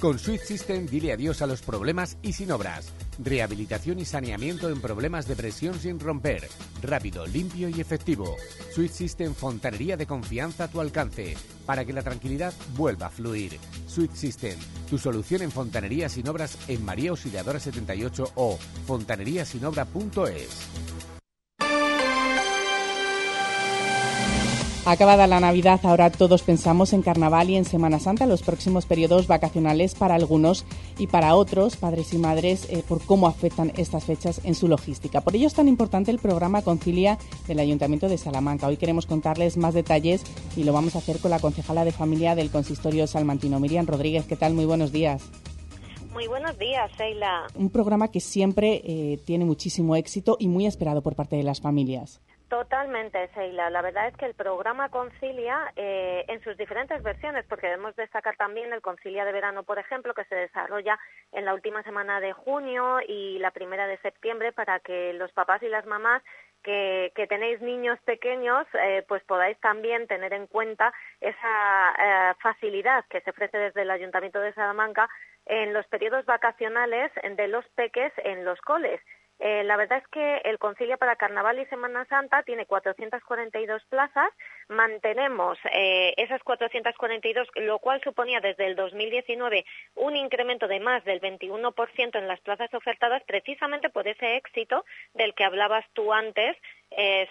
[0.00, 2.92] Con Sweet System dile adiós a los problemas y sin obras.
[3.18, 6.48] Rehabilitación y saneamiento en problemas de presión sin romper.
[6.82, 8.36] Rápido, limpio y efectivo.
[8.72, 11.36] Sweet System Fontanería de confianza a tu alcance.
[11.66, 13.58] Para que la tranquilidad vuelva a fluir.
[13.88, 14.58] Sweet System,
[14.88, 18.56] tu solución en fontanería sin obras en María Auxiliadora 78 o
[18.86, 21.17] fontaneriasinobra.es.
[24.90, 29.26] Acabada la Navidad, ahora todos pensamos en Carnaval y en Semana Santa, los próximos periodos
[29.26, 30.64] vacacionales para algunos
[30.96, 35.20] y para otros, padres y madres, eh, por cómo afectan estas fechas en su logística.
[35.20, 38.66] Por ello es tan importante el programa Concilia del Ayuntamiento de Salamanca.
[38.66, 40.22] Hoy queremos contarles más detalles
[40.56, 44.24] y lo vamos a hacer con la concejala de familia del Consistorio Salmantino, Miriam Rodríguez.
[44.24, 44.54] ¿Qué tal?
[44.54, 45.22] Muy buenos días.
[46.14, 47.46] Muy buenos días, Sheila.
[47.56, 51.60] Un programa que siempre eh, tiene muchísimo éxito y muy esperado por parte de las
[51.60, 52.22] familias.
[52.48, 53.68] Totalmente, Seila.
[53.68, 58.36] La verdad es que el programa Concilia, eh, en sus diferentes versiones, porque debemos destacar
[58.36, 60.98] también el Concilia de Verano, por ejemplo, que se desarrolla
[61.32, 65.62] en la última semana de junio y la primera de septiembre para que los papás
[65.62, 66.22] y las mamás
[66.62, 73.20] que, tenéis niños pequeños, eh, pues podáis también tener en cuenta esa eh, facilidad que
[73.20, 75.08] se ofrece desde el Ayuntamiento de Salamanca
[75.44, 79.00] en los periodos vacacionales de los peques en los coles.
[79.40, 84.30] Eh, la verdad es que el Concilio para Carnaval y Semana Santa tiene 442 plazas.
[84.68, 91.20] Mantenemos eh, esas 442, lo cual suponía desde el 2019 un incremento de más del
[91.20, 94.84] 21% en las plazas ofertadas, precisamente por ese éxito
[95.14, 96.56] del que hablabas tú antes,
[96.90, 97.28] eh,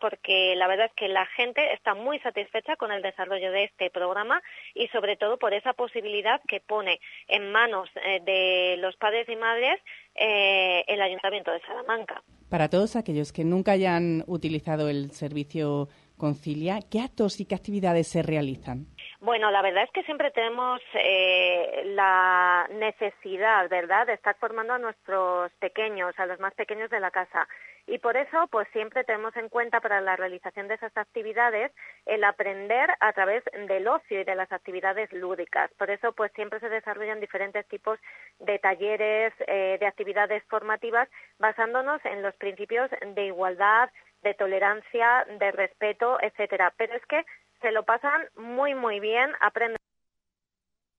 [0.00, 3.90] porque la verdad es que la gente está muy satisfecha con el desarrollo de este
[3.90, 4.42] programa
[4.74, 9.36] y sobre todo por esa posibilidad que pone en manos eh, de los padres y
[9.36, 9.80] madres
[10.14, 12.22] eh, el Ayuntamiento de Salamanca.
[12.48, 18.08] Para todos aquellos que nunca hayan utilizado el servicio Concilia, ¿qué actos y qué actividades
[18.08, 18.86] se realizan?
[19.22, 24.78] Bueno, la verdad es que siempre tenemos eh, la necesidad, ¿verdad?, de estar formando a
[24.78, 27.46] nuestros pequeños, a los más pequeños de la casa.
[27.86, 31.70] Y por eso, pues siempre tenemos en cuenta para la realización de esas actividades
[32.06, 35.70] el aprender a través del ocio y de las actividades lúdicas.
[35.76, 37.98] Por eso, pues siempre se desarrollan diferentes tipos
[38.38, 43.90] de talleres, eh, de actividades formativas, basándonos en los principios de igualdad,
[44.22, 46.72] de tolerancia, de respeto, etcétera.
[46.78, 47.24] Pero es que
[47.60, 49.76] se lo pasan muy, muy bien, aprenden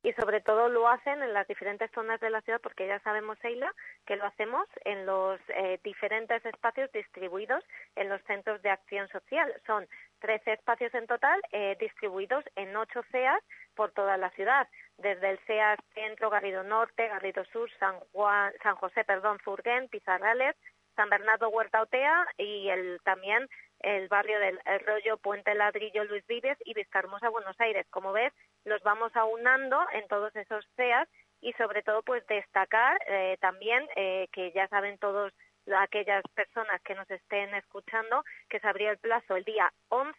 [0.04, 3.38] y sobre todo lo hacen en las diferentes zonas de la ciudad porque ya sabemos,
[3.44, 3.72] Eila,
[4.06, 7.64] que lo hacemos en los eh, diferentes espacios distribuidos
[7.96, 9.54] en los centros de acción social.
[9.68, 9.88] Son
[10.20, 13.44] 13 espacios en total eh, distribuidos en ocho CEAs
[13.76, 14.68] por toda la ciudad,
[14.98, 20.56] desde el CEAS Centro, Garrido Norte, Garrido Sur, San, Juan, San José, perdón, Furguén, Pizarrales,
[20.96, 23.48] San Bernardo Huerta Otea y el, también
[23.84, 27.86] el barrio del Rollo, Puente Ladrillo, Luis Vives y Viscarmosa, Buenos Aires.
[27.90, 28.34] Como ves,
[28.66, 31.08] los vamos aunando en todos esos CEAs
[31.42, 35.34] y sobre todo pues destacar eh, también eh, que ya saben todos
[35.78, 40.18] aquellas personas que nos estén escuchando que se abrió el plazo el día 11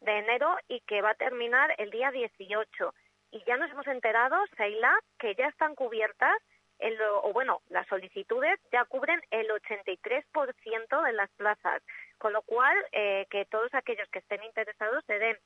[0.00, 2.94] de enero y que va a terminar el día 18.
[3.32, 6.36] Y ya nos hemos enterado, Seila, que ya están cubiertas
[7.22, 11.82] o bueno, las solicitudes ya cubren el 83% de las plazas,
[12.18, 15.38] con lo cual eh, que todos aquellos que estén interesados se den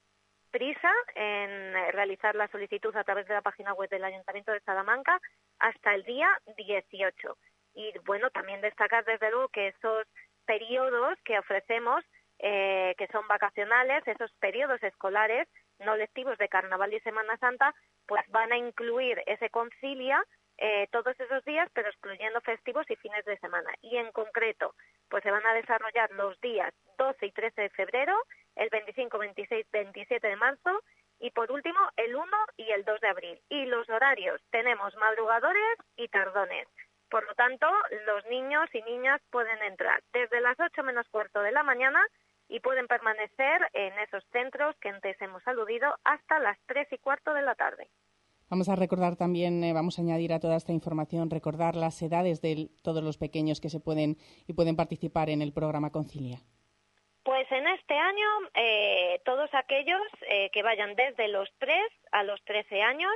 [0.51, 5.21] prisa en realizar la solicitud a través de la página web del Ayuntamiento de Salamanca
[5.59, 7.37] hasta el día 18.
[7.75, 10.07] Y bueno, también destacar desde luego que esos
[10.47, 12.03] periodos que ofrecemos,
[12.39, 15.47] eh, que son vacacionales, esos periodos escolares
[15.81, 17.75] no lectivos de Carnaval y Semana Santa,
[18.07, 20.25] pues van a incluir ese concilia
[20.59, 23.71] eh, todos esos días, pero excluyendo festivos y fines de semana.
[23.81, 24.75] Y en concreto,
[25.09, 28.15] pues se van a desarrollar los días 12 y 13 de febrero,
[28.57, 30.83] el 25, 26, 27 de marzo
[31.21, 32.27] y por último el 1
[32.57, 33.41] y el 2 de abril.
[33.49, 36.67] Y los horarios, tenemos madrugadores y tardones.
[37.09, 37.67] Por lo tanto,
[38.07, 42.05] los niños y niñas pueden entrar desde las 8 menos cuarto de la mañana
[42.49, 47.33] y pueden permanecer en esos centros que antes hemos aludido hasta las 3 y cuarto
[47.33, 47.89] de la tarde.
[48.51, 52.41] Vamos a recordar también, eh, vamos a añadir a toda esta información, recordar las edades
[52.41, 54.17] de todos los pequeños que se pueden
[54.47, 56.39] y pueden participar en el programa Concilia.
[57.25, 60.01] Pues en este año, eh, todos aquellos
[60.31, 61.77] eh, que vayan desde los 3
[62.13, 63.13] a los 13 años,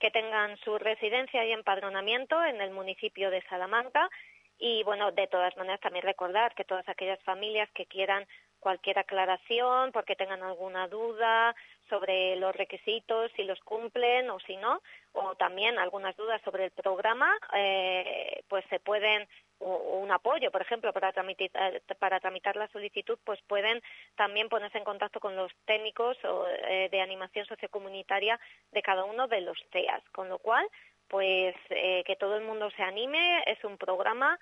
[0.00, 4.10] que tengan su residencia y empadronamiento en el municipio de Salamanca.
[4.58, 8.26] Y bueno, de todas maneras también recordar que todas aquellas familias que quieran
[8.62, 11.54] cualquier aclaración, porque tengan alguna duda
[11.92, 14.80] sobre los requisitos, si los cumplen o si no,
[15.12, 19.28] o también algunas dudas sobre el programa, eh, pues se pueden
[19.58, 23.82] un apoyo, por ejemplo, para tramitar, eh, para tramitar la solicitud, pues pueden
[24.16, 28.40] también ponerse en contacto con los técnicos eh, de animación sociocomunitaria
[28.72, 30.66] de cada uno de los CEAS, con lo cual,
[31.08, 34.38] pues que todo el mundo se anime, es un programa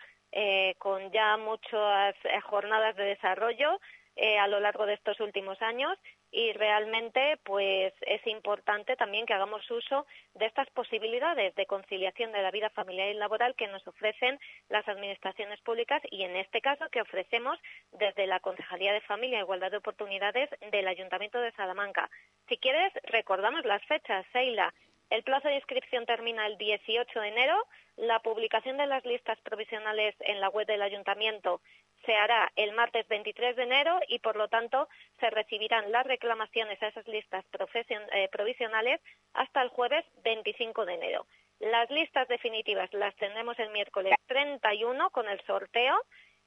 [0.79, 2.15] con ya muchas
[2.45, 3.81] jornadas de desarrollo
[4.17, 5.97] eh, a lo largo de estos últimos años
[6.33, 12.43] y realmente pues es importante también que hagamos uso de estas posibilidades de conciliación de
[12.43, 14.39] la vida familiar y laboral que nos ofrecen
[14.69, 17.59] las administraciones públicas y en este caso que ofrecemos
[17.93, 22.11] desde la Concejalía de Familia e Igualdad de Oportunidades del Ayuntamiento de Salamanca.
[22.49, 24.73] Si quieres, recordamos las fechas, Seila.
[25.11, 27.57] El plazo de inscripción termina el 18 de enero.
[27.97, 31.61] La publicación de las listas provisionales en la web del ayuntamiento
[32.11, 34.89] se hará el martes 23 de enero y, por lo tanto,
[35.21, 39.01] se recibirán las reclamaciones a esas listas eh, provisionales
[39.33, 41.27] hasta el jueves 25 de enero.
[41.61, 45.95] Las listas definitivas las tendremos el miércoles 31 con el sorteo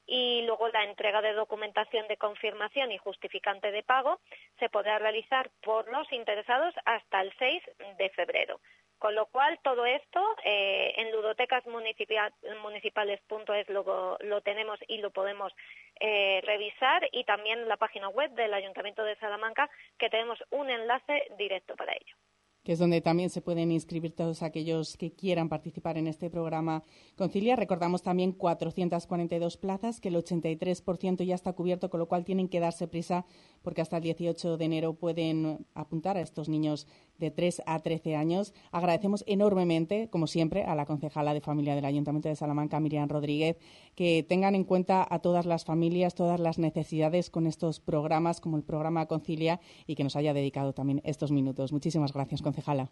[0.05, 4.19] y luego la entrega de documentación de confirmación y justificante de pago
[4.59, 7.63] se podrá realizar por los interesados hasta el 6
[7.99, 8.59] de febrero.
[9.03, 15.51] Con lo cual, todo esto eh, en ludotecasmunicipales.es lo, lo tenemos y lo podemos
[15.99, 21.27] eh, revisar y también la página web del Ayuntamiento de Salamanca que tenemos un enlace
[21.37, 22.15] directo para ello
[22.63, 26.83] que es donde también se pueden inscribir todos aquellos que quieran participar en este programa
[27.17, 27.55] Concilia.
[27.55, 32.59] Recordamos también 442 plazas, que el 83% ya está cubierto, con lo cual tienen que
[32.59, 33.25] darse prisa
[33.61, 36.87] porque hasta el 18 de enero pueden apuntar a estos niños
[37.17, 38.53] de 3 a 13 años.
[38.71, 43.57] Agradecemos enormemente, como siempre, a la concejala de familia del Ayuntamiento de Salamanca, Miriam Rodríguez,
[43.95, 48.57] que tengan en cuenta a todas las familias, todas las necesidades con estos programas, como
[48.57, 51.71] el programa Concilia, y que nos haya dedicado también estos minutos.
[51.71, 52.89] Muchísimas gracias, concejala.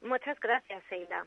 [0.00, 1.26] Muchas gracias, Sheila.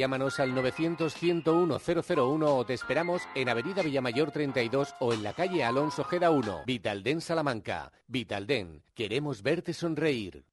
[0.00, 6.04] Llámanos al 900-101-001 o te esperamos en Avenida Villamayor 32 o en la calle Alonso
[6.04, 6.62] Geda 1.
[6.64, 7.92] Vitalden Salamanca.
[8.06, 8.82] Vitalden.
[8.94, 10.46] Queremos verte sonreír.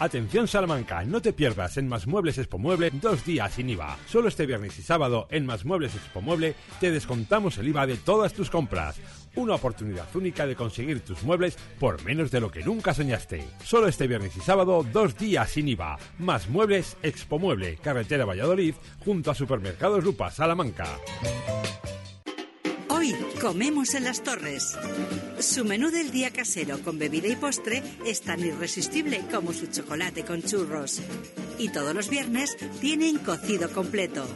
[0.00, 3.98] Atención Salamanca, no te pierdas en Más Muebles Expo Mueble dos días sin IVA.
[4.06, 7.96] Solo este viernes y sábado en Más Muebles Expo Mueble te descontamos el IVA de
[7.96, 8.98] todas tus compras.
[9.36, 13.44] Una oportunidad única de conseguir tus muebles por menos de lo que nunca soñaste.
[13.64, 15.98] Solo este viernes y sábado dos días sin IVA.
[16.18, 18.74] Más Muebles Expo Mueble, carretera Valladolid,
[19.04, 20.86] junto a Supermercados Lupa Salamanca.
[22.98, 24.76] Hoy comemos en las torres.
[25.38, 30.24] Su menú del día casero con bebida y postre es tan irresistible como su chocolate
[30.24, 31.00] con churros.
[31.58, 34.26] Y todos los viernes tienen cocido completo.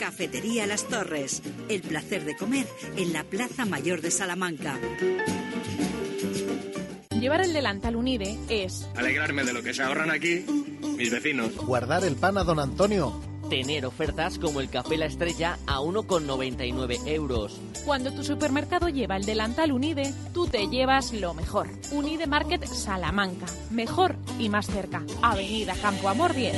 [0.00, 1.42] Cafetería Las Torres.
[1.68, 4.80] El placer de comer en la Plaza Mayor de Salamanca.
[7.20, 10.44] Llevar el delantal Unide es Alegrarme de lo que se ahorran aquí
[10.96, 11.54] mis vecinos.
[11.54, 13.35] Guardar el pan a don Antonio.
[13.48, 17.60] Tener ofertas como el café La Estrella a 1,99 euros.
[17.84, 21.68] Cuando tu supermercado lleva el delantal Unide, tú te llevas lo mejor.
[21.92, 23.46] Unide Market Salamanca.
[23.70, 25.04] Mejor y más cerca.
[25.22, 26.54] Avenida Campo Amor 10.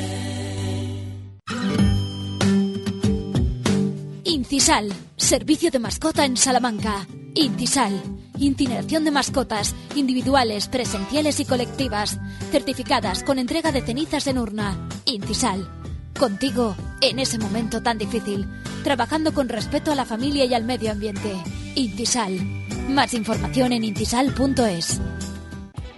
[4.24, 7.06] Incisal, servicio de mascota en Salamanca.
[7.34, 8.00] Incisal,
[8.38, 12.18] incineración de mascotas, individuales, presenciales y colectivas,
[12.50, 14.88] certificadas con entrega de cenizas en urna.
[15.04, 15.70] Incisal,
[16.18, 18.46] contigo en ese momento tan difícil,
[18.84, 21.32] trabajando con respeto a la familia y al medio ambiente.
[21.76, 22.38] Intisal,
[22.88, 25.00] más información en intisal.es.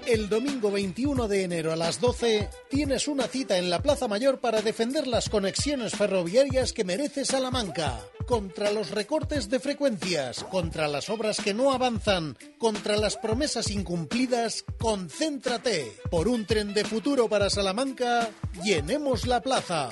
[0.07, 4.41] El domingo 21 de enero a las 12 tienes una cita en la Plaza Mayor
[4.41, 8.01] para defender las conexiones ferroviarias que merece Salamanca.
[8.27, 14.65] Contra los recortes de frecuencias, contra las obras que no avanzan, contra las promesas incumplidas,
[14.79, 15.93] concéntrate.
[16.11, 18.31] Por un tren de futuro para Salamanca,
[18.65, 19.91] llenemos la plaza.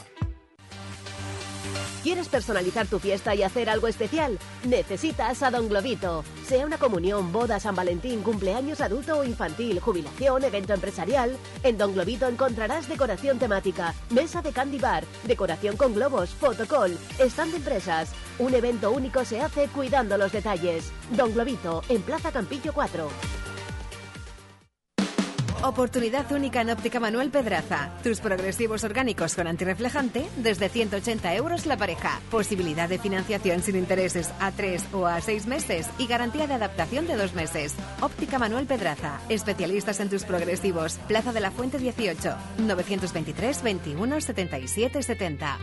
[2.03, 4.39] ¿Quieres personalizar tu fiesta y hacer algo especial?
[4.65, 6.25] Necesitas a Don Globito.
[6.47, 11.95] Sea una comunión, boda, San Valentín, cumpleaños adulto o infantil, jubilación, evento empresarial, en Don
[11.95, 18.11] Globito encontrarás decoración temática, mesa de candy bar, decoración con globos, fotocall, stand de empresas.
[18.39, 20.93] Un evento único se hace cuidando los detalles.
[21.17, 23.09] Don Globito, en Plaza Campillo 4.
[25.63, 27.91] Oportunidad única en Óptica Manuel Pedraza.
[28.05, 32.21] Tus progresivos orgánicos con antirreflejante desde 180 euros la pareja.
[32.31, 37.09] Posibilidad de financiación sin intereses a 3 o a 6 meses y garantía de adaptación
[37.09, 37.75] de 2 meses.
[38.01, 39.21] Óptica Manuel Pedraza.
[39.29, 40.99] Especialistas en tus progresivos.
[41.09, 42.37] Plaza de la Fuente 18.
[42.59, 45.59] 923 21 77 70.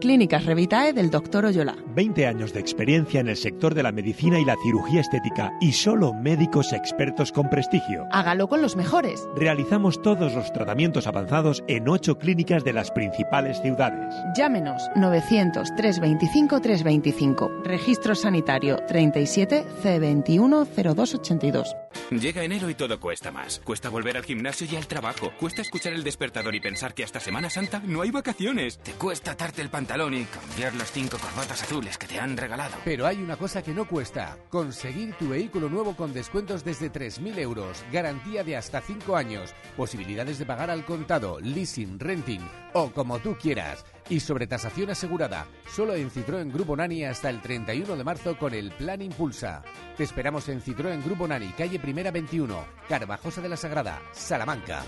[0.00, 1.46] Clínicas Revitae del Dr.
[1.46, 1.76] Oyola.
[1.94, 5.72] 20 años de experiencia en el sector de la medicina y la cirugía estética y
[5.72, 8.06] solo médicos expertos con prestigio.
[8.12, 9.26] Hágalo con los mejores.
[9.36, 14.14] Realizamos todos los tratamientos avanzados en 8 clínicas de las principales ciudades.
[14.36, 17.62] Llámenos 900 325 325.
[17.64, 21.76] Registro sanitario 37 C21 0282.
[22.10, 23.60] Llega enero y todo cuesta más.
[23.64, 25.32] Cuesta volver al gimnasio y al trabajo.
[25.40, 28.78] Cuesta escuchar el despertador y pensar que hasta Semana Santa no hay vacaciones.
[28.78, 32.74] Te cuesta atarte el pantalón y cambiar las cinco corbatas azules que te han regalado.
[32.84, 34.36] Pero hay una cosa que no cuesta.
[34.50, 37.84] Conseguir tu vehículo nuevo con descuentos desde 3.000 euros.
[37.92, 39.54] Garantía de hasta 5 años.
[39.76, 42.40] Posibilidades de pagar al contado, leasing, renting
[42.72, 43.84] o como tú quieras.
[44.08, 45.46] y sobre tasación asegurada.
[45.68, 49.62] Solo en Citroën Grupo Nani hasta el 31 de marzo con el Plan Impulsa.
[49.96, 52.56] Te esperamos en Citroën Grupo Nani, calle Primera 21,
[52.88, 54.84] Carvajosa de la Sagrada, Salamanca.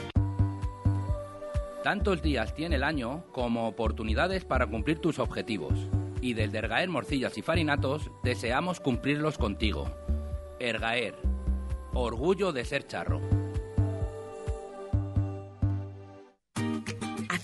[1.83, 5.75] Tantos días tiene el año como oportunidades para cumplir tus objetivos.
[6.21, 9.89] Y desde Ergaer Morcillas y Farinatos deseamos cumplirlos contigo.
[10.59, 11.15] Ergaer,
[11.95, 13.38] orgullo de ser charro.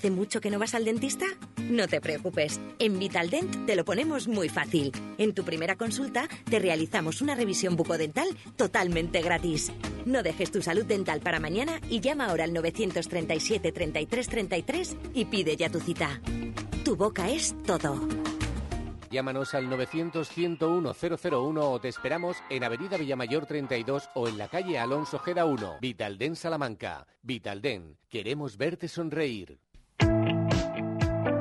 [0.05, 1.25] ¿Hace mucho que no vas al dentista?
[1.71, 2.61] No te preocupes.
[2.79, 4.93] En Vitaldent te lo ponemos muy fácil.
[5.17, 9.73] En tu primera consulta te realizamos una revisión bucodental totalmente gratis.
[10.05, 15.25] No dejes tu salud dental para mañana y llama ahora al 937 33 33 y
[15.25, 16.21] pide ya tu cita.
[16.85, 18.07] Tu boca es todo.
[19.11, 25.19] Llámanos al 900-101-001 o te esperamos en Avenida Villamayor 32 o en la calle Alonso
[25.19, 27.07] Gera 1, Vitalden Salamanca.
[27.23, 29.64] Vitalden, queremos verte sonreír.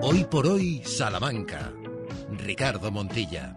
[0.01, 1.71] Hoy por hoy, Salamanca.
[2.37, 3.55] Ricardo Montilla.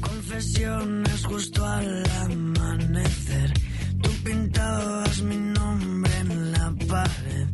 [0.00, 3.52] Confesiones justo al amanecer.
[4.02, 7.46] Tú pintabas mi nombre en la pared.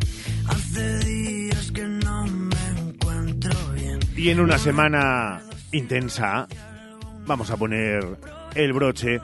[0.48, 4.01] Hace días que no me encuentro bien.
[4.16, 5.42] Y en una semana
[5.72, 6.46] intensa,
[7.26, 8.18] vamos a poner
[8.55, 9.20] el broche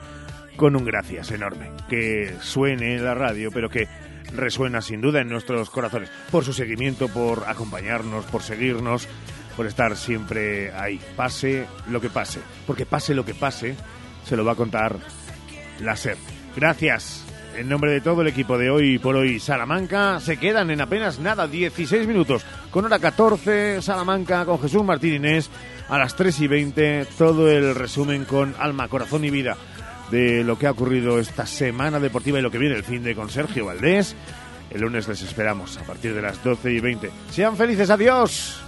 [0.55, 1.71] con un gracias enorme.
[1.89, 3.87] Que suene en la radio, pero que
[4.35, 6.09] resuena sin duda en nuestros corazones.
[6.31, 9.07] Por su seguimiento, por acompañarnos, por seguirnos,
[9.55, 10.99] por estar siempre ahí.
[11.15, 12.39] Pase lo que pase.
[12.65, 13.75] Porque pase lo que pase,
[14.25, 14.97] se lo va a contar
[15.79, 16.17] la SER.
[16.55, 17.25] Gracias.
[17.55, 21.19] En nombre de todo el equipo de hoy por hoy Salamanca, se quedan en apenas
[21.19, 22.45] nada, 16 minutos.
[22.69, 25.49] Con hora 14, Salamanca con Jesús Martín Inés.
[25.89, 29.57] A las 3 y 20, todo el resumen con alma, corazón y vida
[30.11, 33.15] de lo que ha ocurrido esta semana deportiva y lo que viene el fin de
[33.15, 34.15] con Sergio Valdés.
[34.69, 37.09] El lunes les esperamos a partir de las 12 y 20.
[37.31, 38.60] Sean felices, adiós.